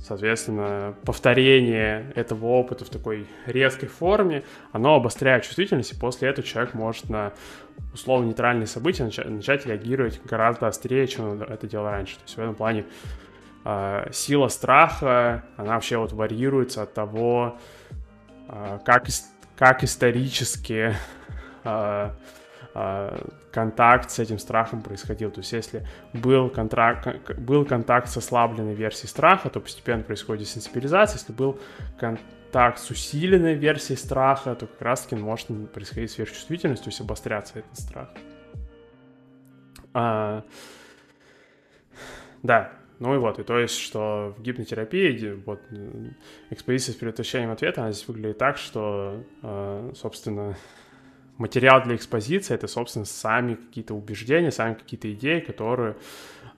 Соответственно, 0.03 0.95
повторение 1.05 2.11
этого 2.15 2.47
опыта 2.47 2.87
в 2.87 2.89
такой 2.89 3.27
резкой 3.45 3.89
форме, 3.89 4.45
оно 4.73 4.95
обостряет 4.95 5.45
чувствительность, 5.45 5.93
и 5.93 5.99
после 5.99 6.31
этого 6.31 6.47
человек 6.47 6.73
может 6.73 7.11
на 7.11 7.33
условно-нейтральные 7.93 8.67
события 8.67 9.05
начать, 9.05 9.29
начать 9.29 9.67
реагировать 9.67 10.21
гораздо 10.25 10.69
острее, 10.69 11.07
чем 11.07 11.29
он 11.29 11.43
это 11.43 11.67
делал 11.67 11.87
раньше. 11.87 12.17
То 12.17 12.23
есть 12.23 12.37
в 12.37 12.41
этом 12.41 12.55
плане 12.55 12.87
э, 13.65 14.09
сила 14.13 14.49
страха, 14.49 15.45
она 15.57 15.75
вообще 15.75 15.99
вот 15.99 16.13
варьируется 16.13 16.83
от 16.83 16.95
того, 16.95 17.59
э, 18.49 18.79
как, 18.85 19.07
как 19.57 19.85
исторически 19.85 20.95
э, 21.65 22.11
контакт 22.73 24.11
с 24.11 24.19
этим 24.19 24.39
страхом 24.39 24.83
происходил. 24.83 25.31
То 25.31 25.41
есть 25.41 25.53
если 25.53 25.87
был, 26.13 26.51
контракт, 26.51 27.39
был 27.39 27.65
контакт 27.65 28.09
с 28.09 28.17
ослабленной 28.17 28.75
версией 28.75 29.09
страха, 29.09 29.51
то 29.51 29.61
постепенно 29.61 30.03
происходит 30.03 30.49
сенсибилизация. 30.49 31.19
Если 31.19 31.33
был 31.33 31.59
контакт 31.99 32.79
с 32.79 32.91
усиленной 32.91 33.55
версией 33.55 33.99
страха, 33.99 34.55
то 34.55 34.67
как 34.67 34.83
раз-таки 34.83 35.17
может 35.17 35.73
происходить 35.73 36.11
сверхчувствительность, 36.11 36.85
то 36.85 36.89
есть 36.89 37.01
обостряться 37.01 37.59
этот 37.59 37.77
страх. 37.77 38.09
А, 39.93 40.45
да, 42.43 42.73
ну 43.01 43.15
и 43.15 43.19
вот, 43.19 43.39
и 43.39 43.43
то 43.43 43.59
есть, 43.59 43.79
что 43.79 44.35
в 44.37 44.43
гипнотерапии 44.43 45.43
вот 45.45 45.61
экспозиция 46.51 46.93
с 46.93 46.97
предотвращением 46.97 47.51
ответа, 47.51 47.83
она 47.83 47.93
здесь 47.93 48.07
выглядит 48.07 48.39
так, 48.39 48.57
что, 48.57 49.25
а, 49.43 49.91
собственно, 49.95 50.55
материал 51.41 51.83
для 51.83 51.97
экспозиции— 51.97 52.55
это, 52.57 52.69
собственно, 52.69 53.05
сами 53.05 53.55
какие-то 53.55 53.95
убеждения, 53.95 54.53
сами 54.53 54.75
какие-то 54.75 55.13
идеи, 55.13 55.41
которые 55.41 55.97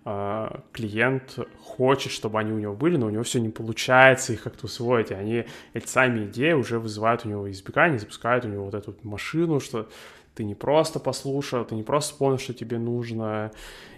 э, 0.05 0.49
клиент 0.72 1.39
хочет, 1.62 2.12
чтобы 2.12 2.39
они 2.41 2.53
у 2.53 2.59
него 2.59 2.74
были, 2.74 2.97
но 2.97 3.07
у 3.07 3.11
него 3.11 3.22
все 3.22 3.41
не 3.41 3.49
получается 3.49 4.33
их 4.33 4.43
как-то 4.43 4.66
усвоить, 4.66 5.11
и 5.11 5.14
они, 5.14 5.47
эти 5.72 5.87
сами 5.87 6.26
идеи 6.26 6.53
уже 6.53 6.78
вызывают 6.78 7.24
у 7.24 7.28
него 7.28 7.51
избегание, 7.51 7.99
запускают 7.99 8.45
у 8.45 8.49
него 8.49 8.64
вот 8.64 8.74
эту 8.74 8.95
машину, 9.03 9.61
что 9.61 9.89
ты 10.35 10.45
не 10.45 10.55
просто 10.55 10.99
послушал, 10.99 11.64
ты 11.64 11.74
не 11.74 11.83
просто 11.83 12.12
вспомнил, 12.12 12.39
что 12.39 12.55
тебе 12.55 12.78
нужно 12.78 13.53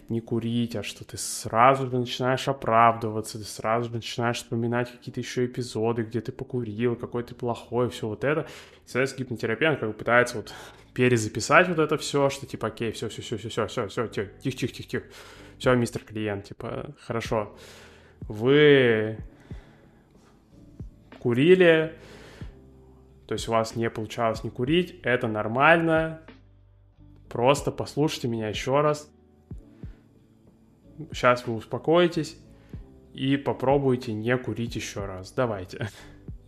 не 0.09 0.21
курить, 0.21 0.77
а 0.77 0.83
что 0.83 1.05
ты 1.05 1.17
сразу 1.17 1.87
же 1.91 1.99
начинаешь 1.99 2.49
оправдываться, 2.49 3.39
ты 3.39 3.45
сразу 3.45 3.89
же 3.89 3.95
начинаешь 3.97 4.39
вспоминать 4.39 4.91
какие-то 4.91 5.21
еще 5.21 5.47
эпизоды, 5.47 6.03
где 6.03 6.21
ты 6.21 6.33
покурил, 6.33 6.97
какой 6.97 7.23
ты 7.23 7.35
плохой, 7.35 7.89
все 7.91 8.09
вот 8.09 8.25
это. 8.25 8.43
И, 8.43 8.87
соответственно, 8.87 9.25
гипнотерапевт 9.25 9.81
как 9.81 9.89
бы 9.89 9.95
пытается 9.95 10.37
вот 10.37 10.53
перезаписать 10.93 11.69
вот 11.69 11.79
это 11.79 11.97
все, 11.97 12.31
что 12.31 12.47
типа, 12.47 12.69
окей, 12.69 12.93
все, 12.93 13.09
все, 13.09 13.23
все, 13.23 13.37
все, 13.37 13.49
все, 13.49 13.67
все, 13.67 13.89
все, 13.89 14.07
тихо, 14.09 14.31
тихо, 14.41 14.57
тихо, 14.57 14.73
тихо, 14.73 14.89
тихо. 14.89 15.07
Все, 15.59 15.75
мистер 15.75 16.03
клиент, 16.03 16.45
типа, 16.45 16.95
хорошо. 17.01 17.57
Вы 18.23 19.19
курили, 21.19 21.95
то 23.27 23.35
есть 23.35 23.49
у 23.49 23.53
вас 23.53 23.77
не 23.77 23.89
получалось 23.89 24.45
не 24.45 24.51
курить, 24.51 25.01
это 25.03 25.27
нормально. 25.27 26.21
Просто 27.29 27.71
послушайте 27.71 28.29
меня 28.29 28.49
еще 28.49 28.81
раз. 28.81 29.11
Сейчас 31.13 31.47
вы 31.47 31.55
успокоитесь 31.55 32.37
и 33.13 33.37
попробуйте 33.37 34.13
не 34.13 34.37
курить 34.37 34.77
еще 34.77 35.05
раз. 35.05 35.33
Давайте. 35.33 35.89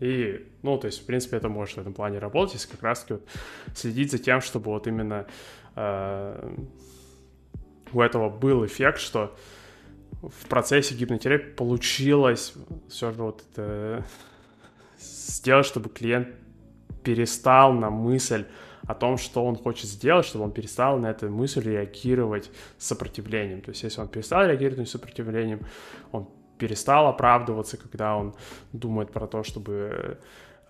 И, 0.01 0.47
ну, 0.62 0.76
то 0.78 0.86
есть, 0.86 1.03
в 1.03 1.07
принципе, 1.07 1.38
это 1.38 1.49
может 1.49 1.76
в 1.76 1.80
этом 1.80 1.94
плане 1.94 2.18
работать, 2.18 2.55
если 2.55 2.70
как 2.70 2.82
раз-таки 2.82 3.14
вот 3.14 3.28
следить 3.74 4.11
за 4.11 4.18
тем, 4.18 4.40
чтобы 4.40 4.70
вот 4.70 4.86
именно 4.86 5.26
э, 5.74 6.57
у 7.92 8.01
этого 8.01 8.28
был 8.28 8.66
эффект, 8.66 9.01
что 9.01 9.34
в 10.22 10.49
процессе 10.49 10.94
гипнотерапии 10.94 11.53
получилось 11.53 12.55
все 12.88 13.12
же 13.12 13.22
вот 13.22 13.42
это 13.53 14.05
сделать, 14.99 15.66
чтобы 15.66 15.88
клиент 15.88 16.28
перестал 17.03 17.72
на 17.72 17.88
мысль 17.88 18.44
о 18.87 18.95
том, 18.95 19.18
что 19.18 19.45
он 19.45 19.57
хочет 19.57 19.87
сделать, 19.87 20.26
чтобы 20.26 20.45
он 20.45 20.53
перестал 20.53 20.99
на 20.99 21.11
эту 21.11 21.28
мысль 21.30 21.62
реагировать 21.62 22.51
с 22.78 22.87
сопротивлением. 22.87 23.61
То 23.61 23.70
есть, 23.70 23.82
если 23.82 24.01
он 24.01 24.09
перестал 24.09 24.47
реагировать 24.47 24.89
с 24.89 24.93
сопротивлением, 24.93 25.61
он 26.12 26.28
перестал 26.59 27.09
оправдываться, 27.09 27.76
когда 27.76 28.16
он 28.16 28.34
думает 28.72 29.12
про 29.12 29.26
то, 29.26 29.43
чтобы 29.43 30.18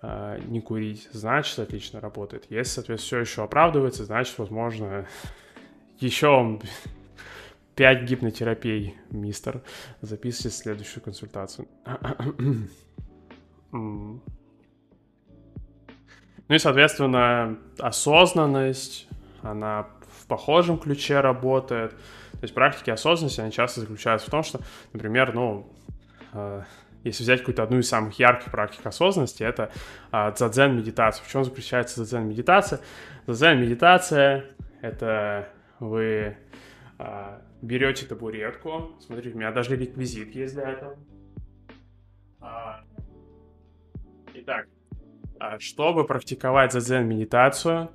э, 0.01 0.39
не 0.47 0.61
курить, 0.61 1.07
значит, 1.11 1.59
отлично 1.59 2.01
работает. 2.01 2.45
Если, 2.49 2.71
соответственно, 2.71 3.23
все 3.23 3.31
еще 3.31 3.43
оправдывается, 3.43 4.05
значит, 4.05 4.37
возможно, 4.37 5.07
еще 5.99 6.27
он 6.27 6.61
5 7.75 8.03
гипнотерапий, 8.03 8.95
мистер. 9.11 9.61
Записывайте 10.01 10.57
следующую 10.57 11.03
консультацию. 11.03 11.67
ну 16.47 16.55
и, 16.55 16.59
соответственно, 16.59 17.57
осознанность, 17.79 19.07
она 19.41 19.87
в 20.19 20.27
похожем 20.27 20.77
ключе 20.77 21.19
работает. 21.19 21.91
То 21.91 22.43
есть 22.43 22.53
практики 22.53 22.89
осознанности, 22.89 23.41
они 23.41 23.51
часто 23.51 23.81
заключаются 23.81 24.27
в 24.27 24.31
том, 24.31 24.43
что, 24.43 24.59
например, 24.93 25.33
ну, 25.33 25.67
э, 26.33 26.63
если 27.03 27.23
взять 27.23 27.39
какую-то 27.39 27.63
одну 27.63 27.79
из 27.79 27.89
самых 27.89 28.19
ярких 28.19 28.51
практик 28.51 28.85
осознанности, 28.85 29.43
это 29.43 29.71
э, 30.11 30.31
дзадзен-медитация. 30.33 31.25
В 31.25 31.31
чем 31.31 31.43
заключается 31.43 32.01
дзадзен-медитация? 32.01 32.79
Дзадзен-медитация— 33.25 34.45
это 34.81 35.49
вы 35.79 36.37
э, 36.99 37.39
берете 37.61 38.05
табуретку, 38.05 38.95
смотрите, 38.99 39.35
у 39.35 39.39
меня 39.39 39.51
даже 39.51 39.75
реквизит 39.75 40.35
есть 40.35 40.53
для 40.53 40.69
этого. 40.69 40.97
А, 42.39 42.81
итак, 44.33 44.67
чтобы 45.59 46.05
практиковать 46.05 46.71
дзадзен-медитацию, 46.71 47.89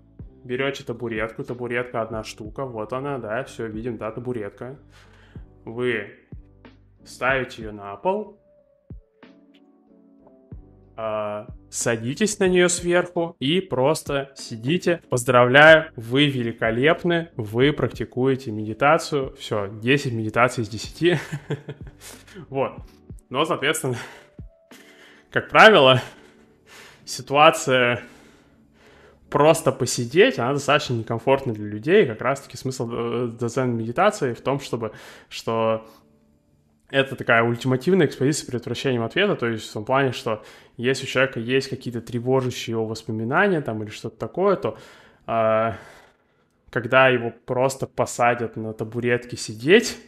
берете 0.44 0.84
табуретку, 0.84 1.44
табуретка 1.44 2.02
одна 2.02 2.24
штука, 2.24 2.64
вот 2.64 2.92
она, 2.92 3.18
да, 3.18 3.44
все, 3.44 3.66
видим, 3.66 3.96
да, 3.96 4.10
табуретка. 4.10 4.78
Вы 5.64 6.14
ставите 7.04 7.62
ее 7.62 7.72
на 7.72 7.96
пол, 7.96 8.40
э, 10.96 11.46
садитесь 11.70 12.38
на 12.38 12.48
нее 12.48 12.68
сверху 12.68 13.36
и 13.38 13.60
просто 13.60 14.32
сидите. 14.34 15.00
Поздравляю, 15.08 15.90
вы 15.96 16.28
великолепны, 16.28 17.30
вы 17.36 17.72
практикуете 17.72 18.50
медитацию. 18.50 19.34
Все, 19.36 19.68
10 19.68 20.12
медитаций 20.12 20.64
из 20.64 20.68
10. 20.68 21.20
Вот. 22.48 22.72
Но, 23.30 23.44
соответственно, 23.44 23.96
как 25.30 25.48
правило, 25.48 26.02
ситуация 27.04 28.02
просто 29.30 29.72
посидеть, 29.72 30.38
она 30.38 30.52
достаточно 30.52 30.94
некомфортна 30.94 31.54
для 31.54 31.66
людей. 31.66 32.06
Как 32.06 32.20
раз-таки 32.20 32.56
смысл 32.56 32.88
э, 32.92 33.30
дзен-медитации 33.40 34.34
в 34.34 34.40
том, 34.42 34.60
чтобы, 34.60 34.92
что 35.28 35.86
это 36.90 37.16
такая 37.16 37.42
ультимативная 37.42 38.06
экспозиция 38.06 38.46
предотвращением 38.46 39.02
ответа, 39.02 39.34
то 39.34 39.46
есть 39.48 39.70
в 39.70 39.72
том 39.72 39.86
плане, 39.86 40.12
что 40.12 40.44
если 40.76 41.04
у 41.04 41.08
человека 41.08 41.40
есть 41.40 41.70
какие-то 41.70 42.02
тревожащие 42.02 42.72
его 42.72 42.84
воспоминания 42.84 43.62
там 43.62 43.82
или 43.82 43.90
что-то 43.90 44.18
такое, 44.18 44.56
то 44.56 44.76
э, 45.26 45.72
когда 46.68 47.08
его 47.08 47.32
просто 47.46 47.86
посадят 47.86 48.56
на 48.56 48.74
табуретке 48.74 49.38
сидеть 49.38 49.98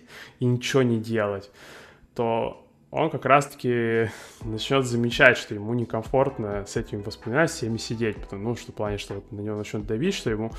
и 0.40 0.44
ничего 0.44 0.82
не 0.82 0.98
делать, 0.98 1.50
то 2.14 2.63
он 2.94 3.10
как 3.10 3.24
раз-таки 3.24 4.08
начнет 4.42 4.86
замечать, 4.86 5.36
что 5.36 5.52
ему 5.52 5.74
некомфортно 5.74 6.64
с 6.64 6.76
этими 6.76 7.02
воспоминаниями 7.02 7.76
сидеть, 7.76 8.16
потому 8.18 8.50
ну, 8.50 8.56
что 8.56 8.70
в 8.70 8.74
плане, 8.76 8.98
что 8.98 9.14
вот 9.14 9.32
на 9.32 9.40
него 9.40 9.56
начнет 9.56 9.84
давить, 9.84 10.14
что 10.14 10.30
ему 10.30 10.52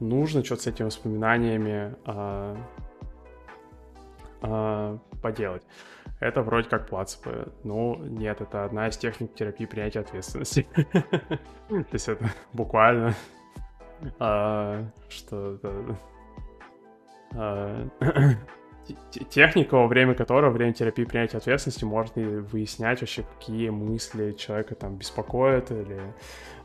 нужно 0.00 0.44
что-то 0.44 0.62
с 0.62 0.66
этими 0.66 0.86
воспоминаниями 0.86 1.94
а, 2.04 2.56
а, 4.42 4.98
поделать. 5.22 5.62
Это 6.18 6.42
вроде 6.42 6.68
как 6.68 6.88
плацебо. 6.88 7.52
Ну, 7.62 7.96
нет, 8.02 8.40
это 8.40 8.64
одна 8.64 8.88
из 8.88 8.96
техник 8.96 9.32
терапии 9.34 9.64
принятия 9.64 10.00
ответственности. 10.00 10.66
То 11.68 11.86
есть 11.92 12.08
это 12.08 12.30
буквально 12.52 13.14
а, 14.18 14.86
что 15.08 15.60
техника, 19.30 19.74
во 19.74 19.86
время 19.86 20.14
которой, 20.14 20.46
во 20.46 20.50
время 20.50 20.72
терапии 20.72 21.04
принятия 21.04 21.38
ответственности, 21.38 21.84
можно 21.84 22.22
выяснять 22.22 23.00
вообще, 23.00 23.22
какие 23.22 23.70
мысли 23.70 24.32
человека 24.32 24.74
там 24.74 24.96
беспокоят, 24.96 25.70
или, 25.70 26.00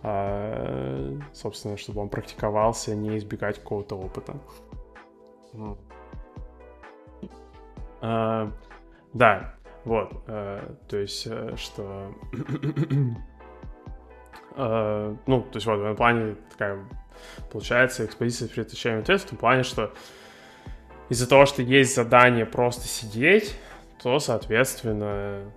э, 0.04 1.20
собственно, 1.34 1.78
чтобы 1.78 2.02
он 2.02 2.10
практиковался, 2.10 2.96
не 2.96 3.18
избегать 3.18 3.60
какого-то 3.60 3.96
опыта. 3.98 4.38
Э, 8.02 8.52
да, 9.14 9.56
вот, 9.86 10.24
э, 10.28 10.76
то 10.90 10.98
есть, 10.98 11.28
э, 11.28 11.56
что... 11.58 12.12
э, 14.56 15.16
ну, 15.28 15.42
то 15.42 15.56
есть, 15.56 15.68
вот, 15.68 15.78
в 15.78 15.84
этом 15.84 15.96
плане 15.96 16.36
такая, 16.52 16.84
получается, 17.52 18.04
экспозиция 18.04 18.48
с 18.48 18.52
предотвращением 18.52 19.02
ответственности, 19.02 19.36
в 19.36 19.40
плане, 19.40 19.64
что 19.64 19.94
из-за 21.10 21.28
того, 21.28 21.46
что 21.46 21.62
есть 21.62 21.96
задание 21.96 22.46
просто 22.46 22.88
сидеть, 22.88 23.58
то, 24.02 24.20
соответственно, 24.20 25.52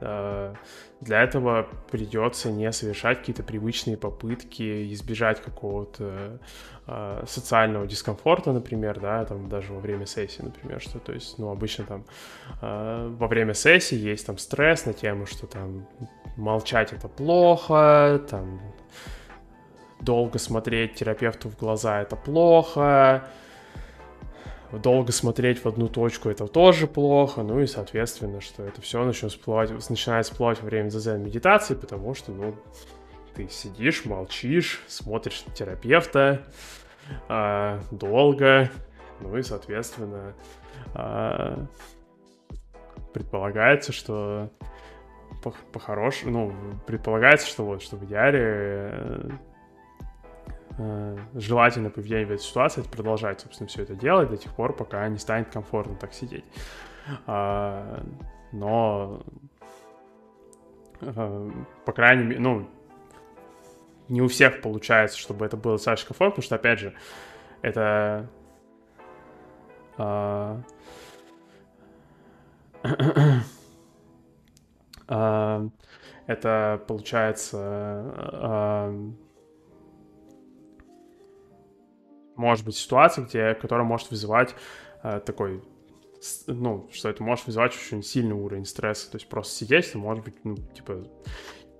э, 0.00 0.54
для 1.00 1.22
этого 1.22 1.68
придется 1.90 2.50
не 2.50 2.70
совершать 2.72 3.18
какие-то 3.18 3.42
привычные 3.42 3.96
попытки 3.96 4.92
избежать 4.92 5.40
какого-то 5.42 6.40
э, 6.86 7.24
социального 7.26 7.86
дискомфорта, 7.86 8.52
например, 8.52 9.00
да, 9.00 9.24
там 9.24 9.48
даже 9.48 9.72
во 9.72 9.80
время 9.80 10.06
сессии, 10.06 10.42
например, 10.42 10.80
что, 10.80 10.98
то 10.98 11.12
есть, 11.12 11.38
ну, 11.38 11.50
обычно 11.50 11.84
там 11.84 12.04
э, 12.62 13.14
во 13.18 13.26
время 13.26 13.54
сессии 13.54 13.96
есть 13.96 14.26
там 14.26 14.38
стресс 14.38 14.86
на 14.86 14.92
тему, 14.92 15.26
что 15.26 15.46
там 15.46 15.86
молчать 16.36 16.92
это 16.92 17.08
плохо, 17.08 18.20
там 18.28 18.60
долго 20.00 20.38
смотреть 20.38 20.94
терапевту 20.94 21.48
в 21.48 21.56
глаза 21.56 22.02
это 22.02 22.16
плохо, 22.16 23.24
долго 24.72 25.12
смотреть 25.12 25.64
в 25.64 25.66
одну 25.66 25.88
точку 25.88 26.30
это 26.30 26.46
тоже 26.46 26.86
плохо, 26.86 27.42
ну 27.42 27.60
и, 27.60 27.66
соответственно, 27.66 28.40
что 28.40 28.64
это 28.64 28.80
все 28.80 29.04
начнет 29.04 29.30
всплывать, 29.30 29.70
начинает 29.88 30.26
всплывать 30.26 30.60
во 30.60 30.66
время 30.66 30.90
дзен 30.90 31.22
медитации, 31.22 31.74
потому 31.74 32.14
что, 32.14 32.32
ну, 32.32 32.54
ты 33.34 33.48
сидишь, 33.48 34.04
молчишь, 34.04 34.82
смотришь 34.86 35.44
на 35.46 35.52
терапевта 35.52 36.42
э, 37.28 37.80
долго, 37.90 38.70
ну 39.20 39.36
и, 39.36 39.42
соответственно, 39.42 40.34
э, 40.94 41.56
предполагается, 43.12 43.92
что 43.92 44.50
по-хорошему, 45.72 46.30
ну, 46.30 46.78
предполагается, 46.86 47.46
что 47.46 47.64
вот, 47.64 47.82
что 47.82 47.96
в 47.96 48.04
идеале 48.04 49.38
э, 50.78 51.18
желательно 51.34 51.90
поведение 51.90 52.26
в 52.26 52.32
этой 52.32 52.42
ситуации, 52.42 52.82
продолжать, 52.82 53.40
собственно, 53.40 53.68
все 53.68 53.82
это 53.82 53.94
делать 53.94 54.30
до 54.30 54.36
тех 54.36 54.54
пор, 54.54 54.74
пока 54.74 55.06
не 55.08 55.18
станет 55.18 55.50
комфортно 55.50 55.96
так 55.96 56.14
сидеть. 56.14 56.44
А, 57.26 58.02
но, 58.52 59.22
а, 61.00 61.50
по 61.84 61.92
крайней 61.92 62.24
мере, 62.24 62.40
ну, 62.40 62.68
не 64.08 64.22
у 64.22 64.28
всех 64.28 64.60
получается, 64.60 65.18
чтобы 65.18 65.46
это 65.46 65.56
было 65.56 65.74
достаточно 65.74 66.08
комфортно, 66.08 66.30
потому 66.30 66.44
что, 66.44 66.54
опять 66.56 66.78
же, 66.78 66.94
это... 67.62 68.28
А, 69.96 70.60
а, 75.08 75.68
это 76.26 76.82
получается 76.86 78.92
может 82.36 82.64
быть 82.64 82.76
ситуация, 82.76 83.24
где, 83.24 83.54
которая 83.54 83.86
может 83.86 84.10
вызывать 84.10 84.54
э, 85.02 85.20
такой, 85.20 85.62
ну, 86.46 86.88
что 86.92 87.08
это 87.08 87.22
может 87.22 87.46
вызывать 87.46 87.72
очень 87.72 88.02
сильный 88.02 88.34
уровень 88.34 88.64
стресса. 88.64 89.10
То 89.10 89.16
есть 89.16 89.28
просто 89.28 89.54
сидеть, 89.54 89.88
это 89.88 89.98
может 89.98 90.24
быть, 90.24 90.34
ну, 90.44 90.56
типа, 90.56 91.04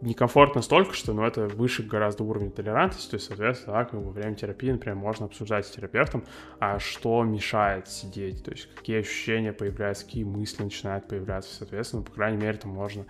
некомфортно 0.01 0.61
столько, 0.63 0.95
что, 0.95 1.13
ну, 1.13 1.25
это 1.25 1.47
выше 1.49 1.83
гораздо 1.83 2.25
уровня 2.25 2.51
толерантности, 2.51 3.11
то 3.11 3.15
есть, 3.15 3.27
соответственно, 3.27 3.89
да, 3.91 3.99
во 3.99 4.11
время 4.11 4.35
терапии, 4.35 4.71
например, 4.71 4.97
можно 4.97 5.27
обсуждать 5.27 5.67
с 5.67 5.71
терапевтом, 5.71 6.25
а 6.61 6.79
что 6.79 7.23
мешает 7.23 7.89
сидеть, 7.89 8.45
то 8.45 8.51
есть, 8.51 8.69
какие 8.75 8.99
ощущения 8.99 9.53
появляются, 9.53 10.05
какие 10.05 10.25
мысли 10.25 10.63
начинают 10.63 11.09
появляться, 11.09 11.55
соответственно, 11.55 12.03
по 12.03 12.13
крайней 12.13 12.39
мере, 12.39 12.55
это 12.55 12.69
можно 12.69 13.07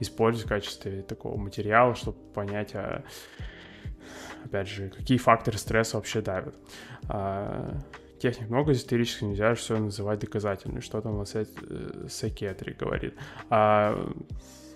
использовать 0.00 0.46
в 0.46 0.48
качестве 0.48 1.02
такого 1.02 1.36
материала, 1.36 1.94
чтобы 1.94 2.18
понять, 2.32 2.74
а 2.74 3.04
опять 4.44 4.68
же, 4.68 4.90
какие 4.90 5.18
факторы 5.18 5.58
стресса 5.58 5.96
вообще 5.96 6.20
давят. 6.20 6.54
А, 7.08 7.78
техник 8.18 8.48
много 8.48 8.72
эзотерических, 8.72 9.22
нельзя 9.22 9.54
все 9.54 9.78
называть 9.78 10.20
доказательным, 10.20 10.82
что 10.82 11.00
там 11.00 11.24
Секетри 11.24 12.72
э, 12.72 12.76
говорит. 12.78 13.14
А, 13.50 14.12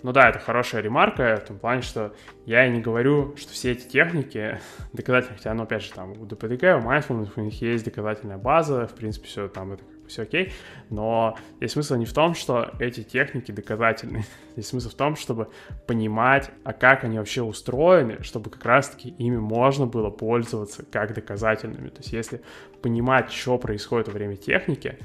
ну 0.03 0.11
да, 0.11 0.29
это 0.29 0.39
хорошая 0.39 0.81
ремарка 0.81 1.37
в 1.37 1.47
том 1.47 1.57
плане, 1.57 1.81
что 1.81 2.13
я 2.45 2.65
и 2.65 2.71
не 2.71 2.81
говорю, 2.81 3.35
что 3.37 3.53
все 3.53 3.71
эти 3.71 3.87
техники 3.87 4.59
доказательные, 4.91 5.37
хотя, 5.37 5.53
ну, 5.53 5.63
опять 5.63 5.83
же, 5.83 5.93
там 5.93 6.11
у 6.11 6.25
ДПДК, 6.25 6.63
у 6.63 6.85
Mindfulness 6.85 7.31
у 7.37 7.41
них 7.41 7.61
есть 7.61 7.85
доказательная 7.85 8.37
база, 8.37 8.85
в 8.85 8.95
принципе, 8.95 9.27
все 9.27 9.47
там 9.47 9.71
это 9.73 9.83
все 10.13 10.23
окей, 10.23 10.53
но 10.89 11.37
здесь 11.57 11.71
смысл 11.71 11.95
не 11.95 12.05
в 12.05 12.13
том, 12.13 12.35
что 12.35 12.71
эти 12.79 13.03
техники 13.03 13.51
доказательны, 13.51 14.25
здесь 14.53 14.67
смысл 14.67 14.89
в 14.89 14.93
том, 14.93 15.15
чтобы 15.15 15.49
понимать, 15.87 16.51
а 16.63 16.73
как 16.73 17.03
они 17.03 17.17
вообще 17.17 17.41
устроены, 17.41 18.21
чтобы 18.23 18.49
как 18.49 18.63
раз-таки 18.63 19.09
ими 19.09 19.37
можно 19.37 19.85
было 19.85 20.09
пользоваться 20.09 20.85
как 20.85 21.13
доказательными. 21.13 21.89
То 21.89 21.97
есть 21.97 22.13
если 22.13 22.41
понимать, 22.81 23.31
что 23.31 23.57
происходит 23.57 24.07
во 24.07 24.13
время 24.13 24.37
техники, 24.37 24.97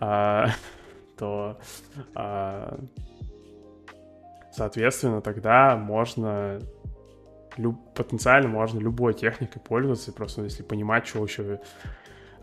а, 0.00 0.50
то, 1.18 1.58
а, 2.14 2.78
соответственно, 4.52 5.20
тогда 5.20 5.76
можно 5.76 6.60
потенциально 7.94 8.48
можно 8.48 8.78
любой 8.78 9.14
техникой 9.14 9.62
пользоваться, 9.62 10.12
просто 10.12 10.42
если 10.42 10.62
понимать, 10.62 11.06
что 11.06 11.24
еще 11.24 11.60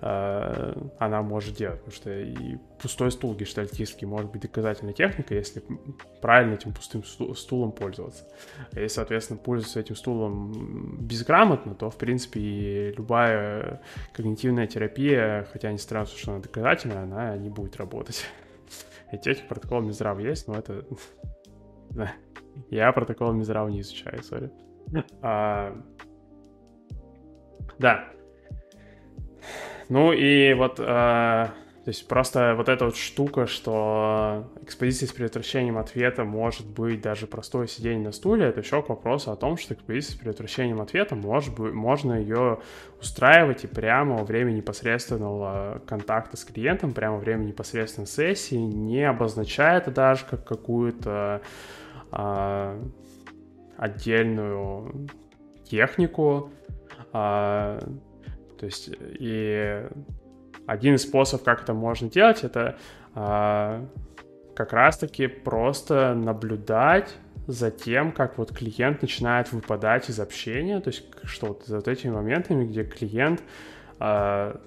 она 0.03 1.21
может 1.21 1.55
делать. 1.55 1.79
Потому 1.79 1.95
что 1.95 2.11
и 2.11 2.57
пустой 2.81 3.09
стул 3.11 3.35
гештальтистский 3.35 4.05
может 4.05 4.31
быть 4.31 4.41
доказательной 4.41 4.93
техникой, 4.93 5.37
если 5.37 5.63
правильно 6.21 6.55
этим 6.55 6.73
пустым 6.73 7.03
стулом 7.03 7.71
пользоваться. 7.71 8.25
Если, 8.73 8.87
соответственно, 8.87 9.39
пользоваться 9.39 9.79
этим 9.79 9.95
стулом 9.95 10.97
безграмотно, 10.99 11.73
то, 11.73 11.89
в 11.89 11.97
принципе, 11.97 12.39
и 12.41 12.93
любая 12.97 13.81
когнитивная 14.11 14.67
терапия, 14.67 15.47
хотя 15.53 15.71
не 15.71 15.77
странно, 15.77 16.07
что 16.07 16.31
она 16.31 16.41
доказательная, 16.41 17.03
она 17.03 17.37
не 17.37 17.49
будет 17.49 17.77
работать. 17.77 18.25
И 19.13 19.15
этих 19.15 19.47
протокол 19.47 19.81
Минздрава 19.81 20.19
есть, 20.19 20.47
но 20.47 20.55
это... 20.55 20.83
Я 22.69 22.91
протокол 22.91 23.31
Минздрава 23.31 23.69
не 23.69 23.81
изучаю, 23.81 24.21
сори. 24.21 24.51
А... 25.21 25.81
Да, 27.79 28.13
ну 29.89 30.13
и 30.13 30.53
вот 30.53 30.79
э, 30.79 30.83
То 30.83 31.89
есть 31.89 32.07
просто 32.07 32.53
вот 32.55 32.69
эта 32.69 32.85
вот 32.85 32.95
штука, 32.95 33.45
что 33.45 34.49
экспозиция 34.61 35.07
с 35.07 35.11
предотвращением 35.11 35.77
ответа 35.77 36.23
может 36.23 36.65
быть 36.65 37.01
даже 37.01 37.27
простое 37.27 37.67
сидение 37.67 38.05
на 38.05 38.13
стуле, 38.13 38.45
это 38.45 38.61
еще 38.61 38.81
к 38.81 38.87
вопросу 38.87 39.31
о 39.31 39.35
том, 39.35 39.57
что 39.57 39.73
экспозиция 39.73 40.13
с 40.13 40.15
предотвращением 40.15 40.79
ответа 40.79 41.15
может 41.15 41.53
быть, 41.55 41.73
можно 41.73 42.13
ее 42.13 42.59
устраивать 43.01 43.65
и 43.65 43.67
прямо 43.67 44.15
во 44.15 44.23
время 44.23 44.51
непосредственного 44.51 45.81
контакта 45.85 46.37
с 46.37 46.45
клиентом, 46.45 46.93
прямо 46.93 47.15
во 47.15 47.19
время 47.19 47.43
непосредственной 47.43 48.07
сессии, 48.07 48.55
не 48.55 49.03
обозначая 49.03 49.79
это 49.79 49.91
даже 49.91 50.23
как 50.23 50.45
какую-то 50.45 51.41
а, 52.11 52.79
отдельную 53.75 55.09
технику. 55.65 56.49
А, 57.11 57.79
то 58.57 58.65
есть 58.65 58.89
и 58.99 59.85
один 60.65 60.95
из 60.95 61.03
способов, 61.03 61.43
как 61.43 61.63
это 61.63 61.73
можно 61.73 62.09
делать, 62.09 62.43
это 62.43 62.77
а, 63.15 63.85
как 64.55 64.73
раз-таки 64.73 65.27
просто 65.27 66.13
наблюдать 66.13 67.15
за 67.47 67.71
тем, 67.71 68.11
как 68.11 68.37
вот 68.37 68.55
клиент 68.55 69.01
начинает 69.01 69.51
выпадать 69.51 70.09
из 70.09 70.19
общения, 70.19 70.79
то 70.79 70.89
есть 70.89 71.03
что 71.23 71.47
вот 71.47 71.63
за 71.65 71.77
вот 71.77 71.87
этими 71.87 72.11
моментами, 72.11 72.65
где 72.65 72.83
клиент 72.83 73.43
а, 73.99 74.61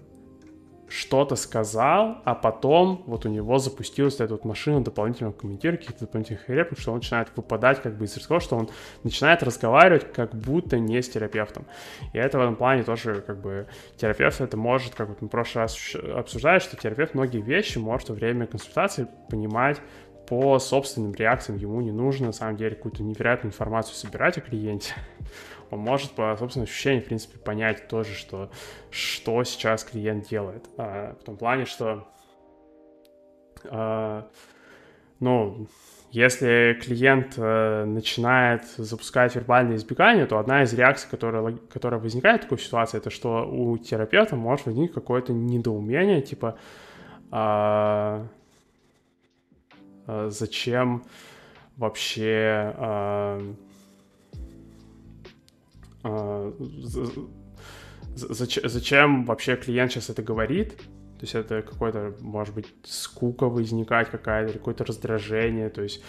что-то 0.89 1.37
сказал, 1.37 2.23
а 2.25 2.35
потом 2.35 3.03
вот 3.07 3.27
у 3.27 3.29
него 3.29 3.59
запустилась 3.59 4.21
эта 4.21 4.35
вот 4.35 4.45
машина 4.45 4.83
дополнительного 4.83 5.33
комментирования, 5.33 5.79
каких-то 5.79 6.07
дополнительных 6.07 6.49
реплик, 6.49 6.79
что 6.79 6.93
он 6.93 6.99
начинает 6.99 7.29
выпадать 7.35 7.83
как 7.83 7.97
бы 7.97 8.05
из 8.05 8.17
разговора, 8.17 8.43
что 8.43 8.57
он 8.57 8.69
начинает 9.03 9.43
разговаривать 9.43 10.13
как 10.13 10.35
будто 10.35 10.79
не 10.79 11.03
с 11.03 11.09
терапевтом. 11.09 11.67
И 12.13 12.19
это 12.19 12.39
в 12.39 12.43
этом 12.43 12.57
плане 12.57 12.85
тоже 12.85 13.23
как 13.27 13.41
бы 13.41 13.67
терапевт 13.97 14.41
это 14.41 14.57
может, 14.57 14.95
как 14.95 15.09
вот 15.09 15.23
мы 15.23 15.29
в 15.29 15.31
прошлый 15.31 15.63
раз 15.63 15.77
обсуждали, 16.15 16.61
что 16.61 16.77
терапевт 16.77 17.15
многие 17.15 17.41
вещи 17.41 17.79
может 17.79 18.09
во 18.09 18.15
время 18.15 18.47
консультации 18.47 19.09
понимать 19.29 19.81
по 20.27 20.59
собственным 20.59 21.15
реакциям. 21.15 21.59
Ему 21.59 21.81
не 21.81 21.93
нужно, 21.93 22.27
на 22.27 22.33
самом 22.33 22.57
деле, 22.57 22.75
какую-то 22.75 23.03
невероятную 23.03 23.53
информацию 23.53 23.95
собирать 23.95 24.39
о 24.39 24.41
клиенте 24.41 24.95
он 25.71 25.81
может 25.81 26.13
по 26.13 26.37
собственным 26.39 26.65
ощущениям, 26.65 27.03
в 27.03 27.07
принципе, 27.07 27.39
понять 27.39 27.89
тоже, 27.89 28.15
что, 28.15 28.51
что 28.91 29.43
сейчас 29.45 29.85
клиент 29.85 30.29
делает. 30.29 30.65
А, 30.77 31.17
в 31.21 31.25
том 31.25 31.37
плане, 31.37 31.65
что, 31.65 32.07
а, 33.65 34.29
ну, 35.21 35.67
если 36.11 36.79
клиент 36.83 37.35
а, 37.37 37.85
начинает 37.85 38.65
запускать 38.77 39.35
вербальное 39.35 39.77
избегание, 39.77 40.27
то 40.27 40.39
одна 40.39 40.63
из 40.63 40.73
реакций, 40.73 41.09
которая, 41.11 41.57
которая 41.73 42.01
возникает 42.01 42.41
в 42.41 42.45
такой 42.45 42.59
ситуации, 42.59 42.99
это 42.99 43.11
что 43.11 43.49
у 43.49 43.77
терапевта 43.79 44.37
может 44.37 44.67
возникнуть 44.67 44.95
какое-то 44.95 45.33
недоумение, 45.33 46.23
типа, 46.23 46.59
а, 47.31 48.27
а, 50.07 50.31
зачем 50.31 51.05
вообще... 51.77 52.75
А, 52.77 53.43
зачем 58.15 59.25
вообще 59.25 59.57
клиент 59.57 59.93
сейчас 59.93 60.11
это 60.11 60.23
говорит, 60.23 60.77
то 60.77 61.23
есть 61.23 61.35
это 61.35 61.63
какой-то, 61.63 62.15
может 62.21 62.55
быть, 62.55 62.67
скука 62.85 63.49
возникать 63.49 64.11
какая-то, 64.11 64.53
какое-то 64.53 64.85
раздражение, 64.85 65.71
то 65.71 65.83
есть, 65.83 66.03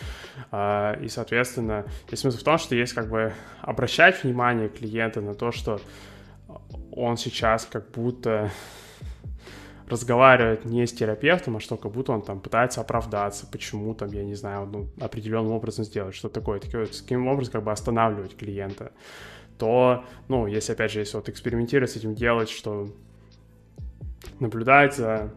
э, 0.51 1.03
и, 1.03 1.07
соответственно, 1.07 1.85
есть 2.11 2.21
смысл 2.21 2.37
в 2.39 2.43
том, 2.43 2.57
что 2.57 2.75
есть 2.75 2.93
как 2.93 3.09
бы 3.09 3.33
обращать 3.61 4.23
внимание 4.23 4.67
клиента 4.67 5.21
на 5.21 5.33
то, 5.33 5.51
что 5.51 5.79
он 6.91 7.15
сейчас 7.15 7.65
как 7.65 7.91
будто 7.91 8.51
разговаривает 9.87 10.65
не 10.65 10.85
с 10.85 10.91
терапевтом, 10.91 11.55
а 11.55 11.59
что 11.61 11.77
как 11.77 11.93
будто 11.93 12.11
он 12.11 12.21
там 12.21 12.41
пытается 12.41 12.81
оправдаться, 12.81 13.47
почему 13.49 13.93
там, 13.95 14.09
я 14.11 14.25
не 14.25 14.35
знаю, 14.35 14.65
ну, 14.65 14.89
определенным 14.99 15.53
образом 15.53 15.85
сделать, 15.85 16.15
что 16.15 16.27
такое, 16.27 16.59
таким 16.59 17.27
образом 17.27 17.53
как 17.53 17.63
бы 17.63 17.71
останавливать 17.71 18.35
клиента 18.35 18.91
то, 19.57 20.05
ну, 20.27 20.47
если, 20.47 20.73
опять 20.73 20.91
же, 20.91 20.99
если 20.99 21.17
вот 21.17 21.29
экспериментировать 21.29 21.91
с 21.91 21.95
этим 21.95 22.15
делать, 22.15 22.49
что 22.49 22.89
наблюдать 24.39 24.95
за 24.95 25.31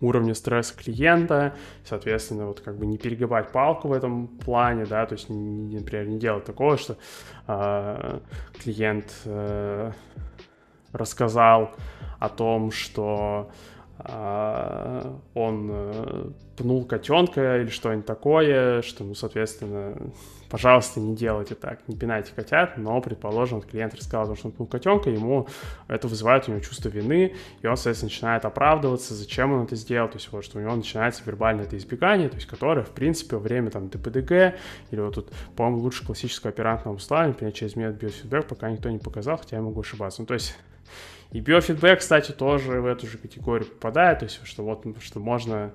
уровнем 0.00 0.34
стресса 0.34 0.74
клиента, 0.76 1.54
соответственно, 1.84 2.46
вот 2.46 2.60
как 2.60 2.76
бы 2.78 2.86
не 2.86 2.96
перегибать 2.96 3.52
палку 3.52 3.88
в 3.88 3.92
этом 3.92 4.28
плане, 4.28 4.86
да, 4.86 5.04
то 5.06 5.14
есть, 5.14 5.28
например, 5.28 6.08
не 6.08 6.18
делать 6.18 6.44
такого, 6.44 6.78
что 6.78 6.96
э, 7.46 8.20
клиент 8.62 9.12
э, 9.24 9.92
рассказал 10.92 11.74
о 12.18 12.28
том, 12.28 12.70
что 12.70 13.50
он 14.04 15.68
э, 15.70 16.30
пнул 16.56 16.84
котенка 16.84 17.60
или 17.60 17.68
что-нибудь 17.68 18.06
такое, 18.06 18.82
что, 18.82 19.04
ну, 19.04 19.14
соответственно, 19.14 19.96
пожалуйста, 20.50 21.00
не 21.00 21.14
делайте 21.14 21.54
так, 21.54 21.86
не 21.88 21.96
пинайте 21.96 22.32
котят, 22.34 22.78
но, 22.78 23.00
предположим, 23.00 23.60
клиент 23.60 23.94
рассказал, 23.94 24.36
что 24.36 24.48
он 24.48 24.52
пнул 24.52 24.68
котенка, 24.68 25.10
ему 25.10 25.48
это 25.88 26.08
вызывает 26.08 26.48
у 26.48 26.52
него 26.52 26.60
чувство 26.60 26.88
вины, 26.88 27.34
и 27.62 27.66
он, 27.66 27.76
соответственно, 27.76 28.10
начинает 28.10 28.44
оправдываться, 28.44 29.14
зачем 29.14 29.52
он 29.52 29.64
это 29.64 29.76
сделал, 29.76 30.08
то 30.08 30.16
есть 30.16 30.30
вот, 30.32 30.44
что 30.44 30.58
у 30.58 30.62
него 30.62 30.74
начинается 30.74 31.22
вербальное 31.24 31.64
это 31.64 31.76
избегание, 31.76 32.28
то 32.28 32.36
есть 32.36 32.46
которое, 32.46 32.82
в 32.82 32.90
принципе, 32.90 33.36
во 33.36 33.42
время 33.42 33.70
там 33.70 33.88
ДПДГ, 33.88 34.54
или 34.90 35.00
вот 35.00 35.14
тут, 35.14 35.30
по-моему, 35.56 35.80
лучше 35.80 36.06
классического 36.06 36.50
оперантного 36.50 36.94
обуславливания, 36.94 37.32
например, 37.34 37.52
через 37.52 37.76
метод 37.76 38.00
биофидбэк, 38.00 38.46
пока 38.46 38.70
никто 38.70 38.90
не 38.90 38.98
показал, 38.98 39.36
хотя 39.36 39.56
я 39.56 39.62
могу 39.62 39.80
ошибаться. 39.80 40.22
Ну, 40.22 40.26
то 40.26 40.34
есть 40.34 40.56
и 41.32 41.40
биофидбэк, 41.40 42.00
кстати, 42.00 42.32
тоже 42.32 42.80
в 42.80 42.86
эту 42.86 43.06
же 43.06 43.16
категорию 43.16 43.68
попадает, 43.68 44.20
то 44.20 44.24
есть 44.24 44.40
что 44.44 44.64
вот 44.64 44.84
что 45.00 45.20
можно 45.20 45.70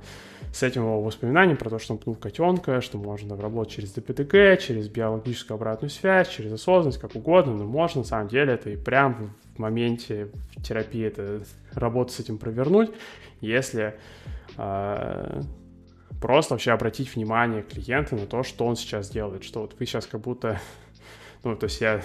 с 0.51 0.63
этим 0.63 0.83
его 0.83 1.01
воспоминанием 1.01 1.57
про 1.57 1.69
то, 1.69 1.79
что 1.79 1.93
он 1.93 1.99
пнул 1.99 2.15
котенка, 2.15 2.81
что 2.81 2.97
можно 2.97 3.37
работать 3.37 3.73
через 3.73 3.93
ДПТГ, 3.93 4.59
через 4.61 4.89
биологическую 4.89 5.55
обратную 5.55 5.89
связь, 5.89 6.29
через 6.29 6.51
осознанность, 6.51 6.99
как 6.99 7.15
угодно, 7.15 7.53
но 7.53 7.65
можно, 7.65 8.01
на 8.01 8.07
самом 8.07 8.27
деле, 8.27 8.53
это 8.53 8.69
и 8.69 8.75
прям 8.75 9.33
в 9.55 9.59
моменте 9.59 10.29
терапии 10.61 11.05
это 11.05 11.41
работу 11.73 12.11
с 12.11 12.19
этим 12.19 12.37
провернуть, 12.37 12.91
если 13.39 13.95
э, 14.57 15.41
просто 16.21 16.53
вообще 16.53 16.71
обратить 16.71 17.15
внимание 17.15 17.63
клиента 17.63 18.15
на 18.15 18.25
то, 18.25 18.43
что 18.43 18.65
он 18.65 18.75
сейчас 18.75 19.09
делает, 19.09 19.43
что 19.43 19.61
вот 19.61 19.75
вы 19.79 19.85
сейчас 19.85 20.05
как 20.05 20.21
будто, 20.21 20.59
ну, 21.43 21.55
то 21.55 21.65
есть 21.65 21.79
я 21.79 22.01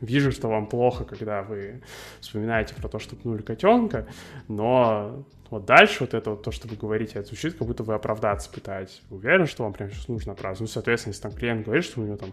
вижу, 0.00 0.32
что 0.32 0.48
вам 0.48 0.66
плохо, 0.66 1.04
когда 1.04 1.42
вы 1.42 1.82
вспоминаете 2.20 2.74
про 2.74 2.88
то, 2.88 2.98
что 2.98 3.16
пнули 3.16 3.42
котенка, 3.42 4.06
но 4.48 5.24
вот 5.50 5.64
дальше 5.64 5.98
вот 6.00 6.14
это 6.14 6.30
вот 6.30 6.42
то, 6.42 6.50
что 6.50 6.68
вы 6.68 6.76
говорите, 6.76 7.18
это 7.18 7.28
звучит, 7.28 7.54
как 7.54 7.66
будто 7.66 7.82
вы 7.82 7.94
оправдаться 7.94 8.50
пытаетесь. 8.50 9.02
Вы 9.10 9.18
уверены, 9.18 9.46
что 9.46 9.64
вам 9.64 9.72
прямо 9.72 9.90
сейчас 9.90 10.08
нужно 10.08 10.32
оправдаться? 10.32 10.62
Ну, 10.62 10.68
соответственно, 10.68 11.12
если 11.12 11.22
там 11.22 11.32
клиент 11.32 11.64
говорит, 11.64 11.84
что 11.84 12.00
у 12.00 12.04
него 12.04 12.16
там 12.16 12.32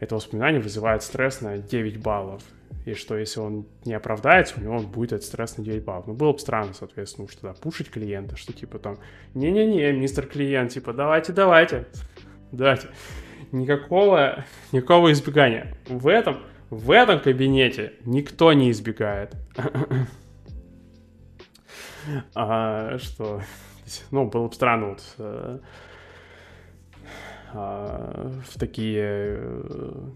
это 0.00 0.14
воспоминание 0.14 0.60
вызывает 0.60 1.02
стресс 1.02 1.42
на 1.42 1.58
9 1.58 1.98
баллов, 1.98 2.42
и 2.86 2.94
что 2.94 3.16
если 3.18 3.40
он 3.40 3.66
не 3.84 3.92
оправдается, 3.92 4.54
у 4.58 4.62
него 4.62 4.80
будет 4.80 5.12
этот 5.12 5.26
стресс 5.26 5.58
на 5.58 5.64
9 5.64 5.84
баллов. 5.84 6.06
Ну, 6.06 6.14
было 6.14 6.32
бы 6.32 6.38
странно, 6.38 6.72
соответственно, 6.72 7.28
что 7.28 7.42
да, 7.42 7.52
пушить 7.52 7.90
клиента, 7.90 8.36
что 8.36 8.52
типа 8.52 8.78
там, 8.78 8.98
не-не-не, 9.34 9.92
мистер 9.92 10.26
клиент, 10.26 10.72
типа, 10.72 10.92
давайте-давайте, 10.92 11.86
давайте. 12.50 12.88
Никакого, 13.52 14.44
никакого 14.72 15.12
избегания. 15.12 15.76
В 15.88 16.08
этом, 16.08 16.38
в 16.70 16.92
этом 16.92 17.20
кабинете 17.20 17.94
никто 18.04 18.52
не 18.52 18.70
избегает. 18.70 19.34
а, 22.34 22.98
что, 22.98 23.42
ну, 24.10 24.26
было 24.26 24.48
бы 24.48 24.54
странно 24.54 24.90
вот 24.90 25.02
э, 25.18 25.58
а, 27.52 28.40
в 28.48 28.58
такие 28.58 29.02
э, 29.02 30.10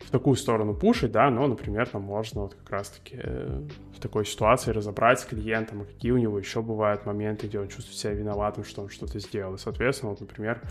в 0.00 0.10
такую 0.10 0.36
сторону 0.36 0.74
пушить, 0.74 1.12
да, 1.12 1.28
но, 1.30 1.46
например, 1.46 1.86
там 1.86 2.02
можно 2.02 2.42
вот 2.42 2.54
как 2.54 2.70
раз-таки 2.70 3.16
э, 3.22 3.62
в 3.94 4.00
такой 4.00 4.24
ситуации 4.24 4.70
разобрать 4.70 5.20
с 5.20 5.24
клиентом, 5.26 5.84
какие 5.84 6.12
у 6.12 6.16
него 6.16 6.38
еще 6.38 6.62
бывают 6.62 7.04
моменты, 7.04 7.46
где 7.46 7.60
он 7.60 7.68
чувствует 7.68 7.98
себя 7.98 8.14
виноватым, 8.14 8.64
что 8.64 8.82
он 8.82 8.88
что-то 8.88 9.18
сделал. 9.18 9.56
И, 9.56 9.58
соответственно, 9.58 10.10
вот, 10.10 10.20
например, 10.20 10.62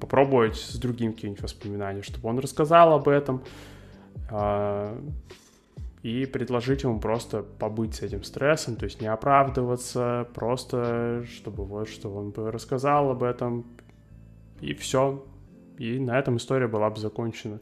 попробовать 0.00 0.56
с 0.56 0.76
другим 0.76 1.14
каким-нибудь 1.14 1.42
воспоминанием, 1.42 2.02
чтобы 2.02 2.28
он 2.28 2.38
рассказал 2.38 2.92
об 2.92 3.08
этом, 3.08 3.36
а, 3.36 3.75
и 6.02 6.24
предложить 6.26 6.84
ему 6.84 7.00
просто 7.00 7.42
побыть 7.42 7.96
с 7.96 8.02
этим 8.02 8.22
стрессом, 8.22 8.76
то 8.76 8.84
есть 8.84 9.00
не 9.00 9.08
оправдываться, 9.08 10.28
просто 10.34 11.24
чтобы 11.26 11.64
вот, 11.64 11.88
что 11.88 12.14
он 12.14 12.30
бы 12.30 12.52
рассказал 12.52 13.10
об 13.10 13.24
этом, 13.24 13.66
и 14.60 14.72
все. 14.74 15.26
И 15.78 15.98
на 15.98 16.18
этом 16.18 16.36
история 16.36 16.68
была 16.68 16.90
бы 16.90 17.00
закончена. 17.00 17.60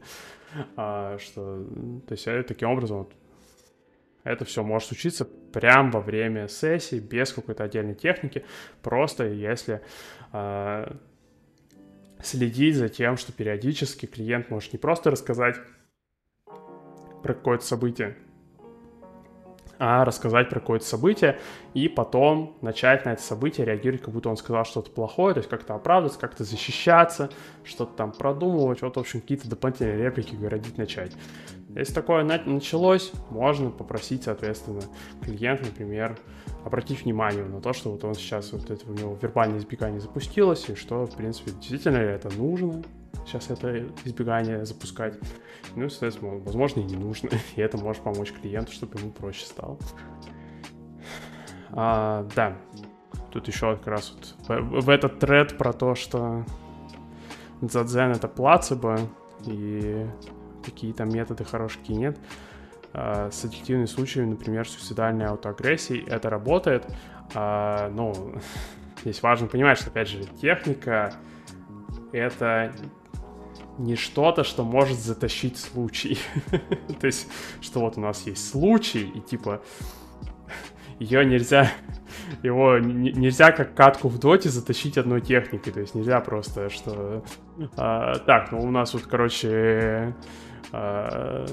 А, 0.77 1.17
что, 1.17 1.65
то 2.07 2.13
есть 2.13 2.27
э, 2.27 2.43
таким 2.43 2.69
образом 2.69 2.99
вот, 2.99 3.13
это 4.23 4.45
все 4.45 4.63
может 4.63 4.89
случиться 4.89 5.25
прямо 5.25 5.91
во 5.91 5.99
время 5.99 6.47
сессии, 6.47 6.99
без 6.99 7.33
какой-то 7.33 7.63
отдельной 7.63 7.95
техники, 7.95 8.45
просто 8.81 9.27
если 9.27 9.81
а, 10.31 10.95
следить 12.21 12.75
за 12.75 12.89
тем, 12.89 13.17
что 13.17 13.33
периодически 13.33 14.05
клиент 14.05 14.49
может 14.49 14.71
не 14.71 14.79
просто 14.79 15.11
рассказать 15.11 15.57
про 17.25 17.33
какое-то 17.33 17.65
событие, 17.65 18.15
а 19.79 20.05
рассказать 20.05 20.47
про 20.47 20.59
какое-то 20.59 20.85
событие 20.85 21.39
и 21.73 21.89
потом 21.89 22.55
начать 22.61 23.03
на 23.03 23.13
это 23.13 23.23
событие 23.23 23.65
реагировать, 23.65 24.03
как 24.03 24.13
будто 24.13 24.29
он 24.29 24.37
сказал 24.37 24.63
что-то 24.63 24.91
плохое, 24.91 25.33
то 25.33 25.39
есть 25.39 25.49
как-то 25.49 25.73
оправдываться, 25.73 26.19
как-то 26.19 26.43
защищаться, 26.43 27.31
что-то 27.63 27.93
там 27.95 28.11
продумывать, 28.11 28.83
вот, 28.83 28.95
в 28.95 28.99
общем, 28.99 29.21
какие-то 29.21 29.49
дополнительные 29.49 29.97
реплики 29.97 30.35
городить 30.35 30.77
начать. 30.77 31.13
Если 31.69 31.95
такое 31.95 32.23
началось, 32.23 33.11
можно 33.31 33.71
попросить, 33.71 34.25
соответственно, 34.25 34.83
клиент, 35.23 35.61
например, 35.61 36.19
обратить 36.63 37.05
внимание 37.05 37.43
на 37.43 37.59
то, 37.59 37.73
что 37.73 37.91
вот 37.91 38.03
он 38.03 38.13
сейчас, 38.13 38.53
вот 38.53 38.69
это 38.69 38.87
у 38.87 38.93
него 38.93 39.17
вербальное 39.19 39.57
избегание 39.57 39.99
запустилось, 39.99 40.69
и 40.69 40.75
что, 40.75 41.07
в 41.07 41.15
принципе, 41.15 41.49
действительно 41.49 41.97
это 41.97 42.29
нужно, 42.37 42.83
сейчас 43.25 43.49
это 43.49 43.87
избегание 44.05 44.65
запускать. 44.65 45.17
Ну, 45.75 45.89
соответственно, 45.89 46.37
возможно, 46.37 46.81
и 46.81 46.83
не 46.83 46.95
нужно. 46.95 47.29
И 47.55 47.61
это 47.61 47.77
может 47.77 48.03
помочь 48.03 48.31
клиенту, 48.31 48.71
чтобы 48.71 48.99
ему 48.99 49.11
проще 49.11 49.45
стало. 49.45 49.77
А, 51.71 52.27
да, 52.35 52.55
тут 53.31 53.47
еще 53.47 53.75
как 53.75 53.87
раз 53.87 54.13
вот 54.13 54.35
в, 54.47 54.81
в 54.81 54.89
этот 54.89 55.19
тред 55.19 55.57
про 55.57 55.73
то, 55.73 55.95
что 55.95 56.45
дзадзен 57.61 58.11
это 58.11 58.27
плацебо, 58.27 58.99
и 59.45 60.07
какие 60.63 60.93
там 60.93 61.09
методы 61.09 61.43
хорошие, 61.43 61.81
какие 61.81 61.97
нет. 61.97 62.19
А, 62.93 63.29
с 63.29 63.43
аддиктивными 63.43 63.87
случаями, 63.87 64.31
например, 64.31 64.67
суицидальной 64.67 65.25
аутоагрессии, 65.25 66.07
это 66.07 66.29
работает. 66.29 66.85
А, 67.33 67.89
но 67.89 68.13
здесь 69.01 69.21
важно 69.21 69.47
понимать, 69.47 69.77
что, 69.77 69.89
опять 69.89 70.07
же, 70.07 70.23
техника— 70.39 71.13
это 72.13 72.73
не 73.77 73.95
что-то, 73.95 74.43
что 74.43 74.63
может 74.63 74.99
затащить 74.99 75.57
случай. 75.57 76.17
То 76.99 77.07
есть, 77.07 77.27
что 77.61 77.79
вот 77.79 77.97
у 77.97 78.01
нас 78.01 78.25
есть 78.25 78.49
случай, 78.49 79.11
и 79.13 79.19
типа 79.19 79.61
ее 80.99 81.25
нельзя, 81.25 81.71
его 82.41 82.77
нельзя 82.77 83.51
как 83.51 83.75
катку 83.75 84.07
в 84.07 84.17
доте 84.19 84.49
затащить 84.49 84.97
одной 84.97 85.21
техникой. 85.21 85.73
То 85.73 85.81
есть 85.81 85.95
нельзя 85.95 86.19
просто, 86.21 86.69
что... 86.69 87.23
А, 87.75 88.19
так, 88.19 88.51
ну 88.51 88.59
у 88.59 88.71
нас 88.71 88.93
вот, 88.93 89.03
короче, 89.03 90.15
а, 90.71 91.45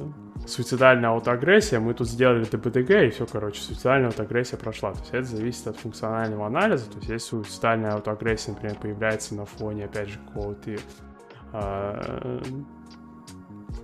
суицидальная 0.46 1.10
аутоагрессия, 1.10 1.80
мы 1.80 1.94
тут 1.94 2.08
сделали 2.08 2.44
ДБДГ, 2.44 2.90
и 2.90 3.10
все, 3.10 3.26
короче, 3.26 3.60
суицидальная 3.60 4.08
аутоагрессия 4.08 4.58
прошла. 4.58 4.92
То 4.92 4.98
есть 5.00 5.14
это 5.14 5.24
зависит 5.24 5.66
от 5.66 5.76
функционального 5.76 6.46
анализа. 6.46 6.88
То 6.90 6.98
есть 6.98 7.08
если 7.08 7.26
суицидальная 7.26 7.94
аутоагрессия, 7.94 8.54
например, 8.54 8.76
появляется 8.76 9.34
на 9.34 9.44
фоне, 9.44 9.86
опять 9.86 10.08
же, 10.08 10.18
какого-то 10.28 10.76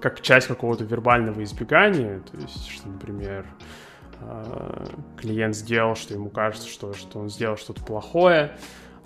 как 0.01 0.21
часть 0.21 0.47
какого-то 0.47 0.85
вербального 0.85 1.43
избегания, 1.43 2.21
то 2.21 2.37
есть, 2.37 2.69
что, 2.69 2.89
например, 2.89 3.47
а, 4.21 4.85
клиент 5.16 5.55
сделал, 5.55 5.95
что 5.95 6.14
ему 6.14 6.31
кажется, 6.31 6.69
что, 6.69 6.95
что 6.95 7.19
он 7.19 7.29
сделал 7.29 7.57
что-то 7.57 7.85
плохое, 7.85 8.57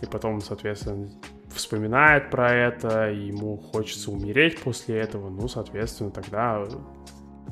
и 0.00 0.06
потом, 0.06 0.40
соответственно, 0.40 1.08
вспоминает 1.54 2.30
про 2.30 2.52
это, 2.52 3.10
и 3.10 3.26
ему 3.26 3.56
хочется 3.56 4.10
умереть 4.10 4.60
после 4.60 4.98
этого, 4.98 5.28
ну, 5.30 5.48
соответственно, 5.48 6.10
тогда, 6.10 6.66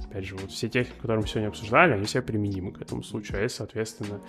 опять 0.05 0.25
же, 0.25 0.37
вот 0.37 0.51
все 0.51 0.69
техники, 0.69 0.97
которые 0.97 1.21
мы 1.21 1.27
сегодня 1.27 1.49
обсуждали, 1.49 1.93
они 1.93 2.05
все 2.05 2.23
применимы 2.23 2.73
к 2.73 2.81
этому 2.81 3.03
случаю, 3.03 3.39
а 3.39 3.43
если, 3.43 3.59
соответственно, 3.59 4.21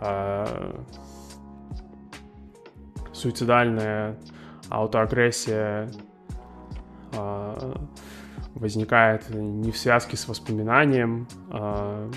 э, 0.00 0.84
суицидальная 3.12 4.18
аутоагрессия 4.68 5.90
э, 7.12 7.74
возникает 8.54 9.28
не 9.30 9.70
в 9.70 9.76
связке 9.76 10.16
с 10.16 10.28
воспоминанием 10.28 11.28
э, 11.52 12.10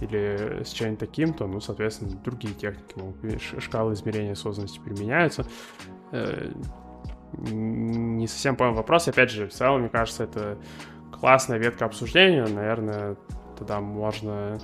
или 0.00 0.62
с 0.62 0.70
чем-нибудь 0.70 1.00
таким, 1.00 1.32
то, 1.32 1.46
ну, 1.46 1.60
соответственно, 1.60 2.10
другие 2.24 2.54
техники, 2.54 2.94
могут, 2.96 3.40
шкалы 3.40 3.94
измерения 3.94 4.32
осознанности 4.32 4.78
применяются. 4.78 5.46
Э, 6.12 6.52
не 7.38 8.26
совсем 8.26 8.56
понял 8.56 8.74
вопрос. 8.74 9.08
Опять 9.08 9.30
же, 9.30 9.48
в 9.48 9.52
целом, 9.52 9.80
мне 9.80 9.88
кажется, 9.88 10.24
это 10.24 10.58
классная 11.12 11.58
ветка 11.58 11.84
обсуждения. 11.84 12.46
Наверное, 12.46 13.16
тогда 13.58 13.80
можно 13.80 14.58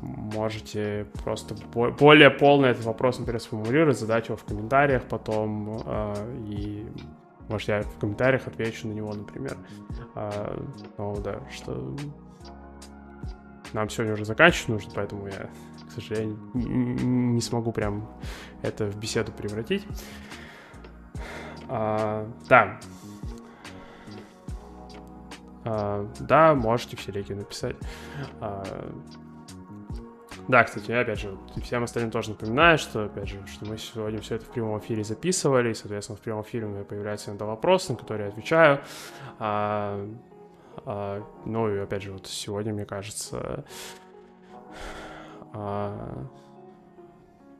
можете 0.00 1.06
просто 1.24 1.54
более 1.98 2.30
полно 2.30 2.66
этот 2.66 2.84
вопрос, 2.84 3.18
например, 3.18 3.40
сформулировать, 3.40 3.98
задать 3.98 4.26
его 4.26 4.36
в 4.36 4.44
комментариях 4.44 5.04
потом, 5.04 5.82
э, 5.84 6.14
и 6.48 6.86
может 7.48 7.68
я 7.68 7.82
в 7.82 7.98
комментариях 7.98 8.46
отвечу 8.46 8.88
на 8.88 8.92
него, 8.92 9.12
например. 9.12 9.56
Э, 10.14 10.60
ну 10.96 11.16
да, 11.22 11.40
что 11.50 11.96
нам 13.72 13.88
сегодня 13.88 14.14
уже 14.14 14.24
заканчивать 14.24 14.68
нужно, 14.68 14.92
поэтому 14.94 15.26
я, 15.26 15.50
к 15.88 15.92
сожалению, 15.92 16.38
не 16.54 17.40
смогу 17.40 17.72
прям 17.72 18.08
это 18.62 18.86
в 18.86 18.96
беседу 18.98 19.32
превратить. 19.32 19.86
А, 21.68 22.26
да. 22.48 22.80
А, 25.64 26.08
да, 26.20 26.54
можете 26.54 26.96
в 26.96 27.04
телеге 27.04 27.34
написать. 27.34 27.76
А, 28.40 28.64
да, 30.48 30.64
кстати, 30.64 30.90
я 30.90 31.00
опять 31.00 31.20
же, 31.20 31.36
всем 31.62 31.84
остальным 31.84 32.10
тоже 32.10 32.30
напоминаю, 32.30 32.78
что, 32.78 33.04
опять 33.04 33.28
же, 33.28 33.46
что 33.46 33.66
мы 33.66 33.76
сегодня 33.76 34.20
все 34.20 34.36
это 34.36 34.46
в 34.46 34.48
прямом 34.48 34.78
эфире 34.78 35.04
записывали, 35.04 35.70
и, 35.70 35.74
соответственно, 35.74 36.16
в 36.16 36.22
прямом 36.22 36.42
эфире 36.42 36.64
у 36.64 36.68
меня 36.70 36.84
появляются 36.84 37.28
иногда 37.28 37.44
вопросы, 37.44 37.92
на 37.92 37.98
которые 37.98 38.26
я 38.26 38.32
отвечаю. 38.32 38.80
А, 39.38 40.08
а, 40.86 41.22
ну 41.44 41.68
и, 41.68 41.78
опять 41.78 42.02
же, 42.02 42.12
вот 42.12 42.26
сегодня, 42.26 42.72
мне 42.72 42.86
кажется, 42.86 43.66
а, 45.52 46.26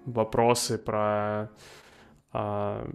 вопросы 0.07 0.79
про 0.79 1.51
а, 2.33 2.89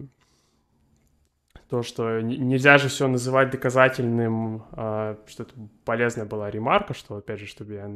то, 1.68 1.82
что 1.84 2.20
нельзя 2.20 2.78
же 2.78 2.88
все 2.88 3.06
называть 3.06 3.50
доказательным, 3.50 4.64
а, 4.72 5.18
что 5.26 5.44
это 5.44 5.54
полезная 5.84 6.24
была 6.24 6.50
ремарка, 6.50 6.94
что, 6.94 7.16
опять 7.16 7.38
же, 7.38 7.46
чтобы 7.46 7.74
я 7.74 7.88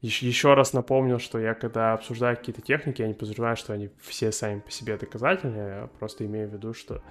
еще, 0.00 0.54
раз 0.54 0.72
напомнил, 0.72 1.18
что 1.18 1.38
я 1.38 1.54
когда 1.54 1.92
обсуждаю 1.92 2.36
какие-то 2.36 2.62
техники, 2.62 3.02
я 3.02 3.08
не 3.08 3.14
подразумеваю, 3.14 3.56
что 3.56 3.72
они 3.72 3.90
все 4.00 4.32
сами 4.32 4.60
по 4.60 4.70
себе 4.70 4.96
доказательные, 4.96 5.80
я 5.80 5.90
просто 5.98 6.24
имею 6.26 6.48
в 6.48 6.52
виду, 6.52 6.74
что 6.74 7.02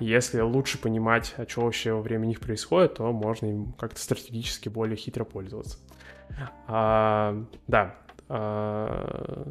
если 0.00 0.40
лучше 0.40 0.80
понимать, 0.80 1.34
а 1.36 1.46
что 1.48 1.62
вообще 1.62 1.92
во 1.92 2.00
время 2.00 2.26
них 2.26 2.40
происходит, 2.40 2.94
то 2.94 3.12
можно 3.12 3.46
им 3.46 3.72
как-то 3.72 4.00
стратегически 4.00 4.68
более 4.68 4.96
хитро 4.96 5.24
пользоваться. 5.24 5.78
А, 6.66 7.44
да. 7.66 7.94
А, 8.28 9.46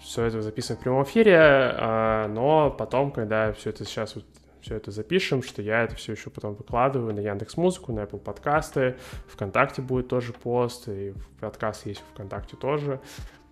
все 0.00 0.24
это 0.24 0.40
записано 0.40 0.78
в 0.78 0.82
прямом 0.82 1.02
эфире, 1.04 1.36
а, 1.38 2.28
но 2.28 2.70
потом, 2.70 3.12
когда 3.12 3.52
все 3.52 3.70
это 3.70 3.84
сейчас 3.84 4.14
вот 4.14 4.24
все 4.60 4.76
это 4.76 4.90
запишем, 4.90 5.42
что 5.42 5.62
я 5.62 5.82
это 5.84 5.96
все 5.96 6.12
еще 6.12 6.30
потом 6.30 6.54
выкладываю 6.54 7.14
на 7.14 7.20
Яндекс 7.20 7.56
Музыку, 7.56 7.92
на 7.92 8.00
Apple 8.00 8.18
подкасты, 8.18 8.96
ВКонтакте 9.28 9.82
будет 9.82 10.08
тоже 10.08 10.32
пост, 10.32 10.88
и 10.88 11.14
подкаст 11.40 11.86
есть 11.86 12.00
в 12.00 12.14
ВКонтакте 12.14 12.56
тоже, 12.56 13.00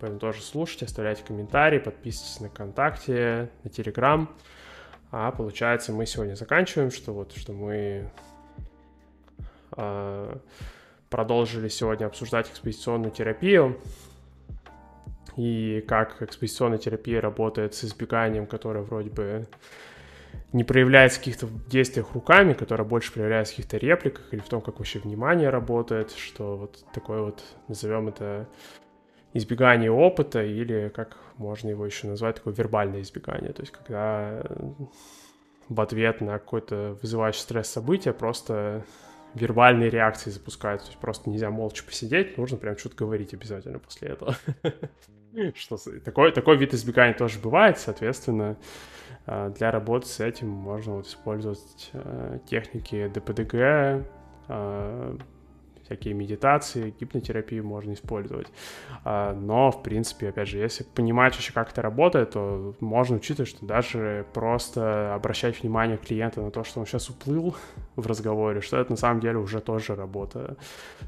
поэтому 0.00 0.20
тоже 0.20 0.42
слушайте, 0.42 0.86
оставляйте 0.86 1.22
комментарии, 1.24 1.78
подписывайтесь 1.78 2.40
на 2.40 2.48
ВКонтакте, 2.48 3.50
на 3.64 3.70
Телеграм. 3.70 4.28
А 5.10 5.32
получается, 5.32 5.92
мы 5.92 6.04
сегодня 6.04 6.34
заканчиваем, 6.34 6.90
что 6.90 7.14
вот, 7.14 7.32
что 7.32 7.54
мы 7.54 8.10
э, 9.76 10.36
продолжили 11.08 11.68
сегодня 11.68 12.06
обсуждать 12.06 12.50
экспозиционную 12.50 13.10
терапию 13.10 13.80
и 15.36 15.84
как 15.86 16.20
экспозиционная 16.20 16.78
терапия 16.78 17.20
работает 17.20 17.74
с 17.74 17.84
избеганием, 17.84 18.46
которое 18.46 18.82
вроде 18.82 19.10
бы 19.10 19.46
не 20.52 20.64
проявляется 20.64 21.18
в 21.18 21.20
каких-то 21.20 21.46
действиях 21.68 22.14
руками, 22.14 22.54
которая 22.54 22.86
больше 22.86 23.12
проявляется 23.12 23.52
в 23.52 23.56
каких-то 23.56 23.76
репликах 23.76 24.32
или 24.32 24.40
в 24.40 24.48
том, 24.48 24.60
как 24.60 24.78
вообще 24.78 24.98
внимание 24.98 25.50
работает, 25.50 26.12
что 26.12 26.56
вот 26.56 26.84
такое 26.92 27.22
вот, 27.22 27.42
назовем 27.68 28.08
это, 28.08 28.48
избегание 29.34 29.90
опыта 29.90 30.42
или, 30.42 30.90
как 30.94 31.16
можно 31.36 31.68
его 31.68 31.84
еще 31.84 32.06
назвать, 32.06 32.36
такое 32.36 32.54
вербальное 32.54 33.02
избегание. 33.02 33.52
То 33.52 33.62
есть, 33.62 33.72
когда 33.72 34.42
в 35.68 35.80
ответ 35.80 36.20
на 36.20 36.38
какое-то 36.38 36.98
вызывающее 37.02 37.42
стресс 37.42 37.68
событие 37.68 38.14
просто 38.14 38.84
вербальные 39.34 39.90
реакции 39.90 40.30
запускают. 40.30 40.82
То 40.82 40.88
есть 40.88 40.98
просто 40.98 41.28
нельзя 41.28 41.50
молча 41.50 41.84
посидеть, 41.84 42.38
нужно 42.38 42.56
прям 42.56 42.76
что-то 42.78 42.96
говорить 42.96 43.34
обязательно 43.34 43.78
после 43.78 44.08
этого. 44.08 44.36
Что 45.54 45.76
такой, 46.04 46.32
такой 46.32 46.56
вид 46.56 46.72
избегания 46.72 47.14
тоже 47.14 47.38
бывает, 47.38 47.78
соответственно, 47.78 48.56
для 49.56 49.70
работы 49.70 50.06
с 50.06 50.20
этим 50.20 50.48
можно 50.48 50.94
вот 50.96 51.06
использовать 51.06 51.90
а, 51.92 52.38
техники 52.46 53.08
ДПДГ, 53.08 54.06
а, 54.48 55.16
всякие 55.88 56.12
медитации, 56.14 56.94
гипнотерапию 57.00 57.64
можно 57.64 57.94
использовать. 57.94 58.48
А, 59.04 59.32
но, 59.34 59.70
в 59.70 59.82
принципе, 59.82 60.28
опять 60.28 60.48
же, 60.48 60.58
если 60.58 60.84
понимать 60.84 61.32
вообще, 61.34 61.52
как 61.52 61.70
это 61.70 61.80
работает, 61.80 62.30
то 62.32 62.74
можно 62.80 63.16
учитывать, 63.16 63.48
что 63.48 63.64
даже 63.64 64.26
просто 64.34 65.14
обращать 65.14 65.62
внимание 65.62 65.96
клиента 65.96 66.42
на 66.42 66.50
то, 66.50 66.62
что 66.62 66.80
он 66.80 66.86
сейчас 66.86 67.08
уплыл 67.08 67.56
в 67.96 68.06
разговоре, 68.06 68.60
что 68.60 68.76
это 68.78 68.92
на 68.92 68.96
самом 68.96 69.20
деле 69.20 69.38
уже 69.38 69.60
тоже 69.60 69.94
работа 69.94 70.56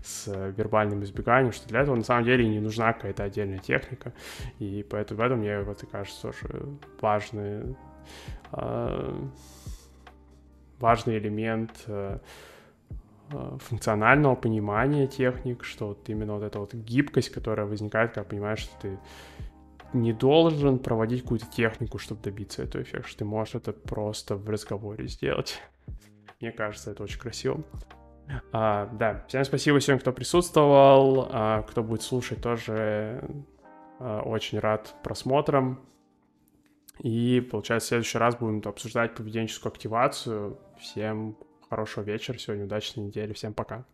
с 0.02 0.26
вербальным 0.56 1.02
избеганием, 1.04 1.52
что 1.52 1.68
для 1.68 1.80
этого 1.80 1.96
на 1.96 2.04
самом 2.04 2.24
деле 2.24 2.48
не 2.48 2.60
нужна 2.60 2.92
какая-то 2.92 3.24
отдельная 3.24 3.58
техника. 3.58 4.14
И 4.58 4.84
поэтому 4.88 5.20
в 5.20 5.22
этом 5.22 5.38
мне 5.40 5.60
вот 5.60 5.82
и 5.82 5.86
кажется 5.86 6.22
тоже 6.22 6.66
важный, 7.00 7.60
а, 7.62 7.89
важный 10.80 11.18
элемент 11.18 11.84
э, 11.86 12.18
Э, 13.32 13.58
функционального 13.61 14.34
понимания 14.34 15.06
техник, 15.06 15.64
что 15.64 15.88
вот 15.88 16.08
именно 16.08 16.34
вот 16.34 16.42
эта 16.42 16.58
вот 16.58 16.74
гибкость, 16.74 17.30
которая 17.30 17.66
возникает, 17.66 18.12
когда 18.12 18.28
понимаешь, 18.28 18.61
что 18.61 18.72
ты 18.80 18.98
не 19.92 20.12
должен 20.12 20.78
проводить 20.78 21.22
какую-то 21.22 21.46
технику, 21.46 21.98
чтобы 21.98 22.22
добиться 22.22 22.62
этого 22.62 22.82
эффекта, 22.82 23.08
что 23.08 23.18
ты 23.18 23.24
можешь 23.24 23.54
это 23.54 23.72
просто 23.72 24.36
в 24.36 24.48
разговоре 24.48 25.06
сделать. 25.06 25.61
Мне 26.40 26.50
кажется, 26.50 26.90
это 26.90 27.02
очень 27.04 27.20
красиво. 27.20 27.62
А, 28.52 28.88
да, 28.92 29.24
всем 29.28 29.44
спасибо 29.44 29.80
сегодня, 29.80 30.00
кто 30.00 30.12
присутствовал, 30.12 31.28
а, 31.30 31.62
кто 31.62 31.82
будет 31.82 32.02
слушать, 32.02 32.40
тоже 32.40 33.22
а, 33.98 34.22
очень 34.22 34.58
рад 34.58 34.94
просмотрам. 35.02 35.80
И, 37.03 37.40
получается, 37.51 37.86
в 37.86 37.88
следующий 37.88 38.18
раз 38.18 38.36
будем 38.36 38.62
обсуждать 38.68 39.14
поведенческую 39.14 39.72
активацию. 39.72 40.59
Всем 40.78 41.36
хорошего 41.68 42.05
вечера 42.05 42.36
сегодня, 42.36 42.64
удачной 42.64 43.05
недели, 43.05 43.32
всем 43.32 43.55
пока. 43.55 43.86